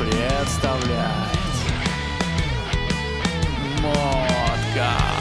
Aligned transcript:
представляет 0.00 1.04
Модкаст. 3.82 5.20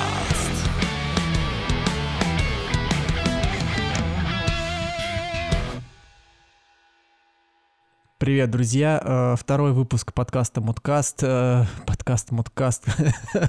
Привет, 8.18 8.52
друзья! 8.52 9.02
Э, 9.04 9.36
Второй 9.38 9.74
выпуск 9.74 10.14
подкаста 10.14 10.62
Модкаст. 10.62 11.24
э, 11.24 11.66
Подкаст 11.86 12.32
Модкаст. 12.32 12.86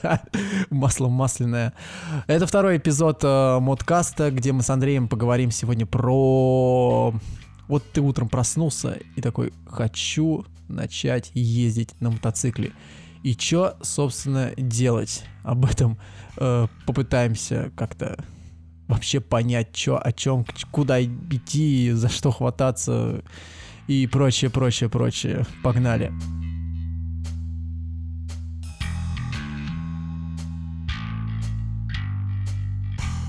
Масло 0.70 1.08
масляное. 1.08 1.74
Это 2.26 2.46
второй 2.48 2.78
эпизод 2.78 3.20
э, 3.22 3.58
Модкаста, 3.60 4.32
где 4.32 4.50
мы 4.50 4.62
с 4.62 4.70
Андреем 4.70 5.06
поговорим 5.08 5.52
сегодня 5.52 5.86
про... 5.86 7.14
Вот 7.71 7.84
ты 7.93 8.00
утром 8.00 8.29
проснулся 8.29 8.98
и 9.14 9.21
такой, 9.21 9.53
хочу 9.64 10.44
начать 10.67 11.31
ездить 11.35 11.94
на 12.00 12.11
мотоцикле. 12.11 12.72
И 13.22 13.32
что, 13.35 13.77
собственно, 13.81 14.50
делать? 14.57 15.22
Об 15.44 15.64
этом 15.67 15.96
э, 16.36 16.67
попытаемся 16.85 17.71
как-то 17.77 18.25
вообще 18.89 19.21
понять, 19.21 19.68
что, 19.77 20.04
о 20.04 20.11
чем, 20.11 20.44
куда 20.72 21.00
идти, 21.00 21.93
за 21.93 22.08
что 22.08 22.32
хвататься 22.32 23.22
и 23.86 24.08
прочее, 24.08 24.50
прочее, 24.50 24.91
прочее. 24.91 25.46
Погнали. 25.63 26.13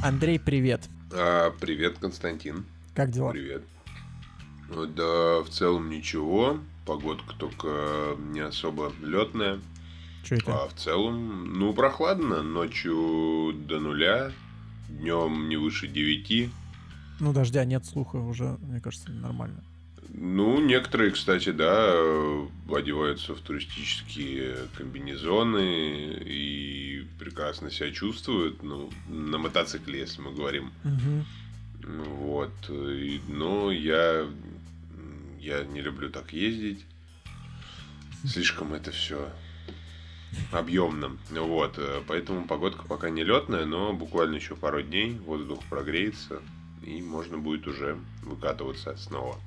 Андрей, 0.04 0.40
привет. 0.40 0.90
А, 1.14 1.52
привет, 1.60 2.00
Константин. 2.00 2.66
Как 2.96 3.12
дела? 3.12 3.30
Привет. 3.30 3.62
Ну 4.74 4.86
Да, 4.88 5.42
в 5.44 5.50
целом 5.50 5.90
ничего. 5.90 6.60
Погодка 6.86 7.34
только 7.38 8.16
не 8.32 8.40
особо 8.40 8.92
летная. 9.02 9.60
Что 10.24 10.36
это? 10.36 10.64
А 10.64 10.68
в 10.68 10.74
целом, 10.76 11.54
ну, 11.60 11.74
прохладно. 11.74 12.42
Ночью 12.44 13.54
до 13.68 13.80
нуля. 13.80 14.32
Днем 14.90 15.48
не 15.50 15.58
выше 15.58 15.88
9. 15.88 16.50
Ну, 17.20 17.34
дождя 17.34 17.66
нет, 17.66 17.86
слуха 17.86 18.18
уже, 18.18 18.58
мне 18.62 18.82
кажется, 18.82 19.12
нормально. 19.12 19.64
Ну, 20.14 20.60
некоторые, 20.60 21.12
кстати, 21.12 21.52
да, 21.52 21.86
э, 21.94 22.48
одеваются 22.76 23.34
в 23.34 23.40
туристические 23.40 24.56
комбинезоны 24.76 26.18
и 26.26 27.08
прекрасно 27.20 27.72
себя 27.72 27.92
чувствуют. 27.92 28.62
Ну, 28.64 28.90
на 29.08 29.38
мотоцикле, 29.38 30.00
если 30.00 30.22
мы 30.22 30.34
говорим. 30.34 30.72
Мгм. 30.84 31.26
Вот. 32.18 32.52
И- 32.70 33.22
Но 33.30 33.72
я, 33.72 34.26
я 35.42 35.64
не 35.64 35.82
люблю 35.82 36.10
так 36.10 36.34
ездить. 36.34 36.86
Слишком 38.24 38.74
это 38.74 38.92
все 38.92 39.32
объемно. 40.52 41.18
Вот. 41.32 41.80
э, 41.80 42.02
Поэтому 42.08 42.48
погодка 42.48 42.86
пока 42.88 43.10
не 43.10 43.24
летная, 43.24 43.66
но 43.66 43.92
буквально 43.94 44.36
еще 44.36 44.56
пару 44.56 44.84
дней 44.84 45.18
воздух 45.18 45.60
прогреется. 45.70 46.42
И 46.86 47.02
можно 47.02 47.38
будет 47.38 47.68
уже 47.68 48.00
выкатываться 48.24 48.96
снова. 48.98 49.40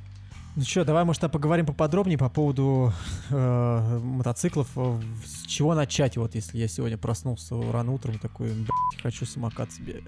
Ну 0.56 0.62
что, 0.62 0.84
давай, 0.84 1.04
может, 1.04 1.24
а 1.24 1.28
поговорим 1.28 1.66
поподробнее 1.66 2.16
по 2.16 2.28
поводу 2.28 2.92
э, 3.28 3.98
мотоциклов. 4.00 4.68
Э, 4.76 5.00
С 5.24 5.46
чего 5.46 5.74
начать, 5.74 6.16
вот, 6.16 6.36
если 6.36 6.58
я 6.58 6.68
сегодня 6.68 6.96
проснулся 6.96 7.56
рано 7.72 7.90
утром, 7.90 8.20
такой, 8.20 8.50
«Блядь, 8.52 9.02
хочу 9.02 9.26
самокат 9.26 9.72
себе. 9.72 10.04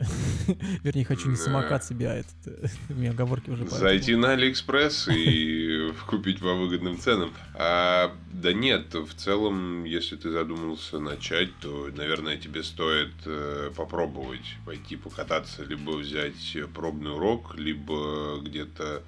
Вернее, 0.85 1.05
хочу 1.05 1.29
не 1.31 1.37
самокат 1.37 1.85
себе, 1.85 2.11
а 2.11 2.15
этот... 2.15 2.37
э, 2.47 2.69
У 2.91 2.93
меня 2.95 3.11
оговорки 3.11 3.51
уже. 3.51 3.67
Зайти 3.67 4.15
на 4.15 4.35
Алиэкспресс 4.35 5.09
и 5.09 5.91
купить 6.07 6.39
по 6.39 6.55
выгодным 6.55 6.97
ценам. 7.01 7.33
А, 7.55 8.15
да 8.33 8.53
нет, 8.53 8.95
в 8.95 9.15
целом, 9.15 9.83
если 9.83 10.15
ты 10.15 10.31
задумался 10.31 11.01
начать, 11.01 11.51
то, 11.59 11.89
наверное, 11.97 12.37
тебе 12.37 12.63
стоит 12.63 13.11
э, 13.25 13.73
попробовать 13.77 14.55
пойти 14.65 14.95
покататься, 14.95 15.65
либо 15.65 15.91
взять 15.97 16.57
пробный 16.73 17.13
урок, 17.17 17.57
либо 17.57 18.39
где-то 18.41 19.03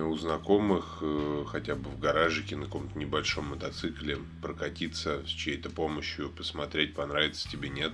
у 0.00 0.16
знакомых, 0.16 0.98
э, 1.02 1.44
хотя 1.46 1.74
бы 1.74 1.90
в 1.90 1.98
гаражике 1.98 2.56
на 2.56 2.64
каком-то 2.66 2.98
небольшом 2.98 3.48
мотоцикле 3.48 4.18
прокатиться 4.40 5.22
с 5.26 5.28
чьей-то 5.28 5.70
помощью, 5.70 6.30
посмотреть, 6.30 6.94
понравится 6.94 7.48
тебе, 7.50 7.68
нет. 7.68 7.92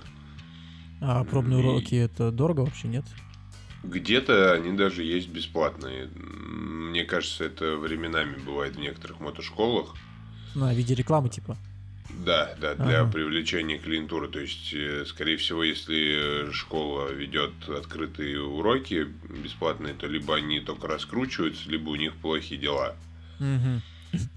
А 1.01 1.23
пробные 1.23 1.61
И- 1.61 1.65
уроки 1.65 1.95
это 1.95 2.31
дорого 2.31 2.61
вообще, 2.61 2.87
нет? 2.87 3.05
Где-то 3.83 4.53
они 4.53 4.75
даже 4.75 5.03
есть 5.03 5.29
бесплатные. 5.29 6.07
Мне 6.07 7.05
кажется, 7.05 7.45
это 7.45 7.77
временами 7.77 8.37
бывает 8.37 8.75
в 8.75 8.79
некоторых 8.79 9.19
мотошколах. 9.19 9.95
На 10.55 10.73
виде 10.73 10.95
рекламы, 10.95 11.29
типа. 11.29 11.57
Да, 12.25 12.53
да, 12.59 12.75
для 12.75 13.01
Ага. 13.01 13.11
привлечения 13.11 13.77
клиентуры. 13.77 14.27
То 14.27 14.39
есть, 14.39 14.73
э, 14.73 15.05
скорее 15.07 15.37
всего, 15.37 15.63
если 15.63 16.47
э, 16.49 16.51
школа 16.51 17.09
ведет 17.11 17.51
открытые 17.67 18.41
уроки 18.41 19.07
бесплатные, 19.43 19.93
то 19.93 20.05
либо 20.07 20.35
они 20.35 20.59
только 20.59 20.87
раскручиваются, 20.87 21.69
либо 21.69 21.89
у 21.89 21.95
них 21.95 22.13
плохие 22.15 22.59
дела. 22.59 22.95
Мгм. 23.39 23.81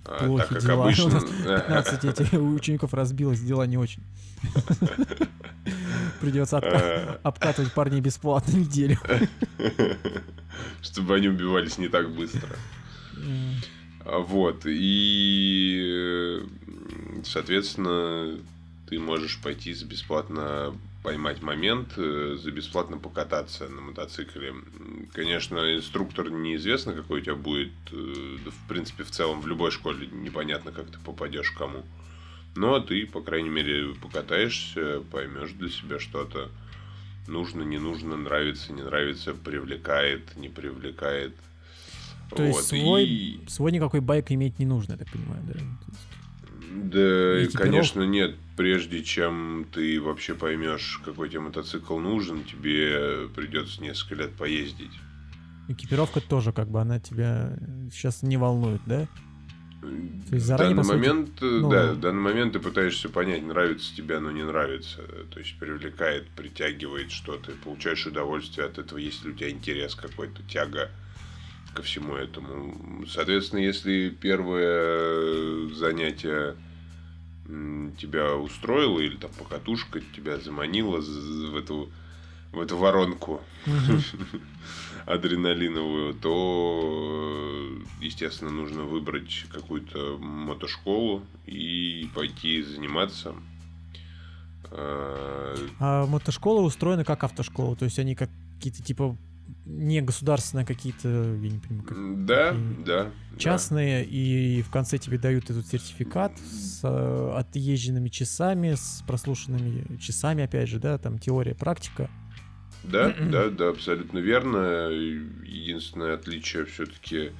А, 0.05 0.27
Плохие 0.27 0.39
так 0.39 0.49
как 0.49 0.63
дела. 0.63 0.85
обычно... 0.85 1.05
У 1.07 1.09
нас 1.09 1.25
15 1.25 2.05
этих 2.05 2.33
учеников 2.41 2.95
разбилось, 2.95 3.41
дела 3.41 3.67
не 3.67 3.79
очень. 3.79 4.03
Придется 6.21 6.59
обка- 6.59 6.79
Э, 6.83 7.19
обкатывать 7.23 7.73
парней 7.73 8.01
бесплатно 8.01 8.53
неделю. 8.59 8.99
Чтобы 10.83 11.17
они 11.17 11.29
убивались 11.29 11.79
не 11.79 11.89
так 11.89 12.11
быстро. 12.15 12.49
А, 14.05 14.19
Вот, 14.19 14.67
и, 14.67 15.81
э, 15.85 16.47
соответственно, 17.25 18.39
ты 18.89 18.99
можешь 18.99 19.39
пойти 19.41 19.73
за 19.75 19.85
бесплатно 19.87 20.75
поймать 21.03 21.43
момент, 21.43 21.95
э, 21.97 22.37
за 22.41 22.51
бесплатно 22.53 22.97
покататься 22.97 23.69
на 23.69 23.81
мотоцикле. 23.81 24.55
Конечно, 25.13 25.75
инструктор 25.77 26.31
неизвестно, 26.31 26.93
какой 26.95 27.21
у 27.21 27.25
тебя 27.25 27.35
будет. 27.35 27.73
э, 27.91 28.37
да, 28.45 28.51
В 28.51 28.69
принципе, 28.69 29.03
в 29.03 29.11
целом, 29.11 29.41
в 29.41 29.47
любой 29.47 29.71
школе 29.73 30.07
непонятно, 30.13 30.71
как 30.73 30.87
ты 30.91 30.99
попадешь 31.05 31.51
к 31.51 31.59
кому. 31.59 31.85
Но 32.55 32.79
ты, 32.81 33.07
по 33.07 33.21
крайней 33.21 33.49
мере, 33.49 33.95
покатаешься, 33.95 35.01
поймешь 35.11 35.53
для 35.53 35.71
себя 35.71 35.99
что-то. 35.99 36.51
Нужно, 37.27 37.63
не 37.63 37.79
нужно, 37.79 38.17
нравится, 38.17 38.73
не 38.73 38.83
нравится, 38.83 39.33
привлекает, 39.35 40.37
не 40.37 40.49
привлекает. 40.49 41.35
То 42.31 42.43
есть 42.45 42.57
Вот, 42.59 42.65
свой, 42.65 43.05
и- 43.05 43.41
свой 43.49 43.73
никакой 43.73 44.01
байк 44.01 44.31
иметь 44.31 44.59
не 44.59 44.67
нужно, 44.67 44.93
я 44.93 44.99
так 44.99 45.09
понимаю, 45.11 45.43
да? 45.47 45.61
То 46.73 46.79
есть- 46.79 46.93
Да, 46.93 47.45
Экипировка? 47.45 47.59
конечно, 47.63 48.03
нет. 48.03 48.35
Прежде 48.57 49.03
чем 49.03 49.67
ты 49.73 50.01
вообще 50.01 50.35
поймешь, 50.35 51.01
какой 51.05 51.29
тебе 51.29 51.41
мотоцикл 51.41 51.99
нужен, 51.99 52.45
тебе 52.45 53.29
придется 53.35 53.83
несколько 53.83 54.15
лет 54.17 54.31
поездить. 54.33 54.93
Экипировка 55.69 56.21
тоже, 56.21 56.53
как 56.53 56.69
бы, 56.69 56.81
она 56.81 56.99
тебя 56.99 57.57
сейчас 57.93 58.23
не 58.23 58.37
волнует, 58.37 58.81
да? 58.87 59.07
В 59.81 60.35
есть 60.35 60.47
заранее, 60.47 60.77
данный 60.77 60.83
по 60.83 60.85
сути, 60.85 61.09
момент, 61.09 61.31
э, 61.43 61.45
ну- 61.45 61.71
да, 61.71 61.93
в 61.93 62.01
данный 62.01 62.21
момент 62.21 62.53
ты 62.53 62.61
пытаешься 62.61 63.09
понять, 63.09 63.43
нравится 63.43 63.95
тебе 63.97 64.17
оно, 64.19 64.31
не 64.31 64.45
нравится. 64.45 64.99
То 65.33 65.41
есть 65.41 65.59
привлекает, 65.59 66.29
притягивает 66.37 67.11
что-то, 67.11 67.51
получаешь 67.65 68.07
удовольствие 68.07 68.67
от 68.67 68.79
этого, 68.79 68.99
есть 68.99 69.25
ли 69.25 69.33
у 69.33 69.35
тебя 69.35 69.51
интерес 69.51 69.95
какой-то, 69.97 70.43
тяга 70.45 70.91
ко 71.75 71.83
всему 71.83 72.15
этому. 72.15 73.05
Соответственно, 73.09 73.61
если 73.61 74.09
первое 74.11 75.69
занятие 75.75 76.55
м, 77.49 77.93
тебя 77.99 78.35
устроило, 78.37 79.01
или 79.01 79.17
там 79.17 79.31
покатушка 79.39 80.01
тебя 80.15 80.39
заманила 80.39 81.01
в 81.01 81.57
эту, 81.57 81.91
в 82.53 82.61
эту 82.61 82.77
воронку, 82.77 83.41
адреналиновую, 85.07 86.15
то, 86.15 87.79
э, 88.01 88.05
естественно, 88.05 88.51
нужно 88.51 88.85
выбрать 88.85 89.47
какую-то 89.53 90.19
мотошколу 90.19 91.23
и 91.47 92.09
пойти 92.15 92.63
заниматься. 92.63 93.35
Э, 94.71 95.57
А 95.81 96.07
мотошкола 96.07 96.61
устроена 96.63 97.05
как 97.05 97.25
автошкола, 97.25 97.77
то 97.77 97.85
есть 97.85 97.99
они 97.99 98.15
как 98.15 98.31
какие-то 98.57 98.83
типа 98.83 99.17
не 99.65 100.01
государственные 100.01 100.65
а 100.65 100.67
какие-то, 100.67 101.09
я 101.09 101.49
не 101.51 101.59
понимаю, 101.59 101.85
как 101.87 102.27
Да, 102.27 102.57
да. 102.87 103.11
частные, 103.39 104.05
и 104.05 104.63
в 104.63 104.71
конце 104.71 104.99
тебе 104.99 105.19
дают 105.19 105.51
этот 105.51 105.67
сертификат 105.67 106.33
с 106.39 106.81
э, 106.85 107.33
отъезженными 107.37 108.09
часами, 108.09 108.75
с 108.75 109.03
прослушанными 109.07 109.97
часами, 109.99 110.45
опять 110.45 110.69
же, 110.69 110.79
да, 110.79 110.99
там 110.99 111.19
теория, 111.19 111.55
практика. 111.55 112.09
Да, 112.85 113.15
да, 113.31 113.49
да, 113.49 113.69
абсолютно 113.71 114.19
верно. 114.19 114.89
Единственное 114.91 116.15
отличие 116.15 116.65
все-таки 116.67 117.31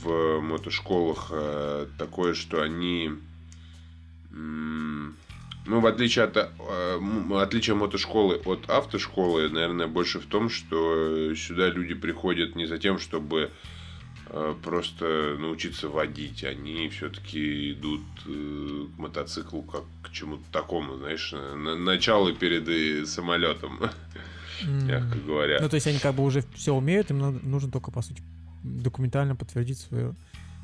в 0.00 0.40
мотошколах 0.40 1.28
э, 1.32 1.86
такое, 1.98 2.34
что 2.34 2.62
они 2.62 3.10
м, 4.32 5.16
Ну, 5.70 5.78
в 5.78 5.86
отличие 5.86 6.24
от, 6.24 6.36
э, 6.36 7.00
отличие 7.36 7.76
мотошколы 7.76 8.40
от 8.44 8.68
автошколы, 8.68 9.48
наверное, 9.48 9.86
больше 9.86 10.18
в 10.18 10.26
том, 10.26 10.50
что 10.50 11.32
сюда 11.36 11.68
люди 11.68 11.94
приходят 11.94 12.56
не 12.56 12.66
за 12.66 12.78
тем, 12.78 12.98
чтобы 12.98 13.52
э, 14.26 14.54
просто 14.64 15.36
научиться 15.38 15.88
водить. 15.88 16.42
Они 16.42 16.88
все-таки 16.88 17.70
идут 17.72 18.00
э, 18.26 18.86
к 18.96 18.98
мотоциклу 18.98 19.62
как 19.62 19.84
к 20.02 20.10
чему-то 20.10 20.42
такому, 20.50 20.96
знаешь, 20.96 21.30
на, 21.30 21.76
начало 21.76 22.32
перед 22.32 22.68
э, 22.68 23.06
самолетом, 23.06 23.78
мягко 24.66 25.18
говоря. 25.24 25.58
Ну, 25.60 25.68
то 25.68 25.76
есть 25.76 25.86
они 25.86 26.00
как 26.00 26.16
бы 26.16 26.24
уже 26.24 26.42
все 26.52 26.74
умеют, 26.74 27.12
им 27.12 27.38
нужно 27.48 27.70
только, 27.70 27.92
по 27.92 28.02
сути, 28.02 28.24
документально 28.64 29.36
подтвердить 29.36 29.78
свое 29.78 30.16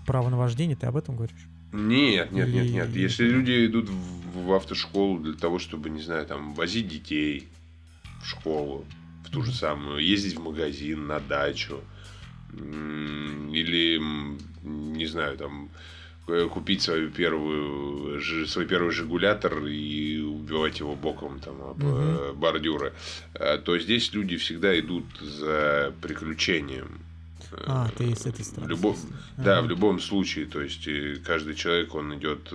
право 0.05 0.31
на 0.31 0.37
вождение. 0.37 0.75
Ты 0.75 0.87
об 0.87 0.97
этом 0.97 1.15
говоришь? 1.15 1.47
Нет, 1.73 2.33
нет, 2.33 2.49
нет, 2.49 2.71
нет. 2.71 2.89
Если 2.91 3.25
люди 3.25 3.67
идут 3.67 3.89
в 3.89 4.53
автошколу 4.53 5.19
для 5.19 5.35
того, 5.35 5.59
чтобы, 5.59 5.91
не 5.91 6.01
знаю, 6.01 6.27
там, 6.27 6.55
возить 6.55 6.89
детей 6.89 7.49
в 8.23 8.27
школу, 8.27 8.85
в 9.25 9.31
ту 9.31 9.43
же 9.43 9.53
самую, 9.53 10.05
ездить 10.05 10.37
в 10.37 10.43
магазин, 10.43 11.07
на 11.07 11.21
дачу, 11.21 11.81
или, 12.53 14.01
не 14.63 15.07
знаю, 15.07 15.37
там, 15.37 15.69
э, 16.29 16.49
купить 16.49 16.83
свою 16.83 17.11
первую, 17.11 18.21
свой 18.47 18.67
первый 18.67 18.93
жигулятор 18.93 19.67
и 19.67 20.21
убивать 20.21 20.81
его 20.81 20.95
боком 20.95 21.41
там 21.41 21.61
об 21.63 21.83
угу. 21.83 22.35
бордюры, 22.35 22.93
э, 23.35 23.59
то 23.59 23.79
здесь 23.79 24.13
люди 24.13 24.37
всегда 24.37 24.79
идут 24.79 25.05
за 25.21 25.93
приключением. 26.01 27.06
А, 27.53 27.89
ты 27.97 28.15
с 28.15 28.27
этой 28.27 28.45
стороны. 28.45 28.71
Любо... 28.71 28.97
Да, 29.37 29.61
в 29.63 29.69
любом 29.69 30.01
случае, 30.01 30.47
то 30.47 30.61
есть 30.61 30.89
каждый 31.25 31.55
человек, 31.55 31.95
он 31.95 32.19
идет 32.19 32.53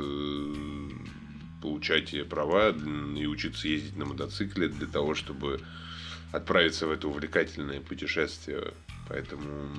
получать 1.61 2.15
права 2.27 2.69
и 2.69 3.25
учиться 3.25 3.67
ездить 3.67 3.95
на 3.97 4.05
мотоцикле 4.05 4.67
для 4.67 4.87
того, 4.87 5.13
чтобы 5.15 5.61
отправиться 6.31 6.87
в 6.87 6.91
это 6.91 7.07
увлекательное 7.07 7.81
путешествие. 7.81 8.73
Поэтому 9.07 9.69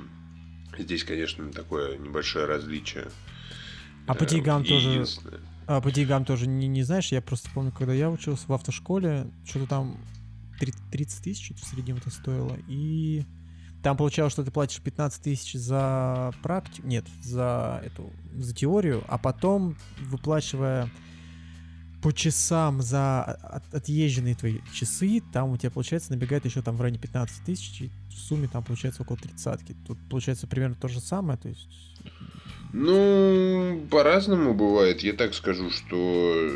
здесь, 0.79 1.05
конечно, 1.05 1.51
такое 1.51 1.99
небольшое 1.99 2.47
различие. 2.47 3.09
А 4.07 4.15
по 4.15 4.27
деньгам 4.27 4.65
тоже... 4.65 5.05
А 5.67 5.81
по 5.81 5.93
деньгам 5.93 6.25
тоже 6.25 6.49
не, 6.49 6.67
не 6.67 6.83
знаешь, 6.83 7.13
я 7.13 7.23
просто 7.23 7.49
помню, 7.55 7.73
когда 7.73 7.95
я 7.95 8.11
учился 8.11 8.45
в 8.49 8.53
автошколе, 8.53 9.31
что-то 9.47 9.67
там 9.67 9.97
30 10.59 11.25
тысяч 11.25 11.53
в 11.55 11.65
среднем 11.65 11.97
это 11.97 12.11
стоило, 12.11 12.59
и 12.69 13.25
там 13.83 13.97
получалось, 13.97 14.33
что 14.33 14.45
ты 14.45 14.51
платишь 14.51 14.81
15 14.81 15.23
тысяч 15.23 15.55
за 15.55 16.33
практику, 16.43 16.87
нет, 16.87 17.05
за 17.23 17.83
эту, 17.85 18.11
за 18.37 18.55
теорию, 18.55 19.03
а 19.09 19.19
потом, 19.19 19.77
выплачивая 20.01 20.89
по 22.01 22.13
часам 22.13 22.83
за 22.83 23.23
от, 23.23 23.75
отъезженные 23.75 24.35
твои 24.35 24.59
часы, 24.73 25.23
там 25.33 25.51
у 25.51 25.57
тебя, 25.57 25.71
получается, 25.71 26.13
набегает 26.13 26.45
еще 26.45 26.63
там 26.63 26.77
в 26.77 26.81
районе 26.81 26.99
15 26.99 27.45
тысяч, 27.45 27.83
и 27.83 27.91
в 28.09 28.15
сумме 28.15 28.49
там 28.49 28.65
получается 28.65 29.03
около 29.03 29.19
тридцатки. 29.19 29.77
Тут 29.87 29.99
получается 30.11 30.47
примерно 30.47 30.75
то 30.75 30.89
же 30.89 31.01
самое, 31.01 31.39
то 31.39 31.49
есть... 31.49 31.69
Ну, 32.73 33.87
по-разному 33.91 34.55
бывает. 34.55 35.03
Я 35.03 35.13
так 35.13 35.35
скажу, 35.35 35.71
что, 35.71 36.49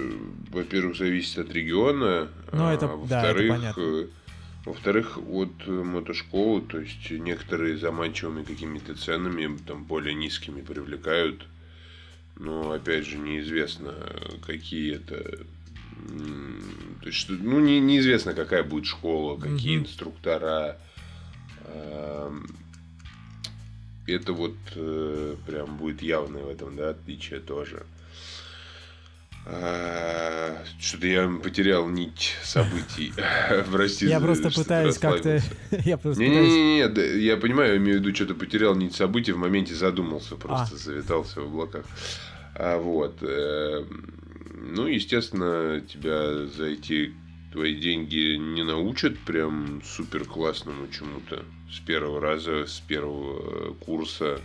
во-первых, 0.51 0.97
зависит 0.97 1.39
от 1.39 1.53
региона, 1.53 2.29
ну, 2.53 2.69
это, 2.71 2.87
а 2.87 2.97
во-вторых, 2.97 3.61
да, 3.61 3.71
это 3.71 4.09
во-вторых, 4.67 5.19
от 5.19 5.67
мотошколы, 5.67 6.61
то 6.61 6.81
есть 6.81 7.11
некоторые 7.11 7.79
заманчивыми 7.79 8.45
какими-то 8.45 8.95
ценами, 8.95 9.57
там 9.67 9.85
более 9.85 10.15
низкими 10.15 10.61
привлекают 10.61 11.47
но 12.39 12.73
опять 12.73 13.07
же 13.07 13.19
неизвестно, 13.19 13.95
какие 14.47 14.97
это 14.97 15.47
то 17.01 17.07
есть, 17.07 17.29
ну, 17.31 17.59
не, 17.59 17.81
неизвестно, 17.81 18.35
какая 18.35 18.63
будет 18.63 18.85
школа, 18.85 19.39
какие 19.39 19.79
mm 19.79 19.83
инструктора. 19.85 20.77
Это 24.07 24.33
вот 24.33 24.55
э, 24.75 25.37
прям 25.47 25.79
будет 25.79 26.03
явное 26.03 26.45
в 26.45 26.49
этом, 26.49 26.77
да, 26.77 26.91
отличие 26.91 27.41
тоже. 27.41 27.87
А, 29.49 30.57
что-то 30.81 31.07
я 31.07 31.29
потерял 31.29 31.89
нить 31.89 32.35
событий. 32.43 33.13
Прости, 33.71 34.07
я 34.09 34.19
просто 34.19 34.51
пытаюсь 34.51 34.99
как-то... 34.99 35.41
Я 35.85 35.97
просто 35.99 36.21
не, 36.21 36.29
пытаюсь... 36.31 36.49
не, 36.53 36.79
не, 36.79 37.19
не, 37.19 37.25
я 37.25 37.37
понимаю, 37.37 37.73
я 37.73 37.77
имею 37.77 37.99
в 37.99 38.01
виду, 38.01 38.15
что-то 38.15 38.35
потерял 38.35 38.75
нить 38.75 38.95
событий, 38.95 39.31
в 39.31 39.39
моменте 39.39 39.75
задумался, 39.75 40.35
просто 40.35 40.75
а. 40.75 40.79
завитался 40.79 41.41
в 41.41 41.45
облаках. 41.45 41.85
А 42.57 42.79
вот. 42.79 43.19
Э, 43.23 43.85
ну, 44.55 44.87
естественно, 44.87 45.81
тебя 45.81 46.47
за 46.47 46.65
эти 46.65 47.15
твои 47.53 47.77
деньги 47.77 48.37
не 48.37 48.65
научат 48.65 49.17
прям 49.21 49.81
супер 49.85 50.25
классному 50.25 50.89
чему-то 50.89 51.45
с 51.73 51.79
первого 51.79 52.21
раза, 52.21 52.67
с 52.67 52.81
первого 52.81 53.75
курса. 53.75 54.41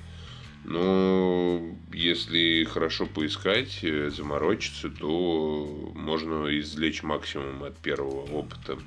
Но 0.63 1.75
если 1.91 2.63
хорошо 2.65 3.07
поискать, 3.07 3.79
э, 3.83 4.09
заморочиться, 4.09 4.89
то 4.89 5.91
можно 5.95 6.47
извлечь 6.59 7.03
максимум 7.03 7.63
от 7.63 7.75
первого 7.77 8.21
опыта 8.31 8.77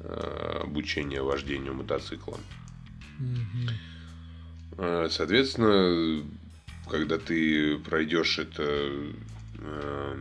э, 0.00 0.60
обучения 0.62 1.22
вождению 1.22 1.74
мотоцикла. 1.74 2.38
Mm-hmm. 3.18 5.08
Соответственно, 5.08 6.22
когда 6.88 7.18
ты 7.18 7.78
пройдешь 7.78 8.38
это 8.38 8.92
э, 9.58 10.16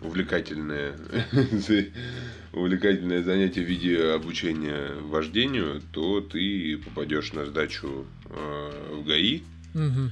увлекательное, 0.00 0.96
увлекательное 2.52 3.22
занятие 3.22 3.62
в 3.62 3.68
виде 3.68 4.02
обучения 4.12 4.92
вождению, 5.00 5.82
то 5.92 6.20
ты 6.20 6.78
попадешь 6.78 7.32
на 7.32 7.46
сдачу 7.46 8.06
э, 8.26 8.90
в 8.92 9.04
ГАИ, 9.04 9.42
угу. 9.74 10.10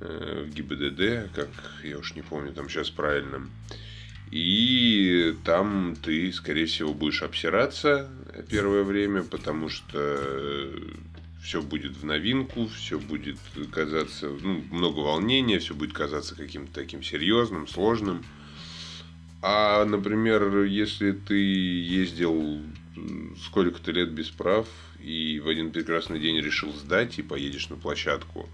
э, 0.00 0.46
в 0.46 0.54
ГИБДД, 0.54 1.34
как 1.34 1.48
я 1.84 1.98
уж 1.98 2.14
не 2.14 2.22
помню 2.22 2.52
там 2.52 2.68
сейчас 2.68 2.90
правильно. 2.90 3.48
И 4.30 5.36
там 5.44 5.94
ты, 6.02 6.32
скорее 6.32 6.64
всего, 6.64 6.94
будешь 6.94 7.22
обсираться 7.22 8.08
первое 8.48 8.82
время, 8.82 9.22
потому 9.22 9.68
что 9.68 10.72
все 11.42 11.60
будет 11.60 11.96
в 11.96 12.04
новинку, 12.04 12.68
все 12.68 12.98
будет 12.98 13.36
казаться, 13.72 14.30
ну, 14.30 14.64
много 14.70 15.00
волнения, 15.00 15.58
все 15.58 15.74
будет 15.74 15.92
казаться 15.92 16.36
каким-то 16.36 16.72
таким 16.72 17.02
серьезным, 17.02 17.66
сложным. 17.66 18.24
А, 19.42 19.84
например, 19.84 20.62
если 20.62 21.12
ты 21.12 21.34
ездил 21.34 22.62
сколько-то 23.46 23.90
лет 23.90 24.10
без 24.10 24.30
прав 24.30 24.68
и 25.00 25.40
в 25.40 25.48
один 25.48 25.72
прекрасный 25.72 26.20
день 26.20 26.40
решил 26.40 26.72
сдать 26.72 27.18
и 27.18 27.22
поедешь 27.22 27.68
на 27.68 27.76
площадку, 27.76 28.48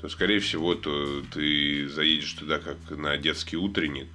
то, 0.00 0.08
скорее 0.08 0.40
всего, 0.40 0.74
то 0.74 1.22
ты 1.32 1.88
заедешь 1.88 2.32
туда 2.32 2.58
как 2.58 2.76
на 2.90 3.16
детский 3.16 3.56
утренник 3.56 4.08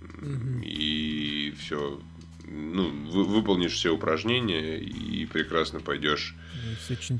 mm-hmm. 0.00 0.64
и 0.64 1.54
все 1.58 2.00
ну, 2.48 2.90
вы, 3.10 3.24
выполнишь 3.24 3.72
все 3.72 3.92
упражнения 3.92 4.78
и 4.78 5.26
прекрасно 5.26 5.80
пойдешь 5.80 6.34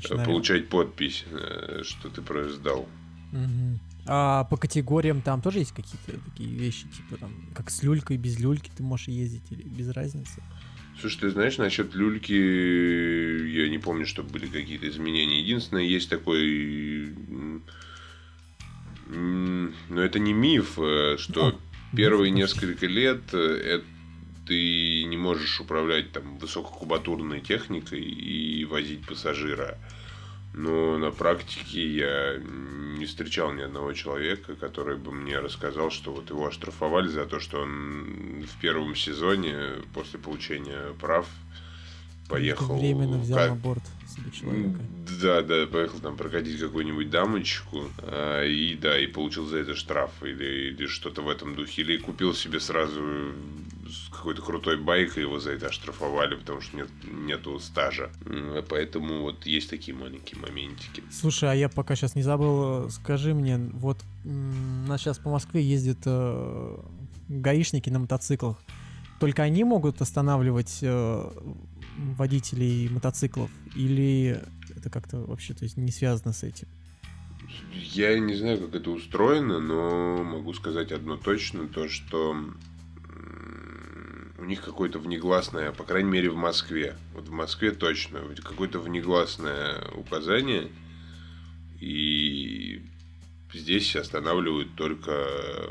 э, 0.09 0.25
получать 0.25 0.69
подпись, 0.69 1.25
э, 1.31 1.83
что 1.83 2.09
ты 2.09 2.49
сдал. 2.49 2.87
Угу. 3.33 3.79
А 4.07 4.45
по 4.45 4.57
категориям 4.57 5.21
там 5.21 5.41
тоже 5.41 5.59
есть 5.59 5.73
какие-то 5.73 6.19
такие 6.29 6.49
вещи, 6.49 6.87
типа 6.87 7.17
там, 7.17 7.31
как 7.53 7.69
с 7.69 7.83
люлькой, 7.83 8.17
без 8.17 8.39
люльки 8.39 8.71
ты 8.75 8.83
можешь 8.83 9.07
ездить 9.07 9.43
или 9.51 9.63
без 9.63 9.89
разницы? 9.89 10.41
Слушай, 10.99 11.19
ты 11.19 11.29
знаешь, 11.29 11.57
насчет 11.57 11.93
люльки 11.93 12.33
я 12.33 13.69
не 13.69 13.77
помню, 13.77 14.05
чтобы 14.05 14.29
были 14.29 14.47
какие-то 14.47 14.87
изменения. 14.89 15.41
Единственное, 15.41 15.83
есть 15.83 16.09
такой... 16.09 17.13
Но 19.09 20.01
это 20.01 20.19
не 20.19 20.33
миф, 20.33 20.77
э, 20.77 21.15
что 21.17 21.47
О, 21.47 21.55
первые 21.95 22.29
миф, 22.29 22.39
несколько 22.39 22.87
лет 22.87 23.33
это 23.33 23.85
ты 24.47 25.03
не 25.03 25.17
можешь 25.17 25.59
управлять 25.59 26.11
там 26.11 26.37
высококубатурной 26.37 27.41
техникой 27.41 28.01
и 28.01 28.65
возить 28.65 29.05
пассажира. 29.05 29.77
Но 30.53 30.97
на 30.97 31.11
практике 31.11 31.87
я 31.87 32.37
не 32.39 33.05
встречал 33.05 33.53
ни 33.53 33.61
одного 33.61 33.93
человека, 33.93 34.55
который 34.55 34.97
бы 34.97 35.11
мне 35.11 35.39
рассказал, 35.39 35.91
что 35.91 36.11
вот 36.11 36.29
его 36.29 36.47
оштрафовали 36.47 37.07
за 37.07 37.25
то, 37.25 37.39
что 37.39 37.61
он 37.61 38.43
в 38.43 38.59
первом 38.59 38.95
сезоне 38.95 39.83
после 39.93 40.19
получения 40.19 40.93
прав 40.99 41.27
поехал... 42.27 42.77
Временно 42.77 43.17
взял 43.17 43.49
на 43.49 43.55
борт 43.55 43.83
себе 44.17 44.31
человека. 44.31 44.79
Да, 45.21 45.41
да, 45.41 45.67
поехал 45.67 45.99
там 45.99 46.17
прокатить 46.17 46.59
какую-нибудь 46.59 47.09
дамочку, 47.09 47.89
а, 47.99 48.43
и 48.43 48.75
да, 48.75 48.99
и 48.99 49.07
получил 49.07 49.45
за 49.45 49.57
это 49.57 49.75
штраф 49.75 50.11
или, 50.23 50.69
или 50.69 50.87
что-то 50.87 51.21
в 51.21 51.29
этом 51.29 51.55
духе. 51.55 51.81
Или 51.81 51.97
купил 51.97 52.33
себе 52.33 52.59
сразу 52.59 53.01
какой-то 54.11 54.41
крутой 54.41 54.77
байк, 54.77 55.17
и 55.17 55.21
его 55.21 55.39
за 55.39 55.51
это 55.51 55.67
оштрафовали, 55.67 56.35
потому 56.35 56.61
что 56.61 56.77
нет, 56.77 56.89
нету 57.03 57.59
стажа. 57.59 58.09
Поэтому 58.69 59.21
вот 59.21 59.45
есть 59.45 59.69
такие 59.69 59.95
маленькие 59.95 60.41
моментики. 60.41 61.03
Слушай, 61.11 61.51
а 61.51 61.53
я 61.53 61.69
пока 61.69 61.95
сейчас 61.95 62.15
не 62.15 62.23
забыл, 62.23 62.89
скажи 62.89 63.33
мне, 63.33 63.57
вот 63.57 64.03
у 64.25 64.29
нас 64.87 65.01
сейчас 65.01 65.17
по 65.19 65.29
Москве 65.29 65.61
ездят 65.61 65.99
э, 66.05 66.77
гаишники 67.29 67.89
на 67.89 67.99
мотоциклах. 67.99 68.57
Только 69.19 69.43
они 69.43 69.63
могут 69.63 70.01
останавливать 70.01 70.79
э, 70.81 71.31
водителей 71.97 72.89
мотоциклов? 72.89 73.51
Или 73.75 74.41
это 74.75 74.89
как-то 74.89 75.19
вообще 75.19 75.53
то 75.53 75.63
есть, 75.63 75.77
не 75.77 75.91
связано 75.91 76.33
с 76.33 76.43
этим? 76.43 76.67
Я 77.71 78.17
не 78.19 78.35
знаю, 78.35 78.59
как 78.59 78.75
это 78.75 78.91
устроено, 78.91 79.59
но 79.59 80.23
могу 80.23 80.53
сказать 80.53 80.91
одно 80.91 81.17
точно, 81.17 81.67
то 81.67 81.87
что 81.87 82.35
у 84.37 84.45
них 84.45 84.63
какое-то 84.63 84.99
внегласное, 84.99 85.71
по 85.71 85.83
крайней 85.83 86.09
мере 86.09 86.29
в 86.29 86.35
Москве, 86.35 86.95
вот 87.13 87.27
в 87.27 87.31
Москве 87.31 87.71
точно, 87.71 88.21
какое-то 88.43 88.79
внегласное 88.79 89.89
указание, 89.95 90.69
и 91.79 92.76
здесь 93.57 93.95
останавливают 93.95 94.75
только 94.75 95.11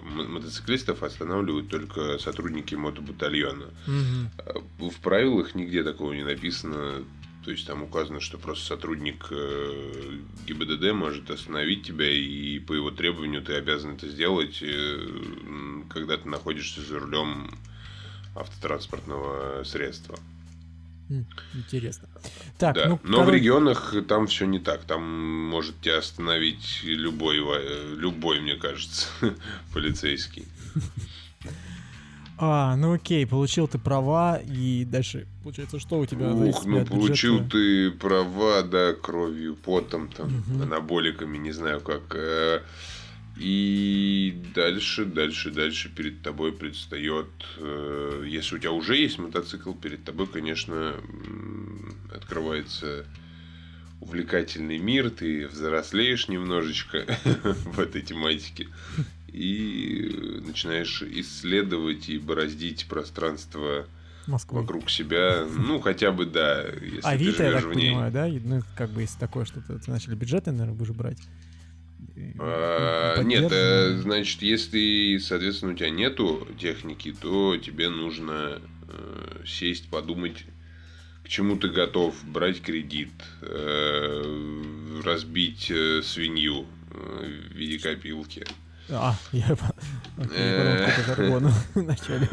мотоциклистов 0.02 1.02
останавливают 1.02 1.68
только 1.68 2.18
сотрудники 2.18 2.74
мотобатальона. 2.74 3.66
Угу. 3.86 4.90
В 4.90 5.00
правилах 5.00 5.54
нигде 5.54 5.82
такого 5.82 6.12
не 6.12 6.24
написано. 6.24 7.04
То 7.44 7.52
есть 7.52 7.64
там 7.64 7.84
указано, 7.84 8.18
что 8.18 8.38
просто 8.38 8.66
сотрудник 8.66 9.28
э, 9.30 10.18
ГИБДД 10.48 10.92
может 10.92 11.30
остановить 11.30 11.86
тебя, 11.86 12.10
и 12.10 12.58
по 12.58 12.72
его 12.72 12.90
требованию 12.90 13.40
ты 13.40 13.54
обязан 13.54 13.94
это 13.94 14.08
сделать, 14.08 14.58
э, 14.62 15.06
когда 15.88 16.16
ты 16.16 16.28
находишься 16.28 16.80
за 16.80 16.98
рулем 16.98 17.48
автотранспортного 18.34 19.62
средства. 19.62 20.18
Интересно. 21.54 22.08
Так, 22.58 22.74
да. 22.74 22.88
ну, 22.88 23.00
Но 23.04 23.18
король... 23.18 23.30
в 23.30 23.34
регионах 23.34 23.94
там 24.08 24.26
все 24.26 24.46
не 24.46 24.58
так. 24.58 24.84
Там 24.84 25.02
может 25.48 25.80
тебя 25.80 25.98
остановить 25.98 26.80
любой, 26.82 27.38
любой, 27.96 28.40
мне 28.40 28.56
кажется, 28.56 29.08
полицейский. 29.72 30.46
А, 32.38 32.76
ну 32.76 32.92
окей, 32.92 33.26
получил 33.26 33.66
ты 33.66 33.78
права, 33.78 34.36
и 34.36 34.84
дальше, 34.84 35.26
получается, 35.42 35.78
что 35.78 35.98
у 35.98 36.06
тебя? 36.06 36.30
Ух, 36.32 36.66
ну 36.66 36.84
получил 36.84 37.48
ты 37.48 37.90
права, 37.90 38.62
да, 38.62 38.92
кровью, 38.92 39.56
потом, 39.56 40.08
там, 40.08 40.44
угу. 40.46 40.62
анаболиками, 40.62 41.38
не 41.38 41.52
знаю 41.52 41.80
как. 41.80 42.14
И 43.36 44.42
дальше, 44.54 45.04
дальше, 45.04 45.50
дальше 45.50 45.90
перед 45.90 46.22
тобой 46.22 46.52
предстает, 46.52 47.28
э, 47.58 48.24
если 48.26 48.56
у 48.56 48.58
тебя 48.58 48.72
уже 48.72 48.96
есть 48.96 49.18
мотоцикл, 49.18 49.72
перед 49.74 50.04
тобой, 50.04 50.26
конечно, 50.26 50.94
открывается 52.14 53.04
увлекательный 54.00 54.78
мир, 54.78 55.10
ты 55.10 55.48
взрослеешь 55.48 56.28
немножечко 56.28 57.04
в 57.44 57.78
этой 57.78 58.00
тематике 58.00 58.68
и 59.28 60.40
начинаешь 60.46 61.02
исследовать 61.02 62.08
и 62.08 62.18
бороздить 62.18 62.86
пространство 62.88 63.86
Москвы. 64.26 64.62
вокруг 64.62 64.88
себя. 64.88 65.46
Ну, 65.46 65.78
хотя 65.80 66.10
бы, 66.10 66.24
да. 66.24 66.62
Если 66.62 67.00
Авито, 67.02 67.44
я 67.44 67.52
так 67.52 67.70
понимаю, 67.70 68.12
да? 68.12 68.26
Ну, 68.28 68.62
как 68.76 68.90
бы, 68.90 69.02
если 69.02 69.18
такое 69.18 69.44
что-то, 69.44 69.78
начали 69.88 70.14
бюджеты, 70.14 70.52
наверное, 70.52 70.74
будешь 70.74 70.94
брать. 70.94 71.18
А, 72.38 73.22
нет, 73.22 73.50
э, 73.52 73.98
значит, 73.98 74.42
если, 74.42 75.18
соответственно, 75.18 75.72
у 75.72 75.76
тебя 75.76 75.90
нету 75.90 76.46
техники, 76.58 77.14
то 77.18 77.56
тебе 77.56 77.88
нужно 77.88 78.60
э, 78.88 79.42
сесть, 79.46 79.88
подумать, 79.88 80.44
к 81.24 81.28
чему 81.28 81.56
ты 81.56 81.68
готов, 81.68 82.14
брать 82.24 82.62
кредит, 82.62 83.10
э, 83.42 85.02
разбить 85.04 85.70
э, 85.70 86.00
свинью 86.02 86.66
э, 86.90 87.40
в 87.50 87.54
виде 87.54 87.78
копилки. 87.78 88.46
А, 88.88 89.14
я 89.32 89.56
жаргону 91.06 91.50
вначале. 91.74 92.28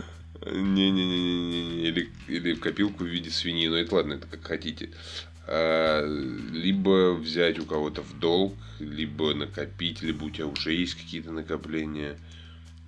Не-не-не, 0.46 1.88
или, 1.88 2.10
или 2.28 2.54
копилку 2.54 3.04
в 3.04 3.08
виде 3.08 3.32
свиньи, 3.32 3.68
но 3.68 3.78
это 3.78 3.96
ладно, 3.96 4.13
это 4.13 4.28
как 4.28 4.46
хотите. 4.46 4.92
А, 5.45 6.05
либо 6.51 7.13
взять 7.13 7.59
у 7.59 7.65
кого-то 7.65 8.01
в 8.01 8.17
долг, 8.19 8.55
либо 8.79 9.33
накопить, 9.33 10.01
либо 10.01 10.25
у 10.25 10.29
тебя 10.29 10.47
уже 10.47 10.73
есть 10.73 10.95
какие-то 10.95 11.31
накопления. 11.31 12.17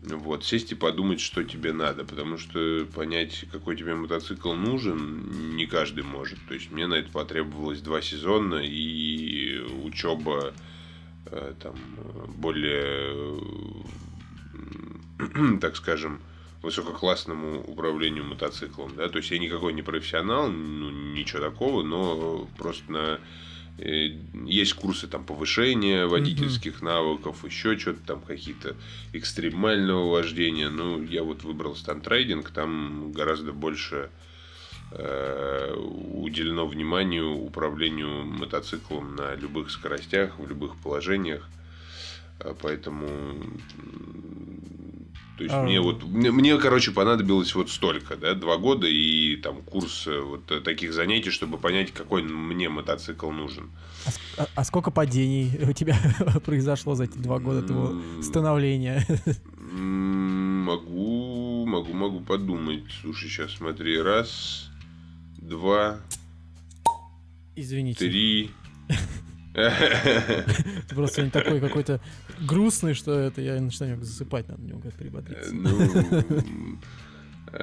Вот, 0.02 0.46
сесть 0.46 0.72
и 0.72 0.76
подумать, 0.76 1.20
что 1.20 1.44
тебе 1.44 1.74
надо, 1.74 2.06
потому 2.06 2.38
что 2.38 2.86
понять, 2.94 3.46
какой 3.52 3.76
тебе 3.76 3.96
мотоцикл 3.96 4.54
нужен, 4.54 5.56
не 5.56 5.66
каждый 5.66 6.04
может. 6.04 6.38
То 6.48 6.54
есть 6.54 6.72
мне 6.72 6.86
на 6.86 6.94
это 6.94 7.10
потребовалось 7.12 7.82
два 7.82 8.02
сезона 8.02 8.62
и 8.64 9.60
учеба 9.84 10.54
э, 11.26 11.54
там 11.60 11.76
более, 12.38 13.42
так 15.60 15.76
скажем, 15.76 16.22
высококлассному 16.66 17.62
управлению 17.62 18.26
мотоциклом, 18.26 18.96
да, 18.96 19.08
то 19.08 19.20
есть 19.20 19.32
я 19.32 19.38
никакой 19.38 19.72
не 19.74 19.84
профессионал, 19.84 20.50
ну, 20.50 20.90
ничего 20.90 21.42
такого, 21.42 21.84
но 21.84 22.50
просто 22.58 22.92
на 22.92 23.20
э, 23.78 24.18
есть 24.46 24.74
курсы 24.74 25.08
там 25.08 25.24
повышения 25.26 26.08
водительских 26.08 26.82
mm-hmm. 26.82 26.86
навыков, 26.86 27.46
еще 27.46 27.78
что-то 27.78 28.02
там 28.06 28.22
какие-то 28.22 28.76
экстремального 29.14 30.10
вождения. 30.10 30.70
Ну, 30.70 31.04
я 31.04 31.24
вот 31.24 31.44
выбрал 31.44 31.76
стантрейдинг, 31.76 32.50
там 32.50 33.12
гораздо 33.12 33.54
больше 33.54 34.10
э, 34.92 35.76
уделено 35.76 36.66
вниманию 36.66 37.32
управлению 37.32 38.26
мотоциклом 38.26 39.16
на 39.16 39.36
любых 39.36 39.70
скоростях, 39.70 40.40
в 40.40 40.48
любых 40.48 40.76
положениях. 40.78 41.48
Э, 42.40 42.54
поэтому 42.62 43.08
то 45.38 45.44
есть 45.44 45.54
а... 45.54 45.64
мне 45.64 45.82
вот 45.82 46.04
мне, 46.04 46.32
мне, 46.32 46.58
короче, 46.58 46.92
понадобилось 46.92 47.54
вот 47.56 47.70
столько, 47.70 48.16
да, 48.16 48.34
два 48.36 48.58
года 48.58 48.88
и 48.88 49.36
там 49.38 49.62
курс 49.64 50.08
э, 50.08 50.20
вот 50.22 50.50
э, 50.52 50.62
таких 50.62 50.94
занятий, 50.94 51.30
чтобы 51.30 51.58
понять, 51.58 51.92
какой 51.92 52.24
мне 52.24 52.70
мотоцикл 52.70 53.32
нужен. 53.32 53.70
А, 54.38 54.44
а, 54.44 54.48
а 54.56 54.64
сколько 54.64 54.92
падений 54.92 55.52
у 55.68 55.74
тебя 55.74 55.98
произошло 56.46 56.96
за 56.96 57.04
эти 57.06 57.18
два 57.18 57.40
года 57.40 57.64
твоего 57.64 58.22
становления? 58.22 59.06
Могу, 60.66 61.66
могу, 61.66 61.94
могу 61.94 62.20
подумать. 62.22 62.86
Слушай, 63.02 63.30
сейчас 63.30 63.52
смотри, 63.52 64.02
раз, 64.02 64.70
два, 65.38 66.00
Извините. 67.58 68.00
три. 68.00 68.52
Ты 69.54 70.96
просто 70.96 71.24
не 71.24 71.30
такой 71.30 71.60
какой-то 71.60 72.02
грустный, 72.40 72.94
что 72.94 73.18
это 73.18 73.42
я 73.42 73.60
начинаю 73.60 74.04
засыпать, 74.04 74.48
надо 74.48 74.62
немного 74.62 74.92
прибодриться. 74.92 75.54
Ну, 75.54 76.80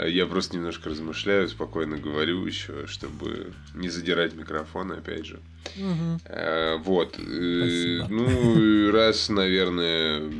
я 0.06 0.26
просто 0.26 0.56
немножко 0.56 0.90
размышляю, 0.90 1.48
спокойно 1.48 1.98
говорю 1.98 2.44
еще, 2.46 2.86
чтобы 2.86 3.52
не 3.74 3.88
задирать 3.88 4.34
микрофон, 4.34 4.92
опять 4.92 5.26
же. 5.26 5.40
Угу. 5.76 6.82
Вот. 6.84 7.18
Э, 7.18 7.98
Спасибо. 7.98 8.06
Ну, 8.08 8.90
раз, 8.90 9.28
наверное, 9.28 10.32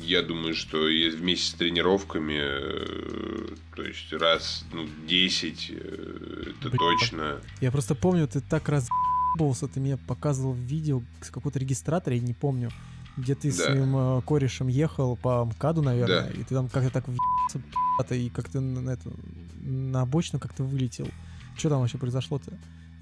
я 0.00 0.22
думаю, 0.22 0.54
что 0.54 0.84
вместе 0.84 1.50
с 1.50 1.54
тренировками, 1.54 2.38
э, 2.40 3.48
то 3.76 3.82
есть 3.82 4.12
раз, 4.12 4.64
ну, 4.72 4.88
10, 5.06 5.70
э, 5.70 6.52
это 6.58 6.68
Блин, 6.68 6.78
точно. 6.78 7.40
Я 7.60 7.70
просто 7.70 7.94
помню, 7.94 8.26
ты 8.26 8.40
так 8.40 8.68
раз 8.68 8.88
ты 9.72 9.80
мне 9.80 9.96
показывал 9.96 10.54
видео 10.54 11.02
с 11.20 11.30
какого-то 11.30 11.58
регистратора, 11.58 12.14
я 12.14 12.22
не 12.22 12.34
помню, 12.34 12.70
где 13.16 13.34
ты 13.34 13.48
да. 13.48 13.54
с 13.54 13.64
своим 13.64 13.96
э, 13.96 14.22
корешем 14.22 14.68
ехал 14.68 15.16
по 15.16 15.44
МКАДу, 15.44 15.82
наверное, 15.82 16.24
да. 16.24 16.30
и 16.30 16.42
ты 16.42 16.54
там 16.54 16.68
как-то 16.68 16.90
так 16.90 17.04
въебался, 17.06 18.14
и 18.14 18.28
как-то 18.28 18.60
на, 18.60 18.90
эту, 18.90 19.12
на 19.60 20.02
обочину 20.02 20.40
как-то 20.40 20.64
вылетел. 20.64 21.08
Что 21.56 21.68
там 21.68 21.80
вообще 21.80 21.98
произошло-то? 21.98 22.52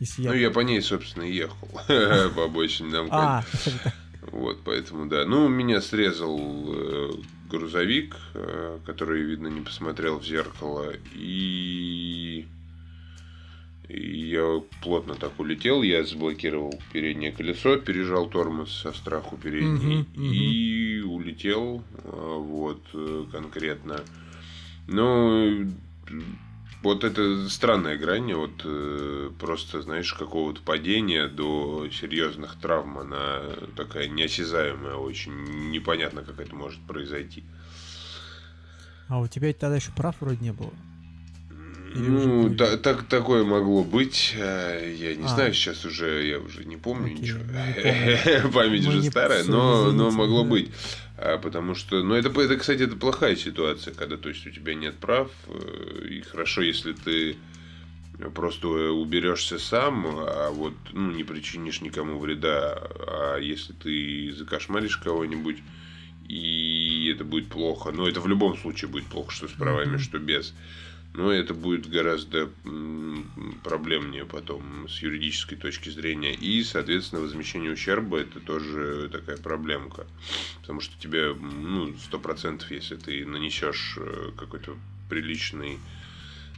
Если 0.01 0.23
я... 0.23 0.31
Ну, 0.31 0.37
я 0.37 0.51
по 0.51 0.61
ней, 0.61 0.83
собственно, 0.83 1.23
ехал. 1.23 1.69
По 2.35 2.45
обочине 2.45 2.91
на 2.91 3.05
МКАДе. 3.05 3.47
А, 3.85 3.93
вот, 4.33 4.61
поэтому, 4.65 5.07
да. 5.07 5.25
Ну, 5.25 5.49
меня 5.49 5.81
срезал 5.81 6.39
э, 6.41 7.13
грузовик, 7.49 8.17
э, 8.35 8.81
который, 8.85 9.23
видно, 9.23 9.47
не 9.47 9.61
посмотрел 9.61 10.19
в 10.19 10.25
зеркало. 10.25 10.93
И 11.15 12.47
и 13.93 14.31
я 14.31 14.63
плотно 14.81 15.15
так 15.15 15.39
улетел, 15.39 15.83
я 15.83 16.03
заблокировал 16.05 16.81
переднее 16.93 17.31
колесо, 17.31 17.77
пережал 17.77 18.27
тормоз 18.27 18.73
со 18.73 18.93
страху 18.93 19.37
передний 19.37 20.01
uh-huh, 20.01 20.15
uh-huh. 20.15 20.35
и 20.35 21.01
улетел, 21.03 21.85
а, 22.05 22.39
вот, 22.39 22.81
э, 22.95 23.25
конкретно. 23.31 24.01
Ну, 24.89 25.71
вот 26.83 27.05
это 27.05 27.49
странная 27.51 27.99
грань, 27.99 28.33
вот 28.33 28.63
э, 28.65 29.31
просто, 29.39 29.83
знаешь, 29.83 30.15
какого-то 30.15 30.63
падения 30.63 31.29
до 31.29 31.89
серьезных 31.91 32.59
травм, 32.59 32.99
она 32.99 33.43
такая 33.77 34.09
неосязаемая 34.09 34.95
очень, 34.95 35.71
непонятно, 35.71 36.23
как 36.23 36.41
это 36.41 36.55
может 36.55 36.81
произойти. 36.87 37.45
А 39.09 39.21
у 39.21 39.27
тебя 39.27 39.53
тогда 39.53 39.77
еще 39.77 39.93
прав 39.93 40.17
вроде 40.21 40.43
не 40.43 40.53
было? 40.53 40.73
Ну, 41.95 42.55
та, 42.55 42.77
так, 42.77 43.05
такое 43.05 43.45
могло 43.45 43.85
быть. 43.85 44.35
Э, 44.37 44.95
я 44.97 45.15
не 45.15 45.25
а. 45.25 45.29
знаю, 45.29 45.55
сейчас 45.55 45.85
уже, 45.85 46.27
я 46.27 46.39
уже 46.39 46.65
не 46.65 46.77
помню 46.77 47.07
Окей, 47.07 47.19
ничего. 47.19 47.41
Помню. 48.43 48.53
Память 48.53 48.87
уже 48.87 49.03
старая, 49.05 49.45
но, 49.45 49.93
но 49.93 50.11
могло 50.11 50.45
быть. 50.45 50.71
А, 51.17 51.39
потому 51.39 51.75
что, 51.75 52.03
ну, 52.03 52.15
это, 52.15 52.29
это, 52.41 52.57
кстати, 52.57 52.83
это 52.83 52.97
плохая 52.97 53.37
ситуация, 53.37 53.95
когда, 53.95 54.17
то 54.17 54.29
есть, 54.29 54.47
у 54.47 54.51
тебя 54.51 54.75
нет 54.75 54.97
прав. 54.97 55.31
Э, 55.47 56.07
и 56.09 56.21
хорошо, 56.23 56.63
если 56.63 56.93
ты 56.93 57.37
просто 58.35 58.69
уберешься 58.69 59.59
сам, 59.59 60.07
а 60.07 60.51
вот 60.51 60.75
ну, 60.93 61.11
не 61.11 61.25
причинишь 61.25 61.81
никому 61.81 62.19
вреда. 62.19 62.79
А 63.07 63.39
если 63.39 63.73
ты 63.73 64.33
закошмаришь 64.33 64.97
кого-нибудь, 64.99 65.59
и 66.29 67.13
это 67.15 67.25
будет 67.25 67.49
плохо. 67.49 67.91
Но 67.93 68.09
это 68.09 68.21
в 68.21 68.27
любом 68.27 68.57
случае 68.57 68.91
будет 68.91 69.07
плохо, 69.07 69.31
что 69.31 69.49
с 69.49 69.53
правами, 69.53 69.99
что 69.99 70.19
без. 70.19 70.55
Но 71.15 71.31
это 71.31 71.53
будет 71.53 71.89
гораздо 71.91 72.51
проблемнее 73.63 74.25
потом 74.25 74.89
с 74.89 75.03
юридической 75.03 75.57
точки 75.57 75.91
зрения. 75.91 76.33
И, 76.33 76.63
соответственно, 76.65 77.21
возмещение 77.21 77.71
ущерба 77.71 78.21
это 78.21 78.41
тоже 78.41 79.11
такая 79.13 79.37
проблемка. 79.37 80.07
Потому 80.61 80.81
что 80.81 80.99
тебе, 80.99 81.35
ну, 81.35 81.95
сто 81.99 82.19
процентов, 82.19 82.71
если 82.71 82.97
ты 82.97 83.27
нанесешь 83.27 83.99
э, 83.99 84.31
какой-то 84.39 84.77
приличный 85.11 85.79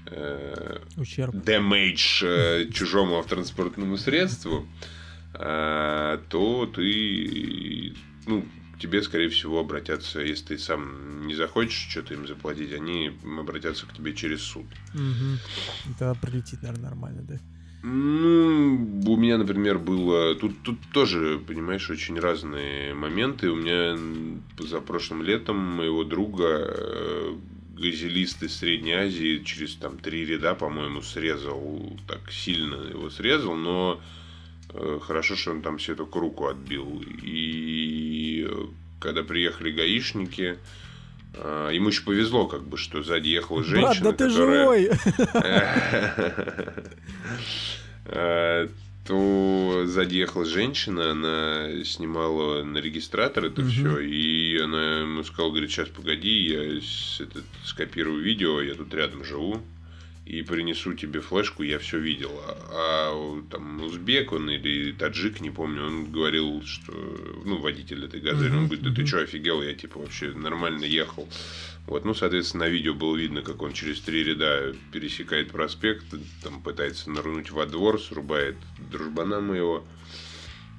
э, 0.07 0.79
ущерб 0.97 1.35
damage 1.35 2.23
э, 2.23 2.71
чужому 2.73 3.19
автотранспортному 3.19 3.97
средству, 3.97 4.69
э, 5.35 6.19
то 6.29 6.67
ты 6.67 7.95
ну, 8.27 8.47
тебе, 8.79 9.03
скорее 9.03 9.29
всего, 9.29 9.61
обратятся, 9.61 10.21
если 10.21 10.45
ты 10.45 10.59
сам 10.59 11.27
не 11.27 11.35
захочешь 11.35 11.89
что-то 11.91 12.15
им 12.15 12.27
заплатить, 12.27 12.73
они 12.73 13.13
обратятся 13.39 13.87
к 13.87 13.93
тебе 13.93 14.15
через 14.15 14.43
суд. 14.43 14.67
Угу. 14.95 15.93
Это 15.93 16.17
прилетит, 16.21 16.63
наверное, 16.63 16.91
нормально, 16.91 17.23
да? 17.23 17.39
Ну, 17.87 19.03
у 19.07 19.17
меня, 19.17 19.37
например, 19.37 19.79
было... 19.79 20.35
Тут, 20.37 20.63
тут 20.63 20.79
тоже, 20.91 21.39
понимаешь, 21.47 21.91
очень 21.91 22.19
разные 22.19 22.95
моменты. 22.95 23.51
У 23.51 23.57
меня 23.57 23.99
за 24.59 24.81
прошлым 24.81 25.23
летом 25.23 25.59
моего 25.59 26.03
друга 26.03 26.65
э, 26.67 27.35
газелист 27.77 28.43
из 28.43 28.57
Средней 28.57 28.95
Азии 28.95 29.43
через 29.45 29.75
там 29.75 29.99
три 29.99 30.25
ряда, 30.25 30.55
по-моему, 30.55 31.03
срезал. 31.03 31.99
Так 32.09 32.33
сильно 32.33 32.77
его 32.77 33.11
срезал, 33.11 33.55
но 33.55 34.01
хорошо, 35.03 35.37
что 35.37 35.53
он 35.53 35.63
там 35.63 35.79
себе 35.79 35.97
только 35.97 36.21
руку 36.21 36.47
отбил. 36.47 37.03
И 37.23 38.47
э, 38.49 38.67
когда 39.01 39.23
приехали 39.23 39.71
гаишники, 39.71 40.59
э, 41.35 41.71
Ему 41.73 41.89
еще 41.89 42.03
повезло, 42.03 42.47
как 42.47 42.65
бы, 42.65 42.77
что 42.77 43.03
сзади 43.03 43.29
ехала 43.29 43.63
женщина. 43.65 44.11
Брат, 44.11 44.17
да 44.19 44.25
ты 44.25 44.31
живой! 44.31 44.91
То 49.07 49.83
сзади 49.85 50.17
ехала 50.17 50.47
женщина, 50.47 51.11
она 51.11 51.85
снимала 51.85 52.65
на 52.65 52.79
регистратор 52.79 53.45
это 53.45 53.63
все, 53.63 53.99
и 53.99 54.57
она 54.59 55.01
ему 55.01 55.23
сказала, 55.25 55.51
говорит, 55.51 55.71
сейчас 55.71 55.91
погоди, 55.91 56.31
я 56.31 56.81
скопирую 57.67 58.23
видео, 58.23 58.63
я 58.63 58.73
тут 58.73 58.95
рядом 58.95 59.23
живу 59.23 59.63
и 60.27 60.43
принесу 60.43 60.95
тебе 60.95 61.21
флешку, 61.21 61.63
я 61.63 61.79
все 61.79 61.99
видел. 61.99 62.31
А, 62.47 62.57
а 62.71 63.43
там 63.51 63.83
узбек 63.83 64.33
он 64.33 64.49
или 64.49 64.93
таджик, 64.93 65.41
не 65.41 65.51
помню, 65.51 65.85
он 65.85 66.11
говорил, 66.11 66.63
что, 66.65 66.93
ну, 67.45 67.59
водитель 67.59 68.05
этой 68.07 68.21
газели, 68.21 68.51
он 68.51 68.67
говорит, 68.67 68.85
да 68.85 68.95
ты 68.95 69.07
что, 69.07 69.21
офигел, 69.21 69.63
я 69.63 69.75
типа 69.75 69.99
вообще 69.99 70.33
нормально 70.33 70.85
ехал. 70.85 71.29
Вот, 71.87 72.07
ну, 72.07 72.15
соответственно, 72.15 72.65
на 72.65 72.71
видео 72.71 72.95
было 72.95 73.15
видно, 73.17 73.43
как 73.43 73.61
он 73.61 73.75
через 73.75 74.01
три 74.01 74.25
ряда 74.25 74.75
пересекает 74.93 75.51
проспект, 75.51 76.07
там 76.43 76.63
пытается 76.63 77.11
нырнуть 77.11 77.51
во 77.51 77.67
двор, 77.67 78.01
срубает 78.01 78.57
дружбана 78.91 79.41
моего. 79.41 79.85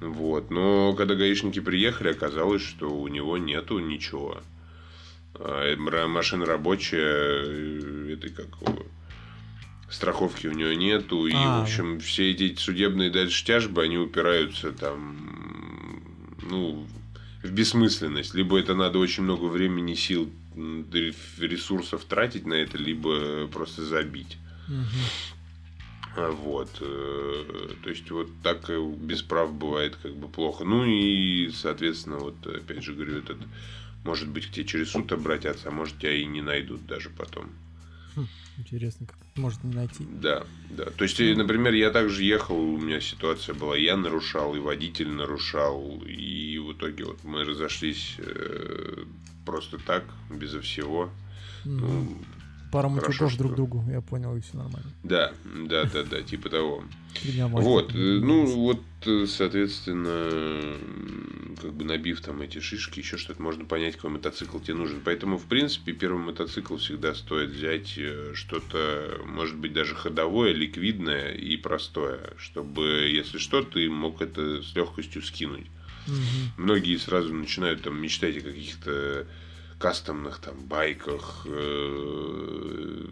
Вот, 0.00 0.50
но 0.50 0.92
когда 0.94 1.14
гаишники 1.14 1.60
приехали, 1.60 2.08
оказалось, 2.08 2.62
что 2.62 2.90
у 2.90 3.06
него 3.06 3.38
нету 3.38 3.78
ничего. 3.78 4.42
А, 5.34 5.76
машина 6.08 6.44
рабочая, 6.44 7.44
э, 7.44 8.12
этой 8.12 8.30
как 8.30 8.48
страховки 9.90 10.46
у 10.46 10.52
него 10.52 10.72
нету, 10.72 11.26
и, 11.26 11.32
а, 11.34 11.60
в 11.60 11.62
общем, 11.62 12.00
все 12.00 12.30
эти 12.30 12.54
судебные 12.56 13.10
дальше 13.10 13.44
тяжбы, 13.44 13.82
они 13.82 13.98
упираются 13.98 14.72
там, 14.72 16.02
ну, 16.50 16.86
в 17.42 17.50
бессмысленность. 17.50 18.34
Либо 18.34 18.58
это 18.58 18.74
надо 18.74 18.98
очень 18.98 19.22
много 19.22 19.44
времени, 19.44 19.94
сил, 19.94 20.30
ресурсов 20.56 22.04
тратить 22.04 22.46
на 22.46 22.54
это, 22.54 22.78
либо 22.78 23.46
просто 23.46 23.84
забить. 23.84 24.38
Угу. 24.68 26.26
Вот. 26.32 26.70
Э, 26.80 27.68
то 27.82 27.90
есть, 27.90 28.10
вот 28.10 28.28
так 28.42 28.70
без 28.98 29.22
прав 29.22 29.52
бывает 29.52 29.96
как 30.02 30.14
бы 30.16 30.28
плохо. 30.28 30.64
Ну 30.64 30.84
и, 30.84 31.50
соответственно, 31.50 32.16
вот 32.16 32.46
опять 32.46 32.82
же 32.82 32.94
говорю, 32.94 33.18
этот 33.18 33.36
может 34.02 34.28
быть 34.28 34.50
тебе 34.50 34.64
через 34.64 34.90
суд 34.90 35.12
обратятся, 35.12 35.68
а 35.68 35.72
может 35.72 35.98
тебя 35.98 36.14
и 36.14 36.24
не 36.24 36.40
найдут 36.40 36.86
даже 36.86 37.10
потом. 37.10 37.50
Интересно, 38.58 39.06
как 39.06 39.16
может 39.36 39.62
не 39.64 39.74
найти. 39.74 40.06
Да, 40.10 40.46
да. 40.70 40.86
То 40.86 41.04
есть, 41.04 41.18
например, 41.18 41.74
я 41.74 41.90
также 41.90 42.24
ехал, 42.24 42.58
у 42.58 42.78
меня 42.78 43.00
ситуация 43.00 43.54
была, 43.54 43.76
я 43.76 43.96
нарушал, 43.96 44.54
и 44.54 44.58
водитель 44.58 45.10
нарушал, 45.10 46.02
и 46.06 46.58
в 46.58 46.72
итоге 46.72 47.04
вот 47.04 47.22
мы 47.22 47.44
разошлись 47.44 48.16
э, 48.18 49.04
просто 49.44 49.78
так, 49.78 50.04
безо 50.30 50.60
всего. 50.60 51.10
Mm-hmm. 51.64 51.80
Ну, 51.80 52.18
Пару 52.72 52.88
матюков 52.88 53.32
что... 53.32 53.38
друг 53.38 53.54
другу, 53.54 53.84
я 53.90 54.00
понял, 54.00 54.36
и 54.36 54.40
все 54.40 54.56
нормально. 54.56 54.90
Да, 55.02 55.32
да, 55.44 55.84
да, 55.84 56.02
да, 56.02 56.22
типа 56.22 56.48
того. 56.48 56.84
Вот, 57.24 57.94
э, 57.94 57.98
ну 57.98 58.44
вот, 58.46 58.82
э, 59.06 59.26
соответственно, 59.26 60.76
как 61.60 61.72
бы 61.74 61.84
набив 61.84 62.20
там 62.20 62.42
эти 62.42 62.60
шишки, 62.60 63.00
еще 63.00 63.16
что-то, 63.16 63.40
можно 63.40 63.64
понять, 63.64 63.96
какой 63.96 64.10
мотоцикл 64.10 64.58
тебе 64.58 64.74
нужен. 64.74 65.00
Поэтому, 65.04 65.38
в 65.38 65.44
принципе, 65.44 65.92
первый 65.92 66.22
мотоцикл 66.22 66.76
всегда 66.76 67.14
стоит 67.14 67.50
взять 67.50 67.94
э, 67.96 68.32
что-то, 68.34 69.20
может 69.24 69.56
быть, 69.56 69.72
даже 69.72 69.94
ходовое, 69.94 70.52
ликвидное 70.52 71.32
и 71.32 71.56
простое, 71.56 72.32
чтобы, 72.36 73.08
если 73.10 73.38
что, 73.38 73.62
ты 73.62 73.88
мог 73.88 74.20
это 74.20 74.62
с 74.62 74.74
легкостью 74.74 75.22
скинуть. 75.22 75.66
Угу. 76.06 76.64
Многие 76.64 76.96
сразу 76.96 77.34
начинают 77.34 77.82
там 77.82 78.00
мечтать 78.00 78.36
о 78.38 78.40
каких-то 78.40 79.26
кастомных 79.78 80.38
там 80.38 80.54
байках, 80.66 81.46
э, 81.46 83.04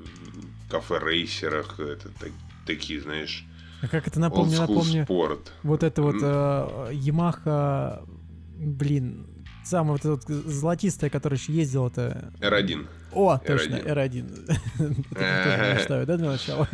кафе-рейсерах, 0.71 1.81
это 1.81 2.09
так, 2.21 2.31
такие, 2.67 3.01
знаешь. 3.01 3.45
А 3.83 3.89
как 3.89 4.09
это 4.09 4.19
напомню, 4.19 4.59
напомню. 4.59 5.05
Спорт. 5.05 5.53
Вот 5.63 5.83
это 5.83 6.03
вот 6.03 6.17
э, 6.23 6.93
Yamaha, 6.93 8.07
блин, 8.57 9.27
самая 9.65 9.93
вот 9.93 10.01
эта 10.01 10.11
вот 10.11 10.25
золотистая, 10.27 11.11
которая 11.11 11.39
еще 11.39 11.53
ездила-то. 11.53 12.33
R1. 12.41 12.87
О, 13.13 13.39
точно, 13.39 13.77
R1. 13.77 15.83
Ставят, 15.83 15.89
да, 16.07 16.17
для 16.17 16.31
начала? 16.31 16.69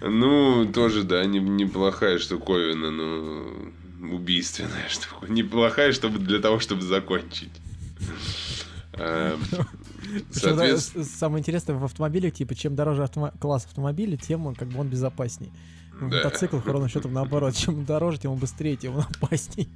Ну, 0.00 0.70
тоже, 0.72 1.04
да, 1.04 1.24
неплохая 1.24 2.18
штуковина, 2.18 2.90
но 2.90 4.14
убийственная 4.14 4.84
штука. 4.88 5.30
Неплохая, 5.30 5.92
чтобы 5.92 6.18
для 6.18 6.40
того, 6.40 6.58
чтобы 6.58 6.82
закончить. 6.82 7.52
Эм, 8.98 9.40
соответственно... 10.30 11.04
Самое 11.04 11.40
интересное 11.40 11.76
в 11.76 11.84
автомобилях, 11.84 12.34
типа, 12.34 12.54
чем 12.54 12.74
дороже 12.74 13.04
автомо... 13.04 13.32
класс 13.40 13.66
автомобиля, 13.66 14.16
тем 14.16 14.46
он 14.46 14.54
как 14.54 14.68
бы 14.68 14.80
он 14.80 14.88
безопасней. 14.88 15.50
В 15.92 16.10
да. 16.10 16.16
мотоциклах 16.16 16.66
ровно 16.66 16.88
счетом 16.88 17.12
наоборот. 17.12 17.54
Чем 17.56 17.84
дороже, 17.84 18.18
тем 18.18 18.32
он 18.32 18.38
быстрее, 18.38 18.76
тем 18.76 18.96
он 18.96 19.02
опасней. 19.02 19.68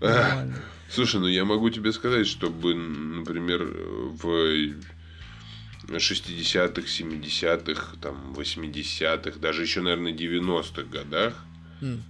Слушай, 0.88 1.20
ну 1.20 1.26
я 1.26 1.44
могу 1.44 1.70
тебе 1.70 1.92
сказать, 1.92 2.26
чтобы, 2.26 2.74
например, 2.74 3.64
в 3.64 4.74
60-х, 5.88 6.82
70-х, 6.82 7.96
там, 8.00 8.32
80-х, 8.32 9.38
даже 9.38 9.62
еще, 9.62 9.80
наверное, 9.80 10.12
90-х 10.12 10.82
годах, 10.84 11.34
mm. 11.80 12.00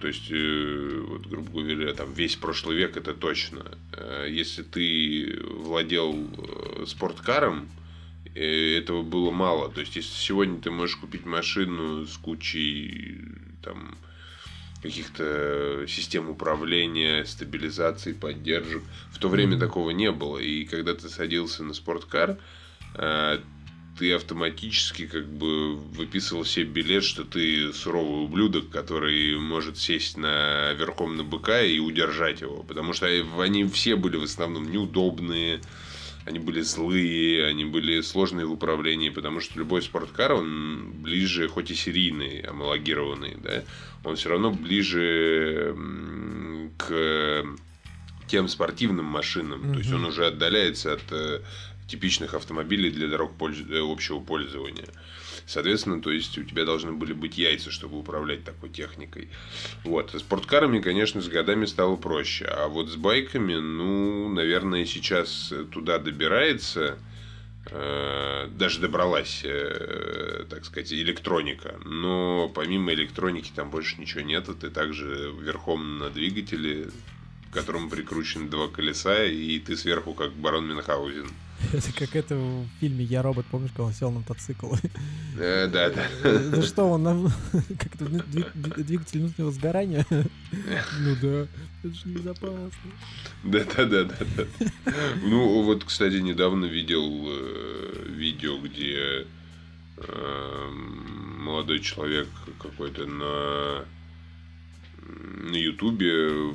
То 0.00 0.08
есть, 0.08 0.30
э, 0.30 1.04
вот, 1.06 1.26
грубо 1.26 1.62
говоря, 1.62 1.92
там 1.92 2.12
весь 2.12 2.36
прошлый 2.36 2.76
век 2.76 2.96
это 2.96 3.12
точно. 3.12 3.66
Э, 3.92 4.26
если 4.30 4.62
ты 4.62 5.38
владел 5.42 6.14
э, 6.16 6.86
спорткаром, 6.86 7.68
этого 8.34 9.02
было 9.02 9.30
мало. 9.30 9.70
То 9.70 9.80
есть, 9.80 9.94
если 9.94 10.14
сегодня 10.14 10.58
ты 10.60 10.70
можешь 10.70 10.96
купить 10.96 11.26
машину 11.26 12.06
с 12.06 12.16
кучей 12.16 13.20
там 13.62 13.96
каких-то 14.82 15.84
систем 15.86 16.28
управления, 16.28 17.24
стабилизации, 17.24 18.12
поддержек. 18.12 18.82
В 19.12 19.18
то 19.18 19.28
время 19.28 19.58
такого 19.58 19.90
не 19.90 20.10
было. 20.10 20.38
И 20.38 20.64
когда 20.64 20.94
ты 20.94 21.08
садился 21.08 21.62
на 21.62 21.72
спорткар, 21.72 22.38
ты 23.98 24.12
автоматически 24.12 25.06
как 25.06 25.26
бы 25.26 25.76
выписывал 25.76 26.44
себе 26.44 26.64
билет, 26.66 27.04
что 27.04 27.24
ты 27.24 27.72
суровый 27.72 28.24
ублюдок, 28.24 28.70
который 28.70 29.38
может 29.38 29.78
сесть 29.78 30.16
на 30.16 30.72
верхом 30.72 31.16
на 31.16 31.24
быка 31.24 31.62
и 31.62 31.78
удержать 31.78 32.40
его. 32.40 32.62
Потому 32.62 32.92
что 32.92 33.06
они 33.06 33.64
все 33.64 33.94
были 33.96 34.16
в 34.16 34.24
основном 34.24 34.70
неудобные, 34.70 35.60
они 36.26 36.38
были 36.38 36.62
злые, 36.62 37.46
они 37.46 37.64
были 37.64 38.00
сложные 38.00 38.46
в 38.46 38.52
управлении, 38.52 39.10
потому 39.10 39.40
что 39.40 39.58
любой 39.58 39.82
спорткар, 39.82 40.32
он 40.32 40.92
ближе, 41.02 41.48
хоть 41.48 41.70
и 41.70 41.74
серийный, 41.74 42.40
амалогированный, 42.40 43.36
да, 43.42 43.62
он 44.02 44.16
все 44.16 44.30
равно 44.30 44.50
ближе 44.50 45.76
к 46.78 47.44
тем 48.26 48.48
спортивным 48.48 49.04
машинам. 49.04 49.62
Mm-hmm. 49.62 49.72
То 49.72 49.78
есть 49.78 49.92
он 49.92 50.04
уже 50.06 50.26
отдаляется 50.26 50.94
от 50.94 51.02
э, 51.10 51.40
типичных 51.86 52.34
автомобилей 52.34 52.90
для 52.90 53.08
дорог 53.08 53.32
э, 53.40 53.80
общего 53.80 54.20
пользования. 54.20 54.88
Соответственно, 55.46 56.00
то 56.00 56.10
есть 56.10 56.38
у 56.38 56.44
тебя 56.44 56.64
должны 56.64 56.92
были 56.92 57.12
быть 57.12 57.36
яйца, 57.36 57.70
чтобы 57.70 57.98
управлять 57.98 58.44
такой 58.44 58.70
техникой. 58.70 59.28
Вот. 59.84 60.12
С 60.14 60.20
спорткарами, 60.20 60.80
конечно, 60.80 61.20
с 61.20 61.28
годами 61.28 61.66
стало 61.66 61.96
проще. 61.96 62.46
А 62.46 62.68
вот 62.68 62.88
с 62.88 62.96
байками, 62.96 63.54
ну, 63.54 64.28
наверное, 64.28 64.86
сейчас 64.86 65.52
туда 65.70 65.98
добирается 65.98 66.98
э, 67.70 68.48
даже 68.52 68.80
добралась, 68.80 69.42
э, 69.44 70.46
так 70.48 70.64
сказать, 70.64 70.92
электроника. 70.92 71.78
Но 71.84 72.50
помимо 72.54 72.94
электроники 72.94 73.52
там 73.54 73.70
больше 73.70 74.00
ничего 74.00 74.22
нет. 74.22 74.48
Ты 74.58 74.70
также 74.70 75.32
верхом 75.38 75.98
на 75.98 76.08
двигателе, 76.08 76.88
к 77.50 77.54
которому 77.54 77.90
прикручены 77.90 78.48
два 78.48 78.68
колеса, 78.68 79.24
и 79.24 79.58
ты 79.58 79.76
сверху 79.76 80.14
как 80.14 80.32
барон 80.32 80.66
Мюнхгаузен. 80.66 81.28
Это 81.72 81.92
как 81.92 82.16
это 82.16 82.36
в 82.36 82.66
фильме 82.80 83.04
«Я 83.04 83.22
робот», 83.22 83.46
помнишь, 83.46 83.70
когда 83.70 83.84
он 83.84 83.92
сел 83.92 84.10
на 84.10 84.20
мотоцикл? 84.20 84.74
Э, 85.38 85.66
да, 85.66 85.90
да. 85.90 86.08
Да 86.50 86.62
что, 86.62 86.84
он 86.84 87.02
нам 87.02 87.32
как-то 87.78 88.04
двигатель 88.04 89.20
внутреннего 89.20 89.50
сгорания? 89.50 90.06
Ну 90.10 91.16
да, 91.20 91.46
это 91.82 91.94
же 91.94 92.08
небезопасно. 92.08 92.70
Да, 93.42 93.60
да, 93.76 93.84
да, 93.84 94.04
да, 94.04 94.16
да. 94.36 94.92
Ну, 95.22 95.62
вот, 95.62 95.84
кстати, 95.84 96.16
недавно 96.16 96.66
видел 96.66 97.26
э, 97.26 98.06
видео, 98.10 98.58
где 98.58 99.26
э, 99.96 100.70
молодой 101.38 101.80
человек 101.80 102.28
какой-то 102.60 103.06
на 103.06 103.84
на 105.06 105.56
Ютубе 105.56 106.52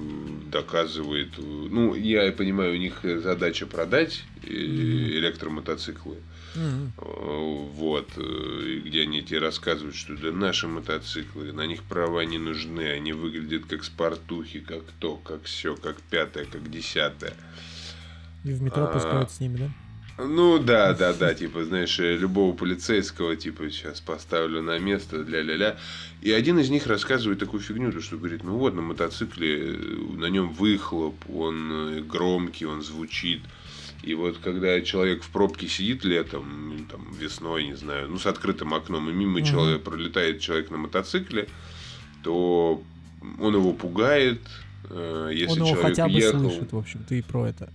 доказывает, 0.51 1.37
ну, 1.37 1.93
я 1.95 2.31
понимаю, 2.31 2.73
у 2.73 2.77
них 2.77 3.01
задача 3.03 3.65
продать 3.65 4.23
электромотоциклы. 4.43 6.17
Mm-hmm. 6.55 7.71
Вот, 7.75 8.09
э, 8.17 8.81
где 8.83 9.03
они 9.03 9.21
тебе 9.21 9.37
рассказывают, 9.37 9.95
что 9.95 10.15
да 10.17 10.31
наши 10.31 10.67
мотоциклы, 10.67 11.53
на 11.53 11.67
них 11.67 11.83
права 11.83 12.25
не 12.25 12.39
нужны, 12.39 12.89
они 12.89 13.13
выглядят 13.13 13.65
как 13.65 13.83
спортухи, 13.83 14.59
как 14.59 14.81
то, 14.99 15.15
как 15.17 15.43
все, 15.43 15.75
как 15.75 16.01
пятое, 16.01 16.45
как 16.45 16.69
десятое. 16.71 17.35
И 18.43 18.51
в 18.51 18.63
метро 18.63 18.85
а, 18.85 18.87
пускают 18.87 19.31
с 19.31 19.39
ними, 19.39 19.57
да? 19.57 19.69
Ну 20.21 20.59
да, 20.59 20.93
да, 20.93 21.13
да, 21.13 21.33
типа, 21.33 21.63
знаешь, 21.63 21.97
э, 21.99 22.17
любого 22.17 22.53
полицейского, 22.53 23.37
типа, 23.37 23.69
сейчас 23.69 24.01
поставлю 24.01 24.61
на 24.61 24.77
место, 24.77 25.15
ля-ля-ля. 25.17 25.77
И 26.21 26.31
один 26.31 26.59
из 26.59 26.69
них 26.69 26.87
рассказывает 26.87 27.39
такую 27.39 27.61
фигню, 27.61 27.93
то, 27.93 28.01
что 28.01 28.17
говорит, 28.17 28.43
ну 28.43 28.57
вот 28.57 28.75
на 28.75 28.81
мотоцикле, 28.81 29.75
э, 29.75 29.75
на 30.17 30.25
нем 30.25 30.49
выхлоп, 30.51 31.15
он 31.33 31.71
э, 31.71 32.01
громкий, 32.01 32.65
он 32.65 32.81
звучит. 32.81 33.41
И 34.03 34.13
вот 34.13 34.39
когда 34.39 34.81
человек 34.81 35.23
в 35.23 35.29
пробке 35.29 35.69
сидит 35.69 36.03
летом, 36.03 36.85
там, 36.91 37.13
весной, 37.13 37.67
не 37.67 37.75
знаю, 37.75 38.09
ну, 38.09 38.17
с 38.17 38.25
открытым 38.25 38.73
окном, 38.73 39.09
и 39.09 39.13
мимо 39.13 39.39
mm-hmm. 39.39 39.49
человека 39.49 39.89
пролетает 39.89 40.41
человек 40.41 40.69
на 40.69 40.77
мотоцикле, 40.77 41.47
то 42.23 42.83
он 43.39 43.55
его 43.55 43.71
пугает, 43.71 44.41
если 45.31 45.61
он 45.61 45.67
его 45.67 45.81
хотя 45.81 46.07
бы 46.07 46.11
ехал... 46.11 46.39
слышит, 46.39 46.71
в 46.71 46.77
общем, 46.77 47.05
ты 47.07 47.21
про 47.23 47.47
это. 47.47 47.69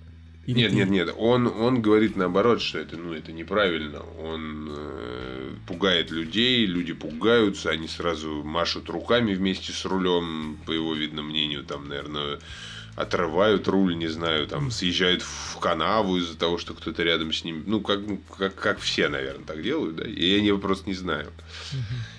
Или 0.46 0.58
нет, 0.58 0.70
ты... 0.70 0.76
нет, 0.76 0.90
нет. 0.90 1.14
Он, 1.16 1.46
он 1.46 1.80
говорит 1.80 2.16
наоборот, 2.16 2.60
что 2.60 2.78
это, 2.78 2.96
ну, 2.96 3.12
это 3.12 3.32
неправильно. 3.32 4.00
Он 4.00 4.68
э, 4.76 5.54
пугает 5.66 6.10
людей, 6.10 6.66
люди 6.66 6.92
пугаются, 6.92 7.70
они 7.70 7.88
сразу 7.88 8.42
машут 8.42 8.90
руками 8.90 9.34
вместе 9.34 9.72
с 9.72 9.84
рулем, 9.84 10.58
по 10.66 10.72
его 10.72 10.94
видному 10.94 11.30
мнению, 11.30 11.64
там, 11.64 11.88
наверное, 11.88 12.38
отрывают 12.96 13.66
руль, 13.68 13.96
не 13.96 14.08
знаю, 14.08 14.46
там, 14.46 14.70
съезжают 14.70 15.22
в 15.22 15.58
канаву 15.58 16.18
из-за 16.18 16.36
того, 16.36 16.58
что 16.58 16.74
кто-то 16.74 17.02
рядом 17.02 17.32
с 17.32 17.44
ним. 17.44 17.64
Ну, 17.66 17.80
как, 17.80 18.00
как, 18.36 18.54
как 18.54 18.78
все, 18.80 19.08
наверное, 19.08 19.44
так 19.44 19.62
делают, 19.62 19.96
да. 19.96 20.04
И 20.04 20.36
я 20.36 20.40
не, 20.40 20.56
просто 20.56 20.88
не 20.88 20.94
знаю. 20.94 21.32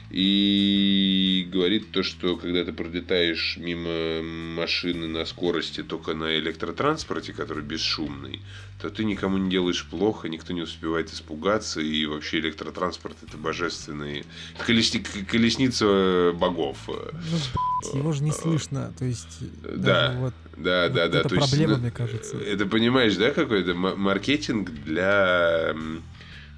И 0.09 1.24
говорит 1.56 1.91
то, 1.91 2.04
что 2.04 2.36
когда 2.36 2.65
ты 2.65 2.74
пролетаешь 2.74 3.58
мимо 3.58 4.22
машины 4.22 5.08
на 5.08 5.26
скорости 5.26 5.84
только 5.84 6.13
на 6.13 6.36
электротранспорте, 6.36 7.32
который 7.32 7.63
бесшумный, 7.63 8.41
то 8.82 8.89
ты 8.89 9.06
никому 9.06 9.38
не 9.38 9.50
делаешь 9.50 9.86
плохо, 9.89 10.28
никто 10.28 10.52
не 10.52 10.62
успевает 10.62 11.13
испугаться, 11.13 11.80
и 11.80 12.06
вообще 12.06 12.39
электротранспорт 12.39 13.15
это 13.26 13.38
божественный 13.38 14.26
колесни... 14.65 15.00
колесница 15.00 16.34
богов. 16.36 16.78
Ну, 16.88 17.98
его 17.98 18.12
же 18.12 18.24
не 18.24 18.34
слышно, 18.34 18.94
то 19.00 19.06
есть 19.06 19.39
да, 19.62 20.13
вот, 20.20 20.34
да, 20.58 20.89
да, 20.89 21.08
да, 21.08 21.20
это 21.20 21.30
то 21.30 21.36
проблема, 21.36 21.72
есть, 21.74 21.82
мне 21.84 21.91
кажется. 21.91 22.38
Это 22.38 22.65
понимаешь, 22.65 23.15
да, 23.15 23.32
какой-то 23.32 23.74
маркетинг 23.74 24.72
для 24.84 25.74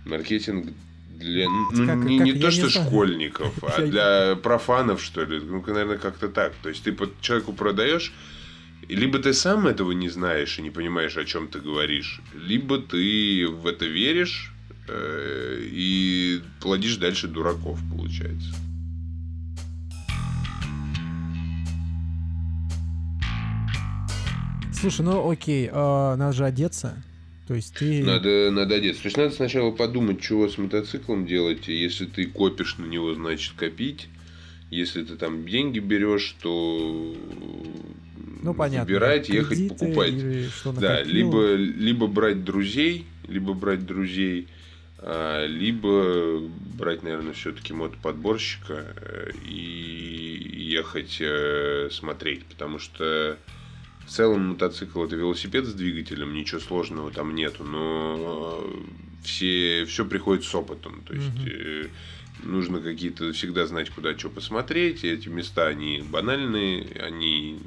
маркетинг 0.06 0.74
для 1.18 1.50
ну, 1.50 1.86
как, 1.86 1.98
не, 1.98 2.18
как, 2.20 2.28
не 2.28 2.34
то, 2.34 2.52
что 2.52 2.64
не 2.64 2.70
школьников, 2.70 3.64
а 3.64 3.82
для 3.82 4.36
профанов, 4.36 5.02
что 5.02 5.24
ли. 5.24 5.40
Ну, 5.40 5.64
наверное, 5.66 5.98
как-то 5.98 6.30
так. 6.30 6.54
То 6.62 6.70
есть 6.70 6.84
ты 6.84 6.92
под 6.92 7.20
человеку 7.22 7.54
продаешь, 7.54 8.14
либо 8.88 9.20
ты 9.20 9.34
сам 9.34 9.68
этого 9.68 9.92
не 9.92 10.10
знаешь 10.10 10.60
и 10.60 10.62
не 10.62 10.70
понимаешь, 10.70 11.18
о 11.18 11.26
чем 11.26 11.48
ты 11.48 11.60
говоришь, 11.60 12.22
либо 12.34 12.80
ты 12.80 13.48
в 13.48 13.68
это 13.68 13.86
веришь 13.86 14.54
э, 14.88 15.60
и 15.62 16.42
плодишь 16.62 16.98
дальше 16.98 17.28
дураков, 17.28 17.80
получается. 17.90 18.54
Слушай, 24.80 25.02
ну 25.02 25.30
окей, 25.30 25.68
э, 25.72 26.16
надо 26.16 26.34
же 26.34 26.46
одеться. 26.46 27.04
То 27.48 27.56
есть 27.56 27.76
ты... 27.76 28.04
Надо, 28.04 28.52
надо 28.52 28.76
одеться. 28.76 29.04
То 29.04 29.08
есть 29.08 29.18
надо 29.18 29.32
сначала 29.32 29.72
подумать, 29.72 30.22
чего 30.22 30.50
с 30.50 30.58
мотоциклом 30.58 31.26
делать. 31.26 31.68
Если 31.68 32.06
ты 32.06 32.26
копишь 32.26 32.78
на 32.78 32.86
него, 32.86 33.14
значит 33.14 33.54
копить. 33.56 34.10
Если 34.70 35.04
ты 35.04 35.16
там 35.16 35.48
деньги 35.48 35.80
берешь, 35.80 36.36
то 36.42 37.16
ну, 38.42 38.54
понятно, 38.54 38.86
выбирать, 38.86 39.30
ехать, 39.30 39.70
покупать. 39.70 40.14
да, 40.78 41.02
либо, 41.04 41.56
либо 41.56 42.08
брать 42.08 42.44
друзей, 42.44 43.06
либо 43.30 43.54
брать 43.54 43.86
друзей, 43.86 44.50
а, 45.00 45.46
либо 45.46 46.42
брать, 46.78 47.02
наверное, 47.02 47.32
все-таки 47.32 47.74
мотоподборщика 47.74 48.94
э, 48.96 49.32
и 49.48 50.68
ехать 50.70 51.18
э, 51.22 51.88
смотреть. 51.92 52.44
Потому 52.46 52.80
что 52.80 53.38
в 54.08 54.10
целом 54.10 54.50
мотоцикл 54.50 55.04
это 55.04 55.18
велосипед 55.18 55.66
с 55.66 55.74
двигателем, 55.74 56.34
ничего 56.34 56.62
сложного 56.62 57.12
там 57.12 57.36
нету, 57.36 57.66
но 57.66 58.64
э, 58.64 59.24
все, 59.24 59.86
все 59.86 60.06
приходит 60.06 60.46
с 60.46 60.56
опытом. 60.56 61.02
То 61.06 61.14
есть 61.14 61.28
угу. 61.28 62.50
нужно 62.50 62.80
какие-то 62.80 63.34
всегда 63.34 63.68
знать, 63.68 63.90
куда 63.90 64.18
что 64.18 64.30
посмотреть. 64.30 65.04
Эти 65.04 65.28
места, 65.28 65.68
они 65.68 66.04
банальные, 66.10 67.02
они 67.02 67.60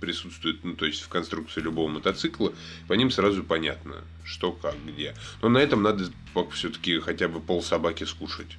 присутствуют, 0.00 0.62
ну, 0.64 0.74
то 0.74 0.84
есть 0.84 1.00
в 1.00 1.08
конструкции 1.08 1.62
любого 1.62 1.88
мотоцикла, 1.88 2.52
по 2.86 2.92
ним 2.92 3.10
сразу 3.10 3.42
понятно, 3.42 4.04
что, 4.24 4.52
как, 4.52 4.76
где. 4.86 5.14
Но 5.40 5.48
на 5.48 5.58
этом 5.58 5.82
надо 5.82 6.10
все-таки 6.52 6.98
хотя 7.00 7.26
бы 7.26 7.40
пол 7.40 7.62
собаки 7.62 8.04
скушать 8.04 8.58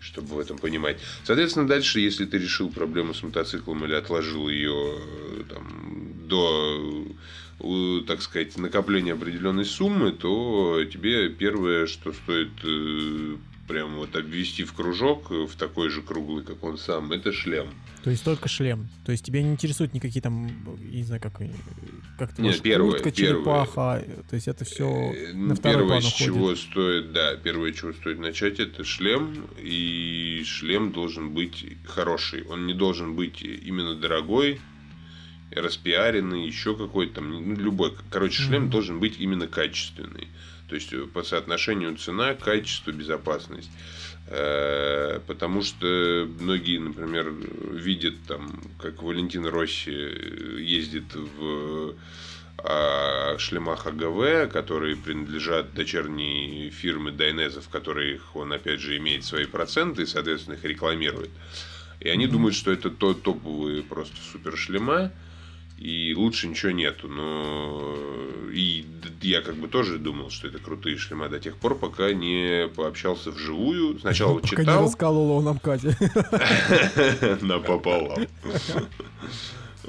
чтобы 0.00 0.34
в 0.34 0.38
этом 0.38 0.58
понимать. 0.58 0.98
Соответственно, 1.24 1.68
дальше, 1.68 2.00
если 2.00 2.24
ты 2.24 2.38
решил 2.38 2.70
проблему 2.70 3.14
с 3.14 3.22
мотоциклом 3.22 3.84
или 3.84 3.94
отложил 3.94 4.48
ее 4.48 4.98
э, 4.98 5.42
там, 5.48 6.26
до 6.26 7.06
так 8.06 8.22
сказать, 8.22 8.56
накопления 8.56 9.12
определенной 9.12 9.66
суммы, 9.66 10.12
то 10.12 10.82
тебе 10.90 11.28
первое, 11.28 11.86
что 11.86 12.12
стоит 12.12 12.48
э, 12.64 13.36
прям 13.70 13.94
вот 13.94 14.16
обвести 14.16 14.64
в 14.64 14.72
кружок, 14.72 15.30
э, 15.30 15.46
в 15.46 15.54
такой 15.54 15.90
же 15.90 16.02
круглый, 16.02 16.44
как 16.44 16.64
он 16.64 16.76
сам, 16.76 17.12
это 17.12 17.32
шлем. 17.32 17.68
То 18.02 18.10
есть 18.10 18.24
только 18.24 18.48
шлем. 18.48 18.88
То 19.04 19.12
есть 19.12 19.24
тебя 19.24 19.42
не 19.42 19.52
интересуют 19.52 19.94
никакие 19.94 20.20
там, 20.20 20.50
не 20.80 21.04
знаю, 21.04 21.20
как, 21.20 21.40
как 22.18 22.34
ты 22.34 22.42
Нет, 22.42 22.60
первое, 22.62 22.92
куртка, 22.92 23.12
черепаха. 23.12 24.04
То 24.28 24.34
есть 24.34 24.48
это 24.48 24.64
все 24.64 25.12
э, 25.14 25.32
на 25.34 25.54
второй 25.54 25.82
Первое, 25.82 26.00
с 26.00 26.12
чего 26.12 26.56
стоит, 26.56 27.12
да, 27.12 27.36
первое, 27.36 27.72
чего 27.72 27.92
стоит 27.92 28.18
начать, 28.18 28.58
это 28.58 28.82
шлем. 28.82 29.46
И 29.62 30.42
шлем 30.44 30.90
должен 30.90 31.30
быть 31.30 31.64
хороший. 31.84 32.42
Он 32.46 32.66
не 32.66 32.74
должен 32.74 33.14
быть 33.14 33.40
именно 33.42 33.94
дорогой, 33.94 34.60
распиаренный, 35.52 36.44
еще 36.44 36.76
какой-то 36.76 37.16
там, 37.16 37.30
ну, 37.30 37.54
любой. 37.54 37.94
Короче, 38.10 38.42
шлем 38.42 38.64
mm-hmm. 38.64 38.70
должен 38.70 38.98
быть 38.98 39.20
именно 39.20 39.46
качественный. 39.46 40.26
То 40.70 40.76
есть 40.76 40.92
э, 40.92 41.00
по 41.06 41.24
соотношению 41.24 41.96
цена, 41.96 42.34
качество, 42.34 42.92
безопасность. 42.92 43.70
Э, 44.28 45.18
потому 45.26 45.62
что 45.62 46.28
многие, 46.38 46.78
например, 46.78 47.34
видят 47.72 48.14
там, 48.28 48.60
как 48.78 49.02
Валентин 49.02 49.46
Росси 49.46 49.90
ездит 49.90 51.12
в 51.14 51.96
а, 52.62 53.38
шлемах 53.38 53.86
АГВ, 53.86 54.52
которые 54.52 54.94
принадлежат 54.94 55.72
дочерней 55.72 56.70
фирмы 56.70 57.10
Дайнезов, 57.10 57.64
в 57.64 57.68
которых 57.70 58.36
он, 58.36 58.52
опять 58.52 58.80
же, 58.80 58.96
имеет 58.98 59.24
свои 59.24 59.46
проценты 59.46 60.02
и, 60.02 60.06
соответственно, 60.06 60.54
их 60.54 60.64
рекламирует. 60.64 61.30
И 62.00 62.08
они 62.08 62.26
думают, 62.26 62.54
что 62.54 62.70
это 62.70 62.90
то 62.90 63.14
топовые 63.14 63.82
просто 63.82 64.16
супер 64.30 64.56
шлема. 64.56 65.10
И 65.80 66.14
лучше 66.14 66.46
ничего 66.46 66.72
нету. 66.72 67.08
Но 67.08 67.96
и 68.52 68.84
я 69.22 69.40
как 69.40 69.56
бы 69.56 69.66
тоже 69.66 69.98
думал, 69.98 70.28
что 70.30 70.48
это 70.48 70.58
крутые 70.58 70.98
шлема 70.98 71.30
до 71.30 71.40
тех 71.40 71.56
пор, 71.56 71.74
пока 71.74 72.12
не 72.12 72.68
пообщался 72.68 73.30
вживую. 73.30 73.98
Сначала 73.98 74.34
Пока 74.34 74.48
читал. 74.48 74.64
не 74.80 74.86
раскалывал 74.86 75.38
он 75.38 75.44
нам 75.44 75.58
Катя. 75.58 75.96
Напополам. 77.40 78.26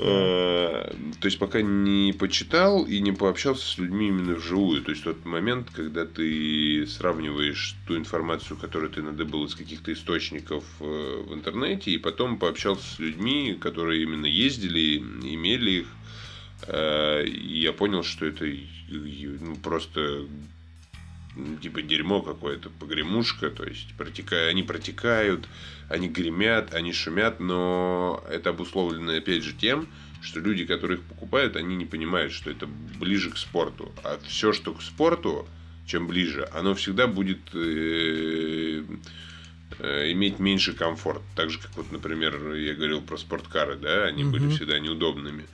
Э, 0.03 0.93
То 1.19 1.27
есть 1.27 1.37
пока 1.37 1.61
не 1.61 2.11
почитал 2.13 2.83
и 2.85 2.99
не 2.99 3.11
пообщался 3.11 3.65
с 3.67 3.77
людьми 3.77 4.07
именно 4.07 4.33
вживую. 4.33 4.81
То 4.81 4.91
есть 4.91 5.03
тот 5.03 5.23
момент, 5.25 5.69
когда 5.71 6.05
ты 6.05 6.87
сравниваешь 6.87 7.75
ту 7.87 7.95
информацию, 7.95 8.57
которую 8.57 8.91
ты 8.91 9.03
надобыл 9.03 9.45
из 9.45 9.53
каких-то 9.53 9.93
источников 9.93 10.63
э, 10.79 11.23
в 11.27 11.33
интернете, 11.35 11.91
и 11.91 11.99
потом 11.99 12.39
пообщался 12.39 12.95
с 12.95 12.99
людьми, 12.99 13.55
которые 13.61 14.01
именно 14.01 14.25
ездили, 14.25 14.97
имели 14.97 15.71
их. 15.81 15.87
Э, 16.67 17.23
И 17.23 17.59
я 17.59 17.71
понял, 17.71 18.03
что 18.03 18.25
это 18.25 18.45
ну, 18.89 19.55
просто 19.57 20.25
ну, 21.35 21.55
типа 21.57 21.81
дерьмо 21.83 22.21
какое-то, 22.21 22.69
погремушка, 22.71 23.51
то 23.51 23.63
есть 23.63 23.93
протекая, 23.97 24.49
они 24.49 24.63
протекают, 24.63 25.47
они 25.91 26.07
гремят, 26.07 26.73
они 26.73 26.93
шумят, 26.93 27.39
но 27.39 28.23
это 28.29 28.51
обусловлено 28.51 29.13
опять 29.13 29.43
же 29.43 29.53
тем, 29.53 29.87
что 30.21 30.39
люди, 30.39 30.65
которые 30.65 30.99
их 30.99 31.03
покупают, 31.05 31.55
они 31.55 31.75
не 31.75 31.85
понимают, 31.85 32.31
что 32.31 32.49
это 32.49 32.67
ближе 32.99 33.31
к 33.31 33.37
спорту. 33.37 33.91
А 34.03 34.19
все, 34.25 34.53
что 34.53 34.73
к 34.73 34.81
спорту, 34.81 35.47
чем 35.85 36.07
ближе, 36.07 36.47
оно 36.53 36.75
всегда 36.75 37.07
будет 37.07 37.39
э, 37.53 38.83
э, 39.79 40.11
иметь 40.11 40.39
меньше 40.39 40.73
комфорт. 40.73 41.21
Так 41.35 41.49
же, 41.49 41.59
как 41.59 41.75
вот, 41.75 41.91
например, 41.91 42.53
я 42.53 42.73
говорил 42.73 43.01
про 43.01 43.17
спорткары, 43.17 43.75
да, 43.75 44.05
они 44.05 44.23
были 44.23 44.49
всегда 44.49 44.79
неудобными. 44.79 45.45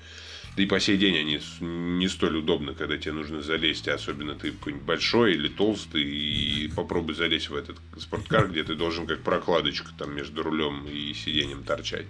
Да 0.57 0.63
и 0.63 0.65
по 0.65 0.79
сей 0.79 0.97
день 0.97 1.15
они 1.19 1.39
не 1.61 2.07
столь 2.07 2.37
удобны, 2.37 2.73
когда 2.73 2.97
тебе 2.97 3.11
нужно 3.11 3.43
залезть, 3.43 3.87
особенно 3.87 4.33
ты 4.33 4.51
какой-нибудь 4.51 4.87
большой 4.87 5.35
или 5.35 5.49
толстый, 5.49 6.01
и 6.01 6.67
попробуй 6.75 7.13
залезть 7.13 7.51
в 7.51 7.55
этот 7.55 7.77
спорткар, 7.99 8.49
где 8.49 8.63
ты 8.63 8.73
должен 8.73 9.05
как 9.05 9.21
прокладочка 9.21 9.91
там 9.95 10.15
между 10.15 10.41
рулем 10.41 10.87
и 10.87 11.13
сиденьем 11.13 11.63
торчать. 11.63 12.07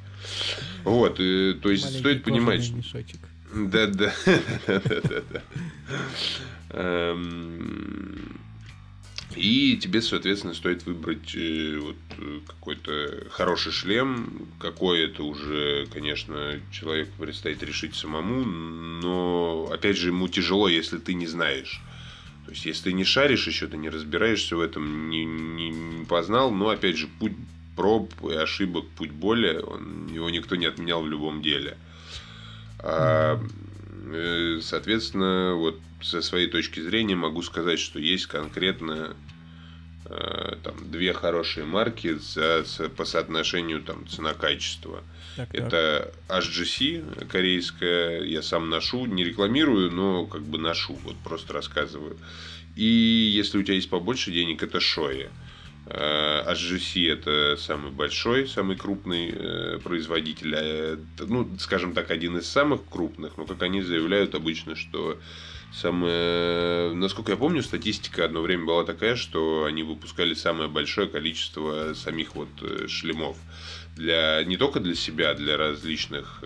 Вот, 0.86 1.20
э, 1.20 1.56
то 1.62 1.70
есть 1.70 1.84
Маленький 1.84 2.00
стоит 2.00 2.24
понимать, 2.24 2.72
мешочек. 2.72 3.20
да, 3.54 3.88
да, 3.88 4.14
да, 4.66 4.82
да, 4.82 5.22
да. 6.70 7.18
И 9.36 9.78
тебе, 9.78 10.02
соответственно, 10.02 10.54
стоит 10.54 10.86
выбрать 10.86 11.36
э, 11.36 11.78
вот 11.80 11.98
э, 12.18 12.40
какой-то 12.48 13.28
хороший 13.30 13.72
шлем. 13.72 14.48
Какой 14.60 15.02
это 15.02 15.24
уже, 15.24 15.86
конечно, 15.94 16.60
человеку 16.72 17.12
предстоит 17.20 17.62
решить 17.62 17.96
самому. 17.96 18.46
Но, 18.46 19.70
опять 19.72 19.98
же, 19.98 20.10
ему 20.10 20.28
тяжело, 20.28 20.68
если 20.68 20.98
ты 20.98 21.14
не 21.14 21.28
знаешь. 21.28 21.82
То 22.46 22.52
есть, 22.52 22.66
если 22.66 22.86
ты 22.86 22.94
не 22.94 23.04
шаришь 23.04 23.46
еще, 23.46 23.68
ты 23.68 23.76
не 23.76 23.90
разбираешься 23.90 24.56
в 24.56 24.62
этом, 24.62 25.10
не, 25.10 25.26
не- 25.26 25.72
не 25.72 26.06
познал, 26.06 26.50
но, 26.50 26.70
опять 26.70 26.98
же, 26.98 27.08
путь 27.20 27.34
проб 27.76 28.12
и 28.24 28.34
ошибок, 28.34 28.88
путь 28.98 29.12
боли, 29.12 29.58
он, 29.58 30.08
его 30.08 30.30
никто 30.30 30.56
не 30.56 30.66
отменял 30.66 31.02
в 31.02 31.10
любом 31.10 31.42
деле. 31.42 31.78
А, 32.80 33.40
соответственно, 34.62 35.56
вот 35.56 35.80
со 36.02 36.22
своей 36.22 36.48
точки 36.48 36.80
зрения 36.80 37.16
могу 37.16 37.42
сказать, 37.42 37.80
что 37.80 38.00
есть 38.00 38.28
конкретно 38.28 39.16
э, 40.06 40.56
там 40.64 40.92
две 40.92 41.14
хорошие 41.14 41.66
марки 41.66 42.16
за, 42.16 42.64
по 42.96 43.06
соотношению 43.06 43.82
там 43.82 44.08
цена-качество. 44.08 45.04
Так, 45.36 45.52
так. 45.52 45.62
Это 45.62 46.14
HGC 46.30 47.28
корейская, 47.28 48.24
я 48.24 48.42
сам 48.42 48.70
ношу, 48.70 49.06
не 49.06 49.24
рекламирую, 49.24 49.92
но 49.92 50.26
как 50.26 50.44
бы 50.44 50.58
ношу, 50.58 50.98
вот 51.04 51.16
просто 51.18 51.54
рассказываю. 51.54 52.18
И 52.76 52.86
если 52.86 53.58
у 53.58 53.64
тебя 53.64 53.76
есть 53.76 53.90
побольше 53.90 54.32
денег, 54.32 54.62
это 54.62 54.78
Shoei. 54.78 55.30
Э, 55.90 56.44
HGC 56.52 57.10
это 57.14 57.56
самый 57.58 57.92
большой, 57.92 58.48
самый 58.48 58.76
крупный 58.76 59.30
э, 59.34 59.80
производитель, 59.82 60.54
а 60.56 61.00
ну, 61.20 61.50
скажем 61.60 61.94
так, 61.94 62.12
один 62.12 62.38
из 62.38 62.48
самых 62.48 62.82
крупных, 62.90 63.38
но 63.38 63.46
как 63.46 63.62
они 63.62 63.82
заявляют 63.82 64.36
обычно, 64.36 64.76
что 64.76 65.18
самое, 65.72 66.94
насколько 66.94 67.32
я 67.32 67.38
помню, 67.38 67.64
статистика 67.64 68.26
одно 68.26 68.42
время 68.42 68.66
была 68.66 68.84
такая, 68.84 69.16
что 69.16 69.64
они 69.64 69.84
выпускали 69.84 70.34
самое 70.34 70.70
большое 70.70 71.08
количество 71.08 71.94
самих 71.94 72.36
вот 72.36 72.50
э, 72.62 72.88
шлемов 72.88 73.38
для 73.96 74.44
не 74.44 74.58
только 74.58 74.82
для 74.82 74.94
себя, 74.94 75.34
для 75.36 75.56
различных 75.58 76.44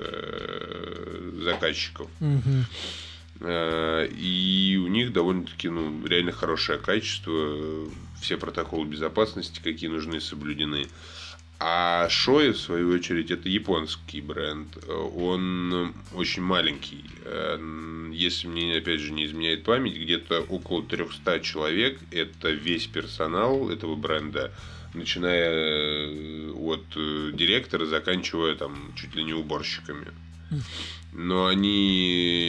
заказчиков. 1.41 2.09
Э, 3.41 4.07
И 4.07 4.77
у 4.81 4.87
них 4.87 5.13
довольно-таки 5.13 5.69
ну, 5.69 6.05
реально 6.05 6.31
хорошее 6.31 6.77
качество. 6.77 7.89
Все 8.21 8.37
протоколы 8.37 8.85
безопасности, 8.85 9.59
какие 9.63 9.89
нужны, 9.89 10.21
соблюдены. 10.21 10.87
А 11.59 12.09
Шои, 12.09 12.51
в 12.51 12.57
свою 12.57 12.89
очередь, 12.89 13.29
это 13.29 13.47
японский 13.49 14.21
бренд. 14.21 14.77
Он 14.87 15.93
очень 16.13 16.41
маленький. 16.41 17.05
Если 18.11 18.47
мне, 18.47 18.77
опять 18.77 18.99
же, 18.99 19.11
не 19.11 19.25
изменяет 19.25 19.63
память, 19.63 19.95
где-то 19.95 20.41
около 20.41 20.83
300 20.83 21.39
человек. 21.41 21.99
Это 22.09 22.49
весь 22.49 22.87
персонал 22.87 23.69
этого 23.69 23.95
бренда, 23.95 24.51
начиная 24.95 25.51
э, 25.51 26.51
от 26.51 26.83
э, 26.95 27.31
директора, 27.33 27.85
заканчивая 27.85 28.55
там 28.55 28.93
чуть 28.95 29.15
ли 29.15 29.23
не 29.23 29.33
уборщиками. 29.33 30.07
Но 31.13 31.45
они, 31.45 32.40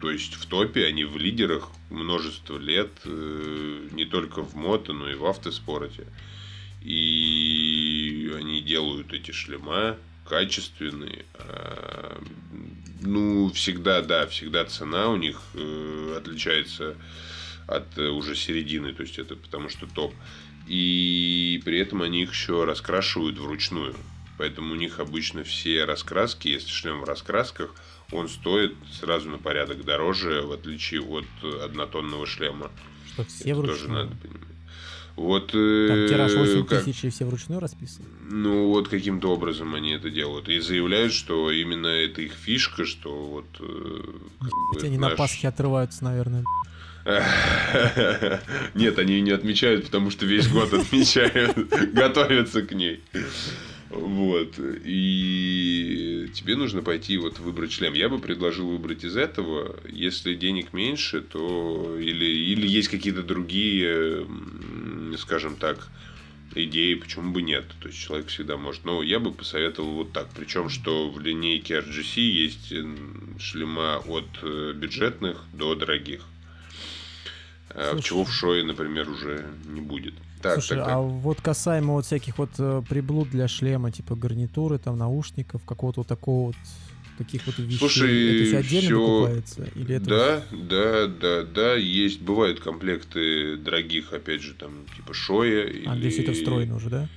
то 0.00 0.10
есть 0.10 0.34
в 0.34 0.46
топе, 0.46 0.86
они 0.86 1.04
в 1.04 1.16
лидерах 1.16 1.70
множество 1.90 2.58
лет, 2.58 2.90
э, 3.04 3.88
не 3.92 4.04
только 4.04 4.42
в 4.42 4.54
мото, 4.54 4.92
но 4.92 5.10
и 5.10 5.14
в 5.14 5.24
автоспорте. 5.24 6.06
И 6.82 8.30
они 8.36 8.60
делают 8.60 9.12
эти 9.12 9.30
шлема 9.32 9.96
качественные. 10.28 11.24
А, 11.34 12.22
Ну, 13.02 13.50
всегда, 13.50 14.02
да, 14.02 14.26
всегда 14.26 14.64
цена 14.64 15.08
у 15.10 15.16
них 15.16 15.40
э, 15.54 16.14
отличается 16.16 16.96
от 17.66 17.98
э, 17.98 18.08
уже 18.08 18.34
середины, 18.34 18.92
то 18.92 19.02
есть 19.02 19.18
это 19.18 19.36
потому 19.36 19.68
что 19.68 19.86
топ. 19.86 20.14
И 20.66 21.62
при 21.64 21.78
этом 21.78 22.02
они 22.02 22.22
их 22.22 22.32
еще 22.32 22.64
раскрашивают 22.64 23.38
вручную. 23.38 23.94
Поэтому 24.38 24.72
у 24.72 24.76
них 24.76 24.98
обычно 24.98 25.44
все 25.44 25.84
раскраски, 25.84 26.48
если 26.48 26.70
шлем 26.70 27.00
в 27.00 27.04
раскрасках, 27.04 27.74
он 28.12 28.28
стоит 28.28 28.74
сразу 28.92 29.28
на 29.30 29.38
порядок 29.38 29.84
дороже, 29.84 30.42
в 30.42 30.52
отличие 30.52 31.00
от 31.02 31.24
однотонного 31.64 32.26
шлема. 32.26 32.70
Что, 33.12 33.24
все 33.24 33.50
Это 33.50 33.54
вручную? 33.60 33.78
тоже 33.78 33.88
надо 33.90 34.16
понимать. 34.16 34.40
Вот, 35.16 35.46
Там 35.52 36.08
тираж 36.08 36.34
8 36.34 36.64
как- 36.66 36.84
тысяч 36.84 37.04
и 37.04 37.08
все 37.08 37.24
вручную 37.24 37.58
расписаны? 37.58 38.04
ну, 38.28 38.68
вот 38.68 38.88
каким-то 38.88 39.32
образом 39.32 39.74
они 39.74 39.92
это 39.92 40.10
делают. 40.10 40.48
И 40.50 40.60
заявляют, 40.60 41.14
что 41.14 41.50
именно 41.50 41.86
это 41.86 42.20
их 42.20 42.32
фишка, 42.34 42.84
что 42.84 43.10
вот... 43.26 43.46
э, 43.60 44.02
как 44.40 44.80
бы 44.82 44.86
они 44.86 44.98
на 44.98 45.08
наш- 45.08 45.16
Пасхе 45.16 45.48
отрываются, 45.48 46.04
наверное. 46.04 46.44
Нет, 48.74 48.98
они 48.98 49.20
не 49.20 49.30
отмечают, 49.30 49.86
потому 49.86 50.10
что 50.10 50.26
весь 50.26 50.48
год 50.48 50.72
отмечают, 50.74 51.56
готовятся 51.94 52.62
к 52.62 52.72
ней. 52.72 53.00
Вот. 53.90 54.58
И 54.58 56.28
тебе 56.34 56.56
нужно 56.56 56.82
пойти 56.82 57.16
вот 57.18 57.38
выбрать 57.38 57.72
шлем. 57.72 57.94
Я 57.94 58.08
бы 58.08 58.18
предложил 58.18 58.68
выбрать 58.68 59.04
из 59.04 59.16
этого. 59.16 59.76
Если 59.88 60.34
денег 60.34 60.72
меньше, 60.72 61.20
то 61.20 61.96
или, 61.98 62.24
или 62.24 62.66
есть 62.66 62.88
какие-то 62.88 63.22
другие, 63.22 64.26
скажем 65.18 65.56
так, 65.56 65.88
идеи, 66.54 66.94
почему 66.94 67.32
бы 67.32 67.42
нет. 67.42 67.64
То 67.80 67.88
есть 67.88 68.00
человек 68.00 68.28
всегда 68.28 68.56
может. 68.56 68.84
Но 68.84 69.02
я 69.02 69.20
бы 69.20 69.32
посоветовал 69.32 69.92
вот 69.92 70.12
так. 70.12 70.28
Причем, 70.34 70.68
что 70.68 71.10
в 71.10 71.20
линейке 71.20 71.78
RGC 71.78 72.20
есть 72.20 72.72
шлема 73.38 73.98
от 73.98 74.26
э, 74.42 74.72
бюджетных 74.74 75.44
до 75.52 75.74
дорогих. 75.74 76.22
Слушай. 77.72 78.02
Чего 78.02 78.24
в 78.24 78.32
шое, 78.32 78.64
например, 78.64 79.10
уже 79.10 79.46
не 79.66 79.80
будет. 79.80 80.14
Так, 80.46 80.62
Слушай, 80.62 80.78
так, 80.78 80.86
а 80.86 80.90
так. 80.90 81.02
вот 81.02 81.40
касаемо 81.40 81.94
вот 81.94 82.06
всяких 82.06 82.38
вот 82.38 82.50
э, 82.58 82.82
приблуд 82.88 83.30
для 83.30 83.48
шлема, 83.48 83.90
типа 83.90 84.14
гарнитуры, 84.14 84.78
там, 84.78 84.96
наушников, 84.96 85.64
какого-то 85.64 86.00
вот 86.00 86.06
такого 86.06 86.46
вот, 86.46 86.56
таких 87.18 87.46
вот 87.46 87.58
вещей, 87.58 87.78
Слушай, 87.78 88.36
это 88.36 88.44
все 88.46 88.58
отдельно 88.58 88.88
всё- 88.88 89.06
покупается? 89.06 89.68
Или 89.74 89.94
это... 89.96 90.04
Да, 90.04 90.42
да, 90.52 91.06
да, 91.06 91.42
да, 91.42 91.74
есть, 91.74 92.20
бывают 92.20 92.60
комплекты 92.60 93.56
дорогих, 93.56 94.12
опять 94.12 94.42
же, 94.42 94.54
там, 94.54 94.70
типа 94.94 95.14
Шоя. 95.14 95.64
А, 95.64 95.96
или... 95.96 96.00
здесь 96.10 96.18
это 96.20 96.32
встроено 96.32 96.76
уже, 96.76 96.90
да? 96.90 97.08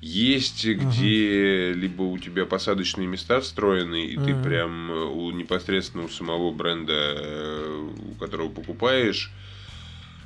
Есть, 0.00 0.66
где 0.66 1.72
либо 1.72 2.02
у 2.02 2.18
тебя 2.18 2.44
посадочные 2.44 3.06
места 3.06 3.40
встроены, 3.40 4.04
и 4.04 4.16
ты 4.16 4.32
Ага. 4.32 4.42
прям 4.42 4.90
э, 4.90 5.04
у 5.06 5.30
непосредственно 5.30 6.04
у 6.04 6.08
самого 6.08 6.52
бренда, 6.52 6.92
э, 6.92 7.90
у 8.10 8.14
которого 8.16 8.48
покупаешь, 8.50 9.32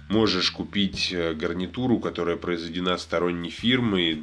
можешь 0.08 0.50
купить 0.50 1.12
э, 1.12 1.34
гарнитуру, 1.34 1.98
которая 1.98 2.36
произведена 2.36 2.96
сторонней 2.98 3.50
фирмой, 3.50 4.22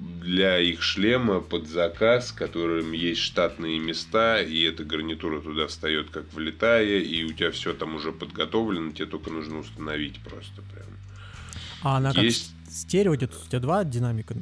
для 0.00 0.58
их 0.58 0.82
шлема 0.82 1.40
под 1.40 1.66
заказ, 1.66 2.32
которым 2.32 2.92
есть 2.92 3.20
штатные 3.20 3.78
места, 3.78 4.40
и 4.40 4.62
эта 4.62 4.84
гарнитура 4.84 5.40
туда 5.40 5.66
встает 5.66 6.10
как 6.10 6.32
влетая, 6.32 7.00
и 7.00 7.22
у 7.24 7.32
тебя 7.32 7.50
все 7.50 7.74
там 7.74 7.94
уже 7.94 8.12
подготовлено, 8.12 8.92
тебе 8.92 9.06
только 9.06 9.30
нужно 9.30 9.58
установить 9.58 10.18
просто 10.22 10.62
прям. 10.72 10.86
А 11.82 11.96
она 11.96 12.12
есть... 12.12 12.54
как 12.64 12.72
стерео 12.72 13.14
идет? 13.16 13.32
У 13.34 13.48
тебя 13.48 13.60
два 13.60 13.84
динамика? 13.84 14.34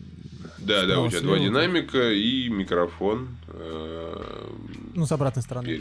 Да, 0.69 0.87
да, 0.87 1.01
у 1.01 1.09
тебя 1.11 1.21
два 1.21 1.39
динамика 1.39 2.13
и 2.13 2.49
микрофон. 2.49 3.29
Э, 3.49 4.49
ну, 4.95 5.07
с 5.07 5.13
обратной 5.13 5.43
стороны. 5.43 5.81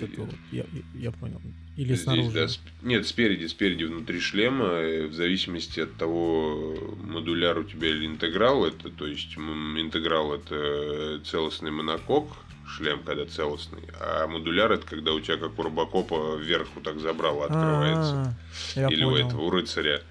Я, 0.52 0.65
я 0.95 1.12
понял. 1.12 1.41
Или 1.76 1.93
Здесь, 1.93 2.04
снаружи? 2.04 2.32
Да, 2.32 2.47
сп... 2.47 2.62
Нет, 2.82 3.06
спереди, 3.06 3.45
спереди 3.45 3.84
внутри 3.84 4.19
шлема, 4.19 4.65
э, 4.65 5.08
в 5.08 5.13
зависимости 5.13 5.82
от 5.82 5.93
того, 5.95 6.76
модуляр 7.04 7.60
у 7.60 7.63
тебя 7.63 7.89
или 7.89 8.08
интеграл, 8.08 8.65
это, 8.65 8.89
то 8.89 9.06
есть 9.06 9.38
интеграл 9.38 10.34
это 10.34 11.21
целостный 11.23 11.69
монокок, 11.69 12.30
шлем, 12.67 13.02
когда 13.04 13.26
целостный, 13.26 13.84
а 14.00 14.28
модуляр 14.28 14.71
это 14.71 14.86
когда 14.86 15.13
у 15.13 15.19
тебя 15.19 15.38
как 15.38 15.58
у 15.58 15.62
робокопа 15.62 16.36
вверх 16.36 16.67
вот 16.76 16.84
так 16.84 17.00
забрало 17.00 17.45
открывается. 17.45 18.36
А-а-а, 18.76 18.91
или 18.91 19.04
понял. 19.04 19.13
у 19.13 19.28
этого, 19.28 19.41
у 19.41 19.50
рыцаря. 19.50 20.02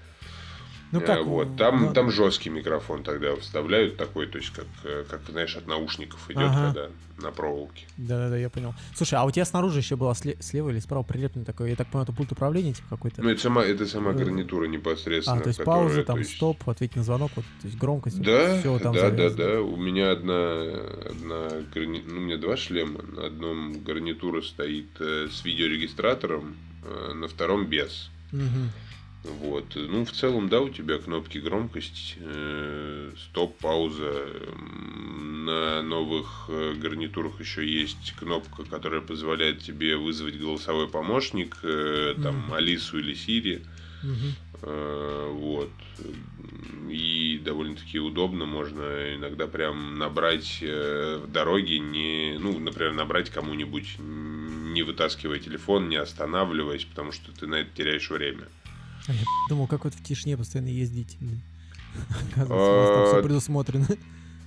Ну, 0.91 1.01
как? 1.01 1.23
Вот. 1.25 1.57
Там, 1.57 1.87
ну... 1.87 1.93
там 1.93 2.11
жесткий 2.11 2.49
микрофон 2.49 3.03
тогда 3.03 3.35
вставляют 3.35 3.97
такой, 3.97 4.27
то 4.27 4.37
есть 4.37 4.51
как, 4.51 4.67
э, 4.83 5.03
как 5.09 5.21
знаешь, 5.29 5.55
от 5.55 5.67
наушников 5.67 6.29
идет, 6.29 6.49
ага. 6.49 6.65
когда 6.65 6.89
на 7.21 7.31
проволоке. 7.31 7.85
Да-да-да, 7.97 8.37
я 8.37 8.49
понял. 8.49 8.73
Слушай, 8.95 9.15
а 9.15 9.25
у 9.25 9.31
тебя 9.31 9.43
снаружи 9.45 9.79
еще 9.79 9.95
было 9.95 10.13
слева 10.13 10.69
или 10.69 10.79
справа 10.79 11.03
прилеплено 11.03 11.45
такое, 11.45 11.69
я 11.69 11.75
так 11.75 11.87
понимаю, 11.87 12.03
это 12.03 12.13
пульт 12.13 12.31
управления 12.31 12.73
типа 12.73 12.87
какой-то? 12.89 13.21
Ну, 13.21 13.29
это 13.29 13.41
сама, 13.41 13.63
это 13.63 13.85
сама 13.85 14.11
э, 14.11 14.15
гарнитура 14.15 14.65
непосредственно. 14.65 15.39
А, 15.39 15.41
то 15.41 15.47
есть 15.47 15.59
которая, 15.59 15.87
пауза, 15.87 16.03
там, 16.03 16.19
есть... 16.19 16.35
стоп, 16.35 16.69
ответить 16.69 16.95
на 16.95 17.03
звонок, 17.03 17.31
вот, 17.35 17.45
то 17.61 17.67
есть 17.67 17.77
громкость. 17.77 18.21
Да, 18.21 18.59
все 18.59 18.79
там 18.79 18.93
да, 18.93 19.09
да, 19.09 19.29
да. 19.29 19.61
У 19.61 19.75
меня 19.75 20.11
одна, 20.11 20.61
одна 21.09 21.49
гарни... 21.73 22.03
ну, 22.05 22.17
у 22.17 22.21
меня 22.21 22.37
два 22.37 22.55
шлема. 22.55 23.01
На 23.01 23.27
одном 23.27 23.83
гарнитура 23.83 24.41
стоит 24.41 24.89
э, 24.99 25.27
с 25.31 25.43
видеорегистратором, 25.43 26.55
э, 26.83 27.13
на 27.13 27.27
втором 27.27 27.65
без. 27.65 28.09
Угу. 28.31 28.86
Вот. 29.23 29.73
Ну, 29.75 30.05
в 30.05 30.11
целом, 30.11 30.47
да, 30.47 30.61
у 30.61 30.69
тебя 30.69 30.97
кнопки 30.99 31.37
громкость, 31.37 32.15
э, 32.17 33.11
стоп, 33.17 33.57
пауза. 33.59 34.27
На 34.57 35.81
новых 35.81 36.45
э, 36.49 36.73
гарнитурах 36.75 37.39
еще 37.39 37.67
есть 37.67 38.13
кнопка, 38.13 38.63
которая 38.63 39.01
позволяет 39.01 39.59
тебе 39.59 39.97
вызвать 39.97 40.39
голосовой 40.39 40.87
помощник, 40.87 41.57
э, 41.63 42.15
там, 42.21 42.51
mm 42.51 42.55
Алису 42.55 42.99
или 42.99 43.13
Сири. 43.13 43.65
mm 44.03 44.33
Э, 44.61 45.29
вот. 45.33 45.71
И 46.89 47.39
довольно-таки 47.43 47.99
удобно, 47.99 48.45
можно 48.45 49.15
иногда 49.15 49.47
прям 49.47 49.95
набрать 49.95 50.59
э, 50.61 51.19
в 51.23 51.31
дороге, 51.31 51.79
не, 51.79 52.37
ну, 52.39 52.57
например, 52.57 52.93
набрать 52.93 53.29
кому-нибудь, 53.29 53.95
не 53.99 54.83
вытаскивая 54.83 55.39
телефон, 55.39 55.89
не 55.89 55.97
останавливаясь, 55.97 56.85
потому 56.85 57.11
что 57.11 57.31
ты 57.31 57.45
на 57.45 57.55
это 57.55 57.69
теряешь 57.75 58.09
время. 58.09 58.47
А 59.07 59.13
я 59.13 59.23
думал, 59.49 59.67
как 59.67 59.85
вот 59.85 59.93
в 59.93 60.03
тишине 60.03 60.37
постоянно 60.37 60.69
ездить. 60.69 61.17
Оказывается, 62.09 62.53
у 62.53 62.77
вас 62.77 62.89
там 62.89 63.05
все 63.07 63.17
а, 63.17 63.23
предусмотрено. 63.23 63.87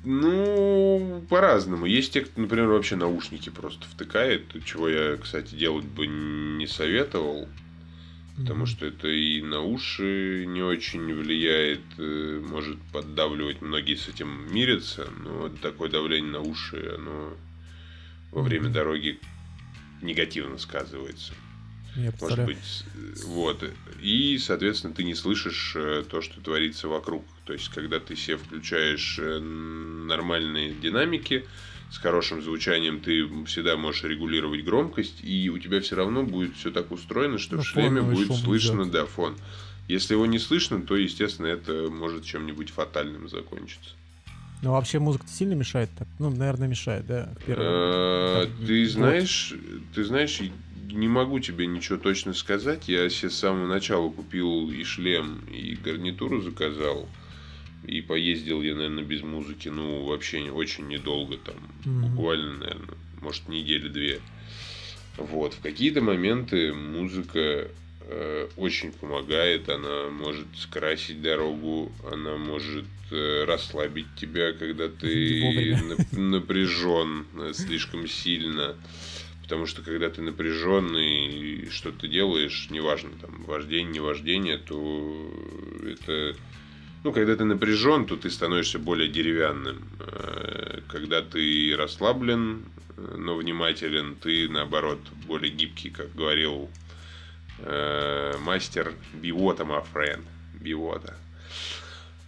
Ну, 0.05 1.23
по-разному. 1.29 1.85
Есть 1.87 2.13
те, 2.13 2.23
кто, 2.23 2.41
например, 2.41 2.69
вообще 2.69 2.97
наушники 2.97 3.51
просто 3.51 3.87
втыкает, 3.87 4.45
чего 4.65 4.89
я, 4.89 5.17
кстати, 5.17 5.55
делать 5.55 5.85
бы 5.85 6.07
не 6.07 6.67
советовал. 6.67 7.49
Потому 8.37 8.65
что 8.65 8.87
это 8.87 9.07
и 9.09 9.43
на 9.43 9.61
уши 9.61 10.47
не 10.47 10.63
очень 10.63 11.13
влияет, 11.13 11.83
э, 11.99 12.43
может 12.43 12.79
поддавливать. 12.93 13.61
Многие 13.61 13.97
с 13.97 14.09
этим 14.09 14.51
мирятся, 14.51 15.09
но 15.23 15.51
такое 15.51 15.91
давление 15.91 16.33
на 16.33 16.41
уши, 16.41 16.95
оно 16.97 17.35
во 18.31 18.41
время 18.41 18.71
дороги 18.71 19.21
негативно 20.01 20.57
сказывается. 20.57 21.35
Я 21.97 22.13
Может 22.21 22.45
быть, 22.45 22.85
вот. 23.27 23.65
И, 24.01 24.39
соответственно, 24.39 24.95
ты 24.95 25.05
не 25.05 25.15
слышишь 25.15 25.73
э, 25.75 26.05
то, 26.09 26.23
что 26.23 26.41
творится 26.41 26.89
вокруг. 26.89 27.25
То 27.45 27.53
есть, 27.53 27.69
когда 27.71 27.99
ты 27.99 28.17
себе 28.17 28.37
включаешь 28.37 29.19
э, 29.19 29.39
нормальные 29.41 30.73
динамики 30.75 31.47
с 31.91 31.99
хорошим 31.99 32.43
звучанием, 32.43 33.01
ты 33.01 33.27
всегда 33.47 33.77
можешь 33.77 34.05
регулировать 34.05 34.65
громкость, 34.65 35.25
и 35.25 35.51
у 35.51 35.59
тебя 35.59 35.81
все 35.81 35.97
равно 35.97 36.23
будет 36.23 36.57
все 36.57 36.71
так 36.71 36.93
устроено, 36.93 37.39
что 37.39 37.57
ну, 37.57 37.63
в 37.63 37.67
шлеме 37.67 38.03
будет 38.03 38.33
слышно, 38.35 38.83
идет. 38.83 38.93
да, 38.93 39.07
фон. 39.07 39.37
Если 39.89 40.15
его 40.15 40.27
не 40.27 40.39
слышно, 40.39 40.81
то, 40.81 40.97
естественно, 40.97 41.49
это 41.49 41.89
может 41.91 42.25
чем-нибудь 42.25 42.71
фатальным 42.71 43.29
закончиться. 43.29 43.91
Ну, 44.63 44.73
вообще 44.73 44.99
музыка 44.99 45.27
сильно 45.27 45.55
мешает? 45.55 45.91
Так? 45.99 46.07
Ну, 46.19 46.31
наверное, 46.31 46.69
мешает, 46.69 47.07
да? 47.07 47.31
Э, 47.47 48.47
ты 48.67 48.87
знаешь, 48.89 49.55
ты 49.95 50.05
знаешь, 50.05 50.41
не 50.93 51.09
могу 51.09 51.41
тебе 51.41 51.67
ничего 51.67 51.99
точно 51.99 52.33
сказать. 52.35 52.89
Я 52.89 53.09
себе 53.11 53.31
с 53.31 53.37
самого 53.37 53.67
начала 53.67 54.11
купил 54.11 54.71
и 54.71 54.83
шлем, 54.85 55.41
и 55.51 55.75
гарнитуру 55.77 56.41
заказал. 56.41 57.09
И 57.87 58.03
поездил 58.03 58.63
я, 58.63 58.75
наверное, 58.75 59.05
без 59.05 59.23
музыки, 59.23 59.69
ну, 59.69 60.05
вообще 60.05 60.51
очень 60.51 60.87
недолго, 60.89 61.39
там, 61.39 61.55
mm-hmm. 61.85 62.09
буквально, 62.09 62.53
наверное, 62.59 62.95
может, 63.23 63.49
недели-две. 63.49 64.21
Вот, 65.17 65.55
в 65.55 65.61
какие-то 65.61 66.01
моменты 66.03 66.73
музыка 66.73 67.69
э, 68.03 68.49
очень 68.57 68.93
помогает, 68.93 69.69
она 69.69 70.09
может 70.11 70.47
скрасить 70.57 71.23
дорогу, 71.23 71.91
она 72.11 72.37
может 72.37 72.87
э, 73.11 73.45
расслабить 73.45 74.15
тебя, 74.17 74.53
когда 74.53 74.89
ты 74.89 75.77
напряжен 76.13 77.27
э, 77.39 77.53
слишком 77.55 78.07
сильно. 78.09 78.77
Потому 79.51 79.67
что 79.67 79.83
когда 79.83 80.09
ты 80.09 80.23
напряженный 80.23 81.27
и 81.27 81.71
что 81.71 81.91
ты 81.91 82.07
делаешь, 82.07 82.69
неважно, 82.71 83.11
там, 83.21 83.43
вождение, 83.43 83.95
не 83.95 83.99
вождение, 83.99 84.59
то 84.59 85.29
это... 85.85 86.37
Ну, 87.03 87.13
когда 87.13 87.35
ты 87.35 87.43
напряжен, 87.43 88.07
то 88.07 88.17
ты 88.17 88.31
становишься 88.31 88.79
более 88.79 89.09
деревянным. 89.09 89.83
Э, 89.99 90.83
когда 90.87 91.21
ты 91.21 91.75
расслаблен, 91.77 92.65
но 92.97 93.35
внимателен, 93.35 94.15
ты, 94.15 94.49
наоборот, 94.49 95.01
более 95.27 95.51
гибкий, 95.51 95.91
как 95.91 96.15
говорил 96.15 96.71
э, 97.59 98.35
мастер 98.39 98.93
Биота, 99.15 99.65
my 99.65 99.85
friend. 99.93 100.23
Биота. 100.61 101.17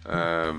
Э, 0.03 0.53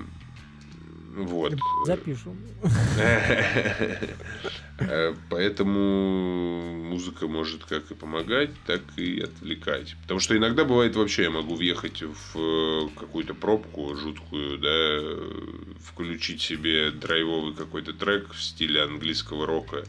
вот. 1.14 1.58
Запишу. 1.84 2.34
Э, 4.78 5.14
поэтому 5.28 6.72
музыка 6.84 7.28
может 7.28 7.64
как 7.64 7.90
и 7.90 7.94
помогать, 7.94 8.50
так 8.64 8.82
и 8.96 9.20
отвлекать. 9.20 9.96
Потому 10.02 10.20
что 10.20 10.36
иногда 10.36 10.64
бывает 10.64 10.96
вообще 10.96 11.24
я 11.24 11.30
могу 11.30 11.54
въехать 11.54 12.02
в 12.02 12.36
э, 12.36 12.88
какую-то 12.98 13.34
пробку 13.34 13.94
жуткую, 13.94 14.58
да, 14.58 15.78
включить 15.80 16.40
себе 16.40 16.90
драйвовый 16.90 17.54
какой-то 17.54 17.92
трек 17.92 18.32
в 18.32 18.42
стиле 18.42 18.82
английского 18.82 19.46
рока 19.46 19.84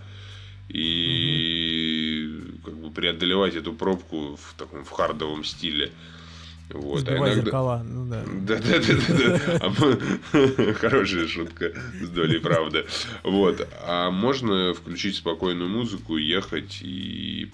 и 0.68 2.40
как 2.64 2.78
бы 2.78 2.92
преодолевать 2.92 3.56
эту 3.56 3.74
пробку 3.74 4.36
в 4.36 4.54
таком 4.56 4.84
в 4.84 4.90
хардовом 4.92 5.44
стиле. 5.44 5.92
Вот, 6.74 7.08
а 7.08 7.18
иногда... 7.18 7.36
зеркала, 7.36 7.86
ну 7.88 8.06
да. 8.06 8.24
Да, 8.26 8.58
да, 8.58 8.80
да, 8.80 9.60
да. 9.60 10.74
Хорошая 10.74 11.28
шутка 11.28 11.72
с 12.02 12.10
долей 12.10 12.40
правды. 12.40 12.86
Вот. 13.24 13.68
А 13.84 14.10
можно 14.10 14.74
включить 14.74 15.16
спокойную 15.16 15.70
музыку, 15.70 16.18
ехать 16.18 16.80
и 16.82 17.52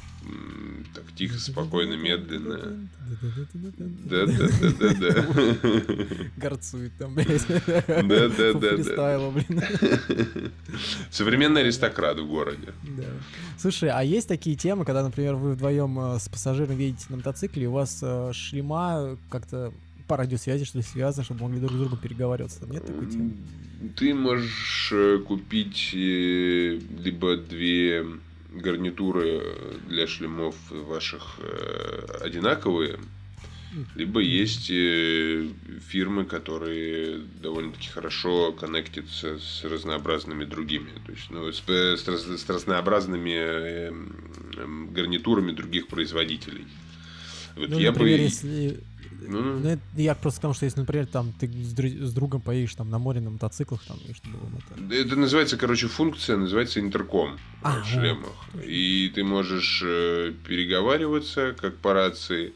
так 0.94 1.04
тихо, 1.16 1.38
спокойно, 1.40 1.94
медленно. 1.96 2.90
Да, 4.04 4.26
да, 4.26 4.48
да, 4.62 4.72
да, 4.80 4.94
да. 4.94 5.26
Горцует 6.38 6.92
там, 6.98 7.16
блядь. 7.16 7.48
Да, 7.48 8.30
да, 8.30 8.54
да. 8.54 8.76
Фристайла, 8.76 9.32
блин. 9.32 9.64
Современный 11.10 11.62
аристократ 11.62 12.20
в 12.20 12.28
городе. 12.28 12.74
Да. 12.84 13.06
Слушай, 13.58 13.90
а 13.90 14.04
есть 14.04 14.28
такие 14.28 14.56
темы, 14.56 14.86
когда, 14.86 15.04
например, 15.04 15.36
вы 15.36 15.54
вдвоем 15.54 16.00
э, 16.00 16.20
с 16.20 16.28
пассажиром 16.30 16.78
едете 16.78 17.06
на 17.10 17.18
мотоцикле, 17.18 17.68
у 17.68 17.72
вас 17.74 18.00
э, 18.02 18.32
шлема 18.34 19.18
как-то 19.30 19.74
по 20.08 20.18
радиосвязи, 20.18 20.66
что 20.66 20.80
ли, 20.80 20.84
связано, 20.84 21.24
чтобы 21.24 21.44
могли 21.44 21.60
друг 21.60 21.74
с 21.74 21.78
другом 21.78 22.00
переговариваться. 22.00 22.65
Нет 22.65 22.86
такой 22.86 23.08
темы? 23.08 23.34
Ты 23.96 24.13
можешь 24.13 24.90
э, 24.92 25.19
купить 25.19 25.92
либо 25.94 27.38
две 27.38 28.06
гарнитуры 28.52 29.79
для 29.87 30.08
шлемов 30.08 30.56
ваших 30.69 31.39
э, 31.39 32.17
одинаковые, 32.21 32.99
либо 33.95 34.19
есть 34.19 34.69
э, 34.69 35.47
фирмы, 35.87 36.25
которые 36.25 37.19
довольно-таки 37.41 37.87
хорошо 37.87 38.52
коннектятся 38.52 39.39
с 39.39 39.63
разнообразными 39.63 40.43
другими, 40.43 40.89
то 41.06 41.12
есть 41.12 41.29
ну, 41.29 41.52
с, 41.52 41.63
с, 41.65 42.37
с 42.37 42.49
разнообразными 42.49 43.33
э, 43.33 43.91
гарнитурами 44.91 45.54
других 45.54 45.87
производителей. 45.87 46.65
Вот 47.56 47.69
ну, 47.69 47.79
я 47.79 47.91
например, 47.91 48.17
бы... 48.17 48.23
если 48.23 48.79
Ну, 49.28 49.60
Ну, 49.60 49.67
это 49.69 49.82
я 49.94 50.15
просто 50.15 50.40
потому, 50.40 50.54
что 50.54 50.65
если, 50.65 50.80
например, 50.80 51.06
там 51.08 51.34
ты 51.34 51.48
с, 51.48 51.74
дру- 51.76 52.04
с 52.06 52.13
другом 52.13 52.42
поедешь 52.42 52.76
там 52.76 52.90
на 52.90 53.00
море 53.00 53.22
на 53.22 53.30
мотоциклах, 53.30 53.84
там, 53.86 54.00
и 54.10 54.13
чтобы 54.13 54.38
это... 54.58 54.94
Это 54.94 55.15
называется, 55.15 55.58
короче, 55.58 55.88
функция, 55.88 56.38
называется 56.38 56.80
интерком 56.80 57.38
А, 57.62 57.82
в 57.82 57.88
шлемах. 57.88 58.50
И 58.65 59.12
ты 59.13 59.24
можешь 59.24 59.82
э, 59.86 60.34
переговариваться, 60.48 61.56
как 61.60 61.78
по 61.82 61.94
рации. 61.94 62.54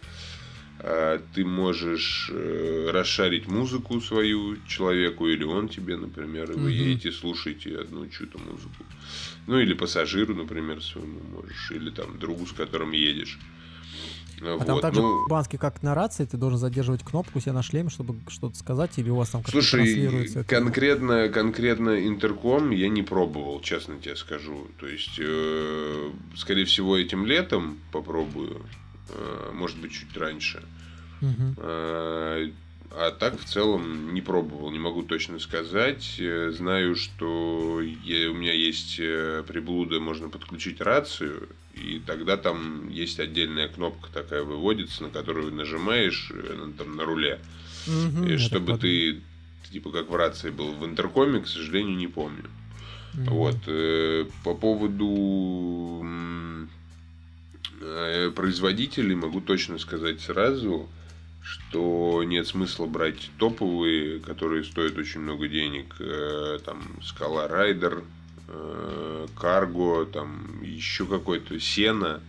А, 0.79 1.19
Ты 1.33 1.45
можешь 1.45 2.29
э, 2.33 2.89
расшарить 2.91 3.47
музыку 3.47 4.01
свою 4.01 4.57
человеку, 4.65 5.27
или 5.27 5.43
он 5.43 5.69
тебе, 5.69 5.95
например, 5.97 6.51
и 6.51 6.55
вы 6.55 6.71
Мгм. 6.71 6.89
едете, 6.89 7.11
слушаете 7.11 7.77
одну 7.77 8.07
чью-то 8.09 8.37
музыку. 8.39 8.85
Ну, 9.47 9.59
или 9.59 9.73
пассажиру, 9.73 10.35
например, 10.35 10.81
своему 10.83 11.21
можешь, 11.23 11.71
или 11.71 11.91
там 11.91 12.19
другу, 12.19 12.45
с 12.45 12.51
которым 12.51 12.91
едешь. 12.91 13.39
А 14.41 14.57
вот. 14.57 14.65
там 14.65 14.79
также 14.81 15.01
ну, 15.01 15.27
банки, 15.27 15.55
как 15.57 15.81
на 15.83 15.95
рации, 15.95 16.25
ты 16.25 16.37
должен 16.37 16.59
задерживать 16.59 17.03
кнопку 17.03 17.39
у 17.39 17.41
себя 17.41 17.53
на 17.53 17.63
шлеме, 17.63 17.89
чтобы 17.89 18.19
что-то 18.29 18.57
сказать, 18.57 18.91
или 18.97 19.09
у 19.09 19.15
вас 19.15 19.29
там 19.29 19.41
как-то 19.41 19.51
Слушай, 19.51 19.83
транслируется 19.85 20.39
это? 20.41 20.49
конкретно, 20.49 21.29
конкретно 21.29 22.05
интерком 22.07 22.71
я 22.71 22.89
не 22.89 23.01
пробовал, 23.03 23.61
честно 23.61 23.97
тебе 23.99 24.15
скажу. 24.15 24.67
То 24.79 24.87
есть, 24.87 25.17
э, 25.19 26.11
скорее 26.35 26.65
всего, 26.65 26.97
этим 26.97 27.25
летом 27.25 27.79
попробую. 27.91 28.61
э, 29.09 29.51
может 29.53 29.77
быть, 29.77 29.91
чуть 29.93 30.17
раньше. 30.17 30.61
Э, 31.57 32.49
а 32.91 33.11
так, 33.11 33.39
в 33.39 33.43
целом, 33.45 34.13
не 34.13 34.21
пробовал, 34.21 34.71
не 34.71 34.79
могу 34.79 35.03
точно 35.03 35.39
сказать. 35.39 36.15
Э, 36.19 36.51
Знаю, 36.51 36.95
что 36.95 37.81
я- 37.81 38.31
у 38.31 38.33
меня 38.33 38.53
есть 38.65 38.95
э, 38.99 39.43
приблуда, 39.47 39.99
можно 39.99 40.29
подключить 40.29 40.81
рацию, 40.81 41.49
и 41.73 42.01
тогда 42.05 42.37
там 42.37 42.89
есть 42.89 43.19
отдельная 43.19 43.67
кнопка 43.67 44.09
такая 44.13 44.43
выводится, 44.43 45.03
на 45.03 45.09
которую 45.09 45.53
нажимаешь 45.53 46.31
э, 46.33 46.71
там 46.77 46.95
на 46.95 47.05
руле. 47.05 47.39
И 47.87 48.29
так 48.29 48.39
чтобы 48.39 48.77
ты, 48.77 49.21
типа, 49.71 49.91
как 49.91 50.09
в 50.09 50.15
рации 50.15 50.49
был 50.49 50.73
в 50.73 50.85
интеркоме, 50.85 51.41
к 51.41 51.47
сожалению, 51.47 51.97
не 51.97 52.07
помню. 52.07 52.45
Мгм. 53.13 53.25
Вот. 53.25 53.57
э, 53.67 54.25
По 54.43 54.53
поводу 54.55 56.05
производителей 58.35 59.15
могу 59.15 59.41
точно 59.41 59.77
сказать 59.77 60.21
сразу, 60.21 60.89
что 61.43 62.23
нет 62.25 62.47
смысла 62.47 62.87
брать 62.87 63.29
топовые, 63.37 64.19
которые 64.19 64.63
стоят 64.63 64.97
очень 64.97 65.19
много 65.19 65.47
денег. 65.47 65.95
Там 66.65 66.81
Скала 67.03 67.47
Райдер, 67.47 68.03
Карго, 69.39 70.05
там 70.05 70.61
еще 70.63 71.05
какой-то 71.05 71.59
Сена. 71.59 72.21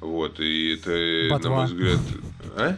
Вот, 0.00 0.40
и 0.40 0.74
это, 0.74 0.90
на 1.30 1.36
Ботва. 1.36 1.56
мой 1.56 1.66
взгляд... 1.66 1.98
А? 2.56 2.76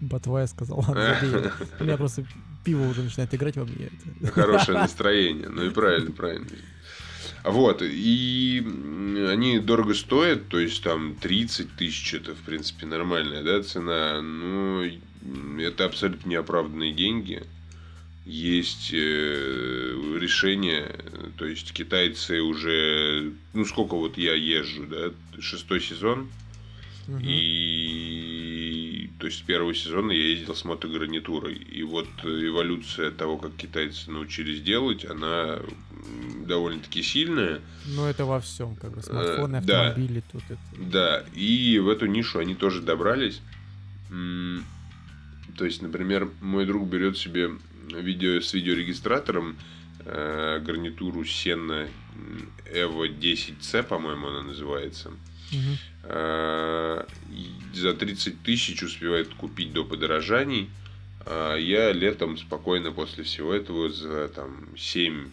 Ботва, 0.00 0.40
я 0.40 0.46
сказал. 0.46 0.82
забей. 0.82 1.50
У 1.80 1.84
меня 1.84 1.96
просто 1.96 2.24
пиво 2.64 2.88
уже 2.88 3.02
начинает 3.02 3.34
играть 3.34 3.56
во 3.56 3.64
мне. 3.64 3.90
Хорошее 4.30 4.78
настроение. 4.80 5.48
Ну 5.48 5.64
и 5.64 5.70
правильно, 5.70 6.10
правильно. 6.12 6.46
Вот, 7.44 7.82
и 7.82 8.62
они 9.30 9.58
дорого 9.58 9.92
стоят, 9.92 10.48
то 10.48 10.58
есть 10.58 10.82
там 10.82 11.14
30 11.16 11.76
тысяч, 11.76 12.14
это, 12.14 12.34
в 12.34 12.38
принципе, 12.38 12.86
нормальная, 12.86 13.42
да, 13.42 13.62
цена, 13.62 14.22
но 14.22 14.82
м, 14.82 15.58
это 15.58 15.84
абсолютно 15.84 16.30
неоправданные 16.30 16.94
деньги. 16.94 17.42
Есть 18.26 18.90
э, 18.94 20.16
решения, 20.18 20.96
то 21.36 21.44
есть 21.44 21.72
китайцы 21.74 22.40
уже, 22.40 23.32
ну 23.52 23.64
сколько 23.66 23.96
вот 23.96 24.16
я 24.16 24.32
езжу, 24.34 24.86
да, 24.86 25.10
шестой 25.40 25.80
сезон, 25.82 26.28
Мгм. 27.06 27.20
и 27.22 29.10
то 29.18 29.26
есть 29.26 29.40
с 29.40 29.42
первого 29.42 29.74
сезона 29.74 30.12
я 30.12 30.28
ездил 30.28 30.54
с 30.54 30.64
мотогарнитурой. 30.64 31.54
И 31.54 31.82
вот 31.82 32.08
эволюция 32.24 33.10
того, 33.10 33.36
как 33.36 33.54
китайцы 33.56 34.10
научились 34.10 34.62
делать, 34.62 35.04
она 35.04 35.58
довольно-таки 36.46 37.02
сильная. 37.02 37.60
Ну, 37.86 38.06
это 38.06 38.24
во 38.24 38.40
всем, 38.40 38.74
как 38.76 38.94
бы, 38.94 39.02
смартфоны, 39.02 39.56
Э, 39.56 39.60
да. 39.62 39.88
автомобили, 39.88 40.22
тут 40.32 40.42
это... 40.48 40.58
Да, 40.78 41.24
и 41.34 41.78
в 41.78 41.88
эту 41.88 42.06
нишу 42.06 42.38
они 42.38 42.54
тоже 42.54 42.80
добрались. 42.80 43.40
То 44.10 45.64
есть, 45.64 45.82
например, 45.82 46.30
мой 46.40 46.66
друг 46.66 46.88
берет 46.88 47.16
себе 47.16 47.50
видео 47.92 48.40
с 48.40 48.52
видеорегистратором 48.54 49.56
э, 50.00 50.60
гарнитуру 50.64 51.22
Sena 51.22 51.88
Evo 52.72 53.06
10C, 53.06 53.82
по-моему, 53.82 54.28
она 54.28 54.42
называется. 54.42 55.10
Мгм. 55.52 55.78
Э, 56.04 57.04
За 57.74 57.94
30 57.94 58.42
тысяч 58.42 58.82
успевает 58.82 59.32
купить 59.34 59.72
до 59.72 59.84
подорожаний. 59.84 60.70
А 61.26 61.56
я 61.56 61.92
летом 61.92 62.36
спокойно 62.36 62.92
после 62.92 63.24
всего 63.24 63.54
этого 63.54 63.90
за 63.90 64.28
там 64.28 64.68
7 64.76 65.30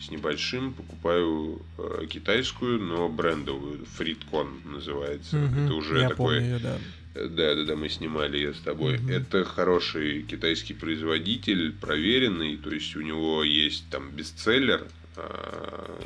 с 0.00 0.10
небольшим 0.10 0.72
покупаю 0.72 1.62
э, 1.78 2.06
китайскую, 2.08 2.80
но 2.80 3.08
брендовую. 3.08 3.84
Фриткон 3.96 4.62
называется. 4.64 5.36
Мгм. 5.36 5.64
Это 5.66 5.74
уже 5.74 5.98
Я 6.00 6.08
такой... 6.08 6.36
помню 6.38 6.54
ее, 6.54 6.58
да. 6.58 6.78
Э, 7.14 7.26
Да, 7.28 7.54
да, 7.54 7.64
да, 7.64 7.76
мы 7.76 7.88
снимали 7.88 8.36
ее 8.36 8.54
с 8.54 8.58
тобой. 8.60 8.98
Мгм. 8.98 9.10
Это 9.10 9.44
хороший 9.44 10.22
китайский 10.22 10.74
производитель, 10.74 11.72
проверенный, 11.72 12.56
то 12.56 12.70
есть 12.70 12.96
у 12.96 13.00
него 13.02 13.44
есть 13.44 13.84
там 13.90 14.10
бестселлер, 14.10 14.86
а, 15.16 16.00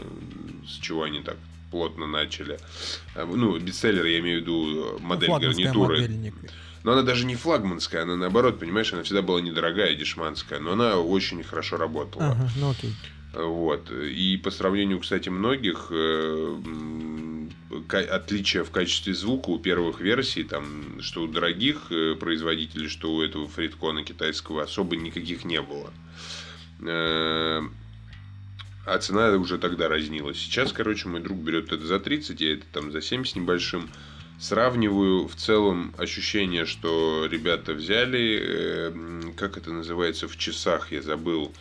с 0.66 0.78
чего 0.80 1.04
они 1.04 1.20
так 1.22 1.36
плотно 1.70 2.07
начали. 2.07 2.59
А, 3.14 3.24
Ну, 3.26 3.59
бестселлер, 3.59 4.04
я 4.04 4.18
имею 4.20 4.38
в 4.38 4.42
виду 4.42 4.98
модель 5.00 5.30
Ну, 5.30 5.40
гарнитуры. 5.40 6.00
модель. 6.00 6.32
Но 6.84 6.92
она 6.92 7.02
даже 7.02 7.26
не 7.26 7.34
флагманская, 7.34 8.02
она 8.02 8.14
наоборот, 8.16 8.61
понимаешь, 8.61 8.92
она 8.92 9.02
всегда 9.02 9.20
была 9.20 9.40
недорогая, 9.40 9.96
дешманская, 9.96 10.61
но 10.61 10.72
она 10.72 10.98
очень 10.98 11.42
хорошо 11.42 11.76
работала. 11.76 12.26
Ага, 12.30 12.48
ну 12.57 12.70
окей. 12.70 12.94
Вот. 13.37 13.91
И 13.91 14.39
по 14.43 14.51
сравнению, 14.51 14.99
кстати, 15.01 15.28
многих, 15.28 15.89
э, 15.91 16.57
отличия 18.11 18.64
в 18.64 18.70
качестве 18.70 19.12
звука 19.14 19.51
у 19.51 19.59
первых 19.59 20.01
версий, 20.01 20.43
там, 20.43 21.03
что 21.03 21.22
у 21.24 21.26
дорогих 21.26 21.93
э, 21.93 22.14
производителей, 22.14 22.89
что 22.89 23.12
у 23.14 23.22
этого 23.22 23.47
фриткона 23.47 24.05
китайского 24.05 24.62
особо 24.62 24.97
никаких 24.97 25.45
не 25.45 25.61
было. 25.61 25.93
Э, 26.80 27.62
А 28.87 28.99
цена 28.99 29.30
уже 29.32 29.59
тогда 29.59 29.89
разнилась. 29.89 30.39
Сейчас, 30.39 30.72
короче, 30.72 31.09
мой 31.09 31.20
друг 31.20 31.39
берет 31.39 31.72
это 31.72 31.84
за 31.84 32.01
30, 32.01 32.41
я 32.41 32.55
это 32.55 32.64
там 32.72 32.91
за 32.91 33.03
7 33.03 33.24
с 33.24 33.34
небольшим. 33.34 33.91
Сравниваю 34.39 35.28
в 35.28 35.34
целом 35.34 35.95
ощущение, 35.99 36.66
что 36.66 37.26
ребята 37.30 37.72
взяли, 37.72 38.93
как 39.37 39.57
это 39.57 39.72
называется 39.72 40.28
в 40.28 40.37
часах, 40.37 40.93
я 40.93 41.01
забыл, 41.03 41.53